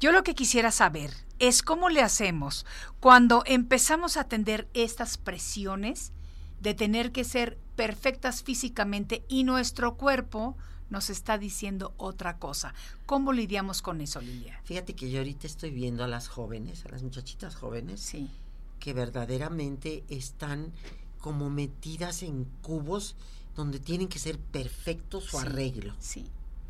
yo 0.00 0.10
lo 0.10 0.22
que 0.22 0.34
quisiera 0.34 0.70
saber 0.70 1.25
es 1.38 1.62
cómo 1.62 1.88
le 1.88 2.02
hacemos 2.02 2.66
cuando 3.00 3.42
empezamos 3.46 4.16
a 4.16 4.22
atender 4.22 4.68
estas 4.74 5.18
presiones 5.18 6.12
de 6.60 6.74
tener 6.74 7.12
que 7.12 7.24
ser 7.24 7.58
perfectas 7.76 8.42
físicamente 8.42 9.24
y 9.28 9.44
nuestro 9.44 9.96
cuerpo 9.96 10.56
nos 10.88 11.10
está 11.10 11.36
diciendo 11.36 11.94
otra 11.96 12.38
cosa. 12.38 12.74
¿Cómo 13.06 13.32
lidiamos 13.32 13.82
con 13.82 14.00
eso, 14.00 14.20
Lilia? 14.20 14.60
Fíjate 14.64 14.94
que 14.94 15.10
yo 15.10 15.18
ahorita 15.18 15.46
estoy 15.46 15.70
viendo 15.70 16.04
a 16.04 16.08
las 16.08 16.28
jóvenes, 16.28 16.84
a 16.86 16.90
las 16.90 17.02
muchachitas 17.02 17.56
jóvenes, 17.56 18.00
sí. 18.00 18.30
que 18.78 18.92
verdaderamente 18.92 20.04
están 20.08 20.72
como 21.18 21.50
metidas 21.50 22.22
en 22.22 22.44
cubos 22.62 23.16
donde 23.56 23.80
tienen 23.80 24.08
que 24.08 24.18
ser 24.18 24.38
perfectos 24.38 25.24
su 25.24 25.38
arreglo. 25.38 25.94
Sí. 25.98 26.26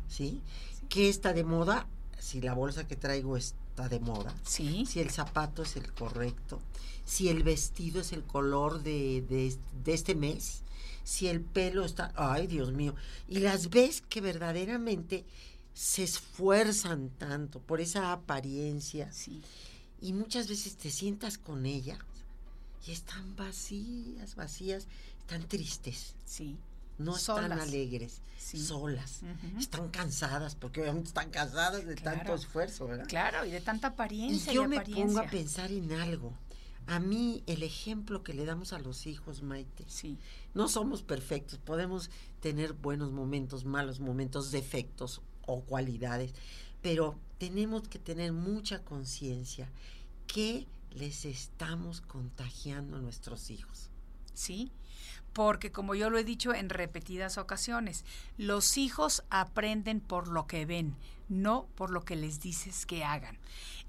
¿Sí? 0.07 0.41
¿Qué 0.89 1.09
está 1.09 1.33
de 1.33 1.43
moda? 1.43 1.85
Si 2.17 2.41
la 2.41 2.53
bolsa 2.53 2.87
que 2.87 2.95
traigo 2.95 3.37
es 3.37 3.55
de 3.87 3.99
moda, 3.99 4.35
¿Sí? 4.43 4.85
si 4.87 4.99
el 4.99 5.11
zapato 5.11 5.61
es 5.61 5.75
el 5.75 5.93
correcto, 5.93 6.59
si 7.05 7.29
el 7.29 7.43
vestido 7.43 8.01
es 8.01 8.11
el 8.11 8.23
color 8.23 8.81
de, 8.81 9.21
de, 9.21 9.93
este 9.93 10.15
mes, 10.15 10.63
si 11.03 11.27
el 11.27 11.41
pelo 11.41 11.85
está, 11.85 12.11
ay 12.15 12.47
Dios 12.47 12.71
mío, 12.71 12.95
y 13.27 13.39
las 13.39 13.69
ves 13.69 14.01
que 14.01 14.19
verdaderamente 14.19 15.25
se 15.73 16.03
esfuerzan 16.03 17.09
tanto 17.09 17.59
por 17.59 17.79
esa 17.79 18.11
apariencia 18.11 19.11
sí. 19.11 19.41
y 20.01 20.11
muchas 20.13 20.49
veces 20.49 20.75
te 20.75 20.89
sientas 20.89 21.37
con 21.37 21.67
ellas 21.67 21.99
y 22.87 22.91
están 22.91 23.35
vacías, 23.35 24.35
vacías, 24.35 24.87
están 25.19 25.47
tristes. 25.47 26.15
Sí 26.25 26.57
no 26.97 27.15
están 27.15 27.51
alegres, 27.51 28.21
solas, 28.37 29.21
están 29.59 29.89
cansadas, 29.89 30.55
porque 30.55 30.81
obviamente 30.81 31.09
están 31.09 31.29
cansadas 31.29 31.85
de 31.85 31.95
tanto 31.95 32.33
esfuerzo, 32.33 32.87
¿verdad? 32.87 33.07
Claro, 33.07 33.45
y 33.45 33.51
de 33.51 33.61
tanta 33.61 33.89
apariencia. 33.89 34.51
Y 34.51 34.55
yo 34.55 34.67
me 34.67 34.81
pongo 34.81 35.19
a 35.19 35.27
pensar 35.27 35.71
en 35.71 35.91
algo. 35.93 36.33
A 36.87 36.99
mí, 36.99 37.43
el 37.47 37.63
ejemplo 37.63 38.23
que 38.23 38.33
le 38.33 38.45
damos 38.45 38.71
a 38.71 38.79
los 38.79 39.07
hijos, 39.07 39.43
Maite, 39.43 39.83
sí. 39.87 40.17
no 40.53 40.69
somos 40.69 41.03
perfectos, 41.03 41.59
podemos 41.59 42.09
tener 42.39 42.73
buenos 42.73 43.11
momentos, 43.11 43.65
malos 43.65 43.99
momentos, 43.99 44.51
defectos 44.51 45.21
o 45.45 45.61
cualidades, 45.61 46.33
pero 46.81 47.19
tenemos 47.37 47.87
que 47.89 47.99
tener 47.99 48.31
mucha 48.31 48.83
conciencia 48.83 49.69
que 50.27 50.65
les 50.91 51.25
estamos 51.25 52.01
contagiando 52.01 52.97
a 52.97 53.01
nuestros 53.01 53.51
hijos. 53.51 53.89
Sí, 54.33 54.71
porque 55.37 55.71
como 55.71 55.93
yo 55.93 56.09
lo 56.09 56.17
he 56.17 56.23
dicho 56.23 56.51
en 56.55 56.67
repetidas 56.67 57.37
ocasiones, 57.37 58.05
los 58.39 58.75
hijos 58.75 59.23
aprenden 59.29 59.99
por 59.99 60.29
lo 60.29 60.47
que 60.47 60.65
ven, 60.65 60.95
no 61.29 61.67
por 61.75 61.91
lo 61.91 62.03
que 62.03 62.15
les 62.15 62.39
dices 62.39 62.87
que 62.87 63.03
hagan 63.03 63.37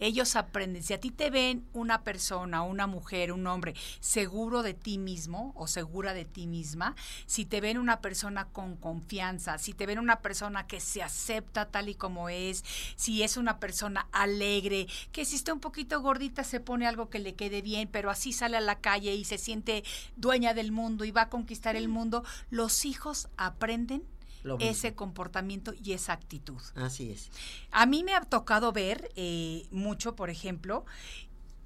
ellos 0.00 0.36
aprenden. 0.36 0.82
Si 0.82 0.94
a 0.94 1.00
ti 1.00 1.10
te 1.10 1.30
ven 1.30 1.64
una 1.72 2.02
persona, 2.02 2.62
una 2.62 2.86
mujer, 2.86 3.32
un 3.32 3.46
hombre 3.46 3.74
seguro 4.00 4.62
de 4.62 4.74
ti 4.74 4.98
mismo 4.98 5.52
o 5.56 5.66
segura 5.66 6.14
de 6.14 6.24
ti 6.24 6.46
misma, 6.46 6.94
si 7.26 7.44
te 7.44 7.60
ven 7.60 7.78
una 7.78 8.00
persona 8.00 8.46
con 8.46 8.76
confianza, 8.76 9.58
si 9.58 9.72
te 9.72 9.86
ven 9.86 9.98
una 9.98 10.20
persona 10.20 10.66
que 10.66 10.80
se 10.80 11.02
acepta 11.02 11.66
tal 11.66 11.88
y 11.88 11.94
como 11.94 12.28
es, 12.28 12.64
si 12.96 13.22
es 13.22 13.36
una 13.36 13.58
persona 13.58 14.08
alegre, 14.12 14.86
que 15.12 15.24
si 15.24 15.36
está 15.36 15.52
un 15.52 15.60
poquito 15.60 16.00
gordita 16.00 16.44
se 16.44 16.60
pone 16.60 16.86
algo 16.86 17.08
que 17.08 17.18
le 17.18 17.34
quede 17.34 17.62
bien, 17.62 17.88
pero 17.90 18.10
así 18.10 18.32
sale 18.32 18.56
a 18.56 18.60
la 18.60 18.80
calle 18.80 19.14
y 19.14 19.24
se 19.24 19.38
siente 19.38 19.84
dueña 20.16 20.54
del 20.54 20.72
mundo 20.72 21.04
y 21.04 21.10
va 21.10 21.22
a 21.22 21.30
conquistar 21.38 21.76
el 21.76 21.88
mundo, 21.88 22.24
los 22.50 22.84
hijos 22.84 23.28
aprenden 23.36 24.02
ese 24.58 24.94
comportamiento 24.94 25.72
y 25.72 25.92
esa 25.92 26.12
actitud. 26.12 26.60
Así 26.74 27.10
es. 27.10 27.30
A 27.70 27.86
mí 27.86 28.02
me 28.02 28.14
ha 28.14 28.22
tocado 28.22 28.72
ver 28.72 29.10
eh, 29.14 29.66
mucho, 29.70 30.16
por 30.16 30.30
ejemplo, 30.30 30.84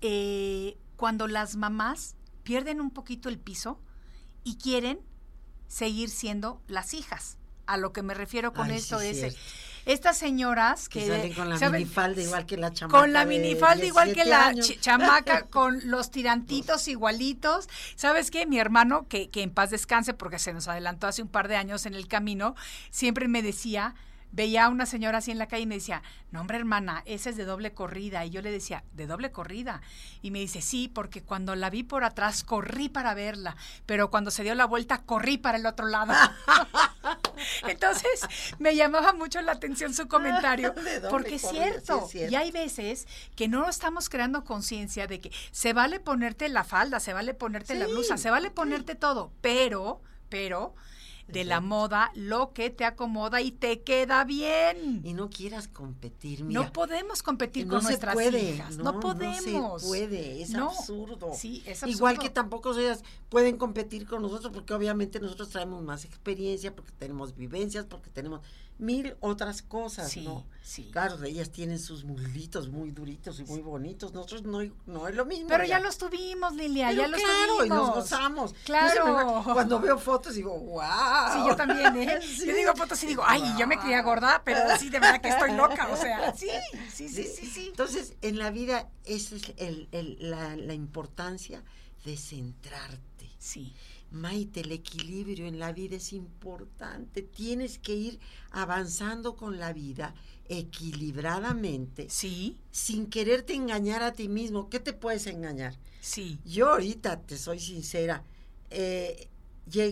eh, 0.02 0.76
cuando 0.96 1.26
las 1.26 1.56
mamás 1.56 2.16
pierden 2.42 2.80
un 2.80 2.90
poquito 2.90 3.28
el 3.28 3.38
piso 3.38 3.80
y 4.44 4.56
quieren 4.56 5.00
seguir 5.68 6.10
siendo 6.10 6.60
las 6.66 6.92
hijas. 6.92 7.38
A 7.66 7.78
lo 7.78 7.92
que 7.92 8.02
me 8.02 8.12
refiero 8.12 8.52
con 8.52 8.70
esto 8.70 9.00
es 9.00 9.36
estas 9.86 10.16
señoras 10.16 10.88
que, 10.88 11.06
salen 11.06 11.32
con 11.32 11.48
la 11.48 11.70
minifalda 11.70 12.22
igual 12.22 12.46
que 12.46 12.56
la 12.56 12.72
chamaca 12.72 12.98
con 12.98 13.12
la 13.12 13.24
minifalda 13.24 13.84
igual 13.84 14.14
que 14.14 14.24
la 14.24 14.54
chamaca 14.80 15.42
con 15.50 15.80
los 15.84 16.10
tirantitos 16.10 16.88
igualitos. 16.88 17.68
Sabes 17.96 18.30
qué 18.30 18.46
mi 18.46 18.58
hermano 18.58 19.06
que, 19.08 19.30
que 19.30 19.42
en 19.42 19.50
paz 19.50 19.70
descanse 19.70 20.14
porque 20.14 20.38
se 20.38 20.52
nos 20.52 20.68
adelantó 20.68 21.06
hace 21.06 21.22
un 21.22 21.28
par 21.28 21.48
de 21.48 21.56
años 21.56 21.86
en 21.86 21.94
el 21.94 22.08
camino 22.08 22.54
siempre 22.90 23.28
me 23.28 23.42
decía 23.42 23.94
veía 24.32 24.64
a 24.64 24.68
una 24.70 24.86
señora 24.86 25.18
así 25.18 25.30
en 25.30 25.38
la 25.38 25.46
calle 25.46 25.62
y 25.62 25.66
me 25.66 25.76
decía, 25.76 26.02
no 26.30 26.40
hombre 26.40 26.58
hermana, 26.58 27.02
esa 27.06 27.30
es 27.30 27.36
de 27.36 27.44
doble 27.44 27.72
corrida. 27.72 28.24
Y 28.24 28.30
yo 28.30 28.42
le 28.42 28.50
decía, 28.50 28.82
¿de 28.92 29.06
doble 29.06 29.30
corrida? 29.30 29.82
Y 30.22 30.30
me 30.30 30.40
dice, 30.40 30.62
sí, 30.62 30.88
porque 30.88 31.22
cuando 31.22 31.54
la 31.54 31.70
vi 31.70 31.82
por 31.82 32.04
atrás 32.04 32.42
corrí 32.42 32.88
para 32.88 33.14
verla, 33.14 33.56
pero 33.86 34.10
cuando 34.10 34.30
se 34.30 34.42
dio 34.42 34.54
la 34.54 34.64
vuelta 34.64 35.02
corrí 35.04 35.38
para 35.38 35.58
el 35.58 35.66
otro 35.66 35.86
lado. 35.86 36.14
Entonces 37.68 38.26
me 38.58 38.74
llamaba 38.74 39.12
mucho 39.12 39.40
la 39.42 39.52
atención 39.52 39.94
su 39.94 40.08
comentario, 40.08 40.74
porque 41.10 41.36
es 41.36 41.48
cierto, 41.48 42.08
y 42.14 42.34
hay 42.34 42.50
veces 42.50 43.06
que 43.36 43.48
no 43.48 43.68
estamos 43.68 44.08
creando 44.08 44.44
conciencia 44.44 45.06
de 45.06 45.20
que 45.20 45.30
se 45.50 45.72
vale 45.72 46.00
ponerte 46.00 46.48
la 46.48 46.64
falda, 46.64 47.00
se 47.00 47.12
vale 47.12 47.34
ponerte 47.34 47.74
la 47.74 47.86
blusa, 47.86 48.16
se 48.16 48.30
vale 48.30 48.50
ponerte 48.50 48.94
todo, 48.94 49.32
pero, 49.40 50.00
pero 50.28 50.74
de 51.32 51.44
la 51.44 51.60
moda 51.60 52.10
lo 52.14 52.52
que 52.52 52.70
te 52.70 52.84
acomoda 52.84 53.40
y 53.40 53.52
te 53.52 53.80
queda 53.80 54.24
bien. 54.24 55.00
Y 55.04 55.14
no 55.14 55.30
quieras 55.30 55.68
competir, 55.68 56.44
No 56.44 56.72
podemos 56.72 57.22
competir 57.22 57.66
con 57.66 57.82
nuestras 57.82 58.16
hijas. 58.34 58.76
No, 58.76 59.00
podemos. 59.00 59.44
No 59.44 59.78
se 59.78 59.86
puede, 59.86 60.42
es 60.42 60.54
absurdo. 60.54 61.32
Sí, 61.34 61.62
es 61.66 61.82
absurdo. 61.82 61.96
Igual 61.96 62.18
que 62.18 62.30
tampoco 62.30 62.76
ellas 62.78 63.02
pueden 63.28 63.56
competir 63.56 64.06
con 64.06 64.22
nosotros 64.22 64.52
porque 64.52 64.74
obviamente 64.74 65.20
nosotros 65.20 65.48
traemos 65.48 65.82
más 65.82 66.04
experiencia, 66.04 66.74
porque 66.74 66.92
tenemos 66.92 67.34
vivencias, 67.34 67.86
porque 67.86 68.10
tenemos 68.10 68.40
mil 68.82 69.16
otras 69.20 69.62
cosas, 69.62 70.16
¿no? 70.18 70.44
Sí. 70.62 70.90
Claro, 70.92 71.22
ellas 71.24 71.50
tienen 71.50 71.78
sus 71.78 72.04
muslitos 72.04 72.68
muy 72.68 72.90
duritos 72.90 73.40
y 73.40 73.44
muy 73.44 73.60
bonitos. 73.60 74.12
Nosotros 74.12 74.42
no, 74.42 74.58
no 74.86 75.08
es 75.08 75.14
lo 75.14 75.24
mismo. 75.24 75.48
Pero 75.48 75.64
ya, 75.64 75.80
los 75.80 75.98
tuvimos, 75.98 76.54
Lilia, 76.54 76.92
ya 76.92 77.08
los 77.08 77.20
tuvimos. 77.20 77.66
y 77.66 77.68
nos 77.68 77.94
gozamos. 77.94 78.54
Claro. 78.64 79.42
cuando 79.52 79.80
veo 79.80 79.98
fotos 79.98 80.34
digo, 80.34 80.56
wow 80.58 80.82
wow. 80.82 81.32
Sí, 81.32 81.48
yo 81.48 81.56
también, 81.56 81.96
¿eh? 81.96 82.20
Yo 82.46 82.54
digo 82.54 82.74
fotos 82.74 83.02
y 83.04 83.06
digo, 83.06 83.22
ay, 83.26 83.42
yo 83.58 83.66
me 83.66 83.78
crié 83.78 84.00
gorda, 84.02 84.42
pero 84.44 84.60
sí, 84.78 84.90
de 84.90 84.98
verdad 84.98 85.20
que 85.20 85.28
estoy 85.28 85.52
loca, 85.52 85.88
o 85.90 85.96
sea, 85.96 86.34
sí, 86.34 86.48
sí, 86.92 87.08
sí, 87.08 87.24
sí, 87.24 87.46
sí. 87.46 87.66
Entonces, 87.68 88.14
en 88.22 88.38
la 88.38 88.50
vida, 88.50 88.88
esa 89.04 89.36
es 89.36 89.52
el, 89.56 89.88
el, 89.92 90.16
la, 90.18 90.56
la 90.56 90.74
importancia 90.74 91.62
de 92.04 92.16
centrarte. 92.16 93.30
Sí. 93.38 93.74
Maite, 94.12 94.60
el 94.60 94.72
equilibrio 94.72 95.46
en 95.46 95.58
la 95.58 95.72
vida 95.72 95.96
es 95.96 96.12
importante. 96.12 97.22
Tienes 97.22 97.78
que 97.78 97.94
ir 97.94 98.20
avanzando 98.50 99.36
con 99.36 99.58
la 99.58 99.72
vida 99.72 100.14
equilibradamente. 100.48 102.08
Sí. 102.10 102.58
Sin 102.70 103.06
quererte 103.06 103.54
engañar 103.54 104.02
a 104.02 104.12
ti 104.12 104.28
mismo. 104.28 104.68
¿Qué 104.68 104.80
te 104.80 104.92
puedes 104.92 105.26
engañar? 105.26 105.74
Sí. 106.00 106.38
Yo 106.44 106.70
ahorita, 106.70 107.20
te 107.20 107.36
soy 107.36 107.58
sincera, 107.58 108.24
eh, 108.70 109.28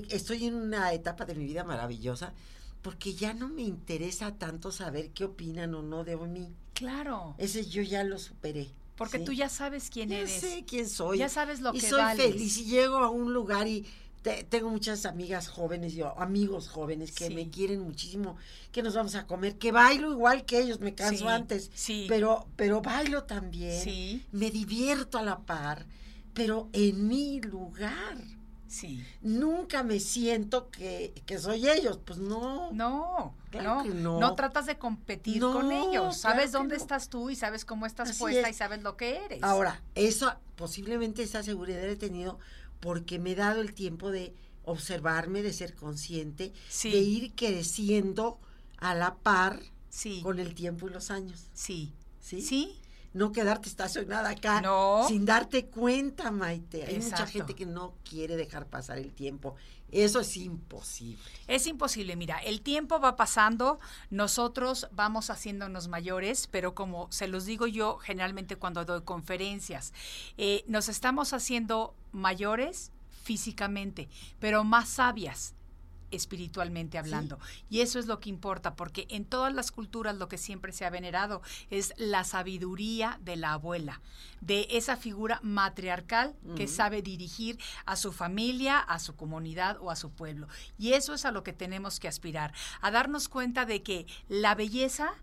estoy 0.08 0.46
en 0.46 0.54
una 0.54 0.92
etapa 0.92 1.24
de 1.24 1.34
mi 1.34 1.44
vida 1.44 1.64
maravillosa 1.64 2.34
porque 2.82 3.14
ya 3.14 3.34
no 3.34 3.48
me 3.48 3.62
interesa 3.62 4.34
tanto 4.36 4.72
saber 4.72 5.10
qué 5.10 5.24
opinan 5.24 5.74
o 5.74 5.82
no 5.82 6.04
de 6.04 6.16
mí. 6.16 6.54
Claro. 6.74 7.34
Ese 7.38 7.66
yo 7.66 7.82
ya 7.82 8.04
lo 8.04 8.18
superé. 8.18 8.70
Porque 8.96 9.18
tú 9.18 9.32
ya 9.32 9.48
sabes 9.48 9.88
quién 9.90 10.10
ya 10.10 10.18
eres. 10.18 10.40
sé 10.40 10.64
quién 10.66 10.88
soy. 10.88 11.18
Ya 11.18 11.28
sabes 11.28 11.60
lo 11.60 11.74
y 11.74 11.80
que 11.80 11.88
soy 11.88 12.00
vales. 12.00 12.26
feliz 12.26 12.58
y 12.58 12.64
llego 12.66 12.98
a 12.98 13.08
un 13.08 13.32
lugar 13.32 13.66
y 13.66 13.86
tengo 14.22 14.68
muchas 14.68 15.06
amigas 15.06 15.48
jóvenes, 15.48 15.94
yo, 15.94 16.18
amigos 16.18 16.68
jóvenes 16.68 17.12
que 17.12 17.28
Sí. 17.28 17.34
me 17.34 17.48
quieren 17.48 17.80
muchísimo, 17.80 18.36
que 18.72 18.82
nos 18.82 18.94
vamos 18.94 19.14
a 19.14 19.26
comer, 19.26 19.56
que 19.56 19.72
bailo 19.72 20.12
igual 20.12 20.44
que 20.44 20.60
ellos, 20.60 20.80
me 20.80 20.94
canso 20.94 21.24
Sí, 21.24 21.28
antes, 21.30 21.70
sí. 21.74 22.06
pero, 22.08 22.46
pero 22.56 22.82
bailo 22.82 23.24
también, 23.24 23.82
Sí. 23.82 24.26
me 24.32 24.50
divierto 24.50 25.18
a 25.18 25.22
la 25.22 25.38
par, 25.40 25.86
pero 26.34 26.68
en 26.72 27.08
mi 27.08 27.40
lugar. 27.40 28.16
Sí. 28.68 29.04
Nunca 29.20 29.82
me 29.82 29.98
siento 29.98 30.70
que, 30.70 31.12
que 31.26 31.40
soy 31.40 31.68
ellos, 31.68 31.98
pues 32.04 32.20
no. 32.20 32.70
No, 32.70 33.34
Claro 33.50 33.74
no, 33.78 33.82
que 33.82 33.88
no. 33.88 34.20
no 34.20 34.34
tratas 34.36 34.66
de 34.66 34.78
competir 34.78 35.40
No, 35.40 35.52
con 35.52 35.72
ellos. 35.72 36.18
Sabes 36.18 36.50
claro 36.50 36.58
dónde 36.60 36.76
no. 36.76 36.80
estás 36.82 37.08
tú 37.08 37.30
y 37.30 37.34
sabes 37.36 37.64
cómo 37.64 37.84
estás 37.84 38.10
Así 38.10 38.20
puesta 38.20 38.48
es. 38.48 38.54
y 38.54 38.58
sabes 38.58 38.82
lo 38.82 38.96
que 38.96 39.24
eres. 39.24 39.42
Ahora, 39.42 39.82
eso, 39.96 40.32
posiblemente 40.54 41.24
esa 41.24 41.42
seguridad 41.42 41.82
he 41.82 41.96
tenido 41.96 42.38
porque 42.80 43.18
me 43.18 43.32
he 43.32 43.34
dado 43.34 43.60
el 43.60 43.74
tiempo 43.74 44.10
de 44.10 44.34
observarme, 44.64 45.42
de 45.42 45.52
ser 45.52 45.74
consciente, 45.74 46.52
Sí. 46.68 46.90
de 46.90 46.98
ir 46.98 47.32
creciendo 47.34 48.38
a 48.78 48.94
la 48.94 49.14
par 49.16 49.60
sí, 49.88 50.20
con 50.22 50.38
el 50.38 50.54
tiempo 50.54 50.88
y 50.88 50.92
los 50.92 51.10
años. 51.10 51.48
sí, 51.54 51.92
¿Sí? 52.20 52.42
sí, 52.42 52.79
No 53.12 53.32
quedarte 53.32 53.68
estacionada 53.68 54.30
acá 54.30 54.60
No. 54.60 55.04
sin 55.08 55.24
darte 55.24 55.66
cuenta, 55.66 56.30
Maite. 56.30 56.84
Hay 56.84 56.98
mucha 56.98 57.26
gente 57.26 57.54
que 57.54 57.66
no 57.66 57.94
quiere 58.08 58.36
dejar 58.36 58.66
pasar 58.66 58.98
el 58.98 59.12
tiempo. 59.12 59.56
Eso 59.90 60.20
es 60.20 60.36
imposible. 60.36 61.20
Es 61.48 61.66
imposible, 61.66 62.14
mira, 62.14 62.38
el 62.38 62.60
tiempo 62.62 63.00
va 63.00 63.16
pasando, 63.16 63.80
nosotros 64.10 64.88
vamos 64.92 65.30
haciéndonos 65.30 65.88
mayores, 65.88 66.46
pero 66.46 66.76
como 66.76 67.10
se 67.10 67.26
los 67.26 67.44
digo 67.44 67.66
yo 67.66 67.96
generalmente 67.98 68.54
cuando 68.54 68.84
doy 68.84 69.02
conferencias, 69.02 69.92
eh, 70.38 70.62
nos 70.68 70.88
estamos 70.88 71.32
haciendo 71.32 71.94
mayores 72.12 72.92
físicamente, 73.24 74.08
pero 74.38 74.62
más 74.62 74.88
sabias 74.88 75.54
espiritualmente 76.10 76.98
hablando. 76.98 77.38
Y 77.68 77.80
eso 77.80 77.98
es 77.98 78.06
lo 78.06 78.20
que 78.20 78.30
importa, 78.30 78.74
porque 78.74 79.06
en 79.10 79.24
todas 79.24 79.54
las 79.54 79.70
culturas 79.70 80.16
lo 80.16 80.28
que 80.28 80.38
siempre 80.38 80.72
se 80.72 80.84
ha 80.84 80.90
venerado 80.90 81.42
es 81.70 81.94
la 81.96 82.24
sabiduría 82.24 83.18
de 83.22 83.36
la 83.36 83.52
abuela, 83.52 84.00
de 84.40 84.66
esa 84.70 84.96
figura 84.96 85.40
matriarcal 85.42 86.34
que 86.56 86.68
sabe 86.68 87.02
dirigir 87.02 87.58
a 87.86 87.96
su 87.96 88.12
familia, 88.12 88.78
a 88.78 88.98
su 88.98 89.16
comunidad 89.16 89.78
o 89.80 89.90
a 89.90 89.96
su 89.96 90.10
pueblo. 90.10 90.48
Y 90.78 90.92
eso 90.92 91.14
es 91.14 91.24
a 91.24 91.32
lo 91.32 91.42
que 91.42 91.52
tenemos 91.52 92.00
que 92.00 92.08
aspirar, 92.08 92.52
a 92.80 92.90
darnos 92.90 93.28
cuenta 93.28 93.64
de 93.64 93.82
que 93.82 94.06
la 94.28 94.54
belleza 94.54 95.14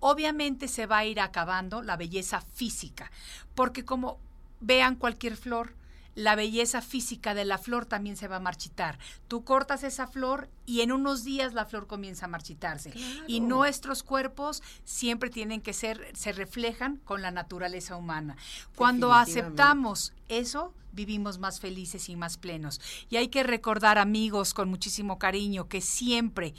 obviamente 0.00 0.66
se 0.66 0.86
va 0.86 0.98
a 0.98 1.04
ir 1.04 1.20
acabando, 1.20 1.82
la 1.82 1.96
belleza 1.96 2.40
física, 2.40 3.10
porque 3.54 3.84
como 3.84 4.18
vean 4.60 4.96
cualquier 4.96 5.36
flor, 5.36 5.74
la 6.14 6.34
belleza 6.34 6.82
física 6.82 7.34
de 7.34 7.44
la 7.44 7.58
flor 7.58 7.86
también 7.86 8.16
se 8.16 8.28
va 8.28 8.36
a 8.36 8.40
marchitar. 8.40 8.98
Tú 9.28 9.44
cortas 9.44 9.84
esa 9.84 10.06
flor 10.06 10.48
y 10.66 10.80
en 10.80 10.92
unos 10.92 11.24
días 11.24 11.54
la 11.54 11.66
flor 11.66 11.86
comienza 11.86 12.26
a 12.26 12.28
marchitarse. 12.28 12.92
Y 13.26 13.40
nuestros 13.40 14.02
cuerpos 14.02 14.62
siempre 14.84 15.30
tienen 15.30 15.60
que 15.60 15.72
ser, 15.72 16.10
se 16.14 16.32
reflejan 16.32 16.96
con 16.98 17.22
la 17.22 17.30
naturaleza 17.30 17.96
humana. 17.96 18.36
Cuando 18.74 19.12
aceptamos 19.12 20.12
eso, 20.28 20.74
vivimos 20.92 21.38
más 21.38 21.60
felices 21.60 22.08
y 22.08 22.16
más 22.16 22.36
plenos. 22.36 22.80
Y 23.08 23.16
hay 23.16 23.28
que 23.28 23.42
recordar, 23.42 23.98
amigos, 23.98 24.54
con 24.54 24.68
muchísimo 24.68 25.18
cariño, 25.18 25.68
que 25.68 25.80
siempre 25.80 26.54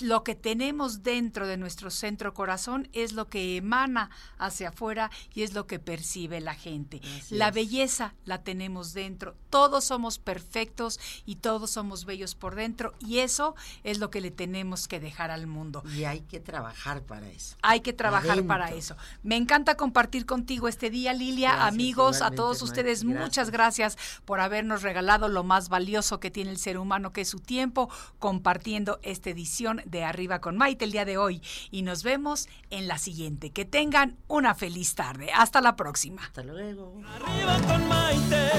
lo 0.00 0.24
que 0.24 0.34
tenemos 0.34 1.02
dentro 1.02 1.46
de 1.46 1.56
nuestro 1.56 1.90
centro 1.90 2.32
corazón 2.34 2.88
es 2.92 3.12
lo 3.12 3.28
que 3.28 3.56
emana 3.56 4.10
hacia 4.38 4.70
afuera 4.70 5.10
y 5.34 5.42
es 5.42 5.54
lo 5.54 5.66
que 5.66 5.78
percibe 5.78 6.40
la 6.40 6.54
gente. 6.54 7.00
Así 7.18 7.34
la 7.34 7.48
es. 7.48 7.54
belleza 7.54 8.14
la 8.24 8.42
tenemos 8.42 8.94
dentro. 8.94 9.36
Todos 9.50 9.84
somos 9.84 10.18
perfectos 10.18 10.98
y 11.26 11.36
todos 11.36 11.72
somos 11.72 12.04
bellos 12.04 12.34
por 12.34 12.54
dentro 12.54 12.94
y 13.00 13.18
eso 13.18 13.54
es 13.84 13.98
lo 13.98 14.10
que 14.10 14.20
le 14.20 14.30
tenemos 14.30 14.88
que 14.88 15.00
dejar 15.00 15.30
al 15.30 15.46
mundo. 15.46 15.82
Y 15.94 16.04
hay 16.04 16.20
que 16.20 16.40
trabajar 16.40 17.02
para 17.02 17.28
eso. 17.28 17.56
Hay 17.62 17.80
que 17.80 17.92
trabajar 17.92 18.30
Adentro. 18.30 18.48
para 18.48 18.70
eso. 18.70 18.96
Me 19.22 19.36
encanta 19.36 19.76
compartir 19.76 20.26
contigo 20.26 20.68
este 20.68 20.90
día, 20.90 21.12
Lilia. 21.12 21.50
Gracias, 21.50 21.72
Amigos, 21.72 22.22
a 22.22 22.30
todos 22.30 22.62
ustedes, 22.62 23.04
muchas 23.04 23.50
gracias 23.50 23.98
por 24.24 24.40
habernos 24.40 24.82
regalado 24.82 25.28
lo 25.28 25.44
más 25.44 25.68
valioso 25.68 26.20
que 26.20 26.30
tiene 26.30 26.50
el 26.50 26.58
ser 26.58 26.78
humano, 26.78 27.12
que 27.12 27.22
es 27.22 27.28
su 27.28 27.40
tiempo, 27.40 27.90
compartiendo 28.18 28.98
esta 29.02 29.30
edición 29.30 29.81
de 29.86 30.04
Arriba 30.04 30.40
con 30.40 30.56
Maite 30.56 30.84
el 30.84 30.92
día 30.92 31.04
de 31.04 31.18
hoy. 31.18 31.42
Y 31.70 31.82
nos 31.82 32.02
vemos 32.02 32.48
en 32.70 32.88
la 32.88 32.98
siguiente. 32.98 33.50
Que 33.50 33.64
tengan 33.64 34.16
una 34.28 34.54
feliz 34.54 34.94
tarde. 34.94 35.30
Hasta 35.34 35.60
la 35.60 35.76
próxima. 35.76 36.22
Hasta 36.22 36.42
luego. 36.42 37.00
Arriba 37.06 37.60
con 37.66 37.88
Maite. 37.88 38.50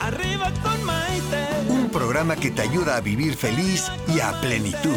Arriba 0.00 0.52
con 0.62 0.84
Maite. 0.84 1.46
Un 1.68 1.90
programa 1.90 2.36
que 2.36 2.50
te 2.50 2.62
ayuda 2.62 2.96
a 2.96 3.00
vivir 3.00 3.34
feliz 3.36 3.90
y 4.08 4.20
a 4.20 4.32
plenitud. 4.40 4.96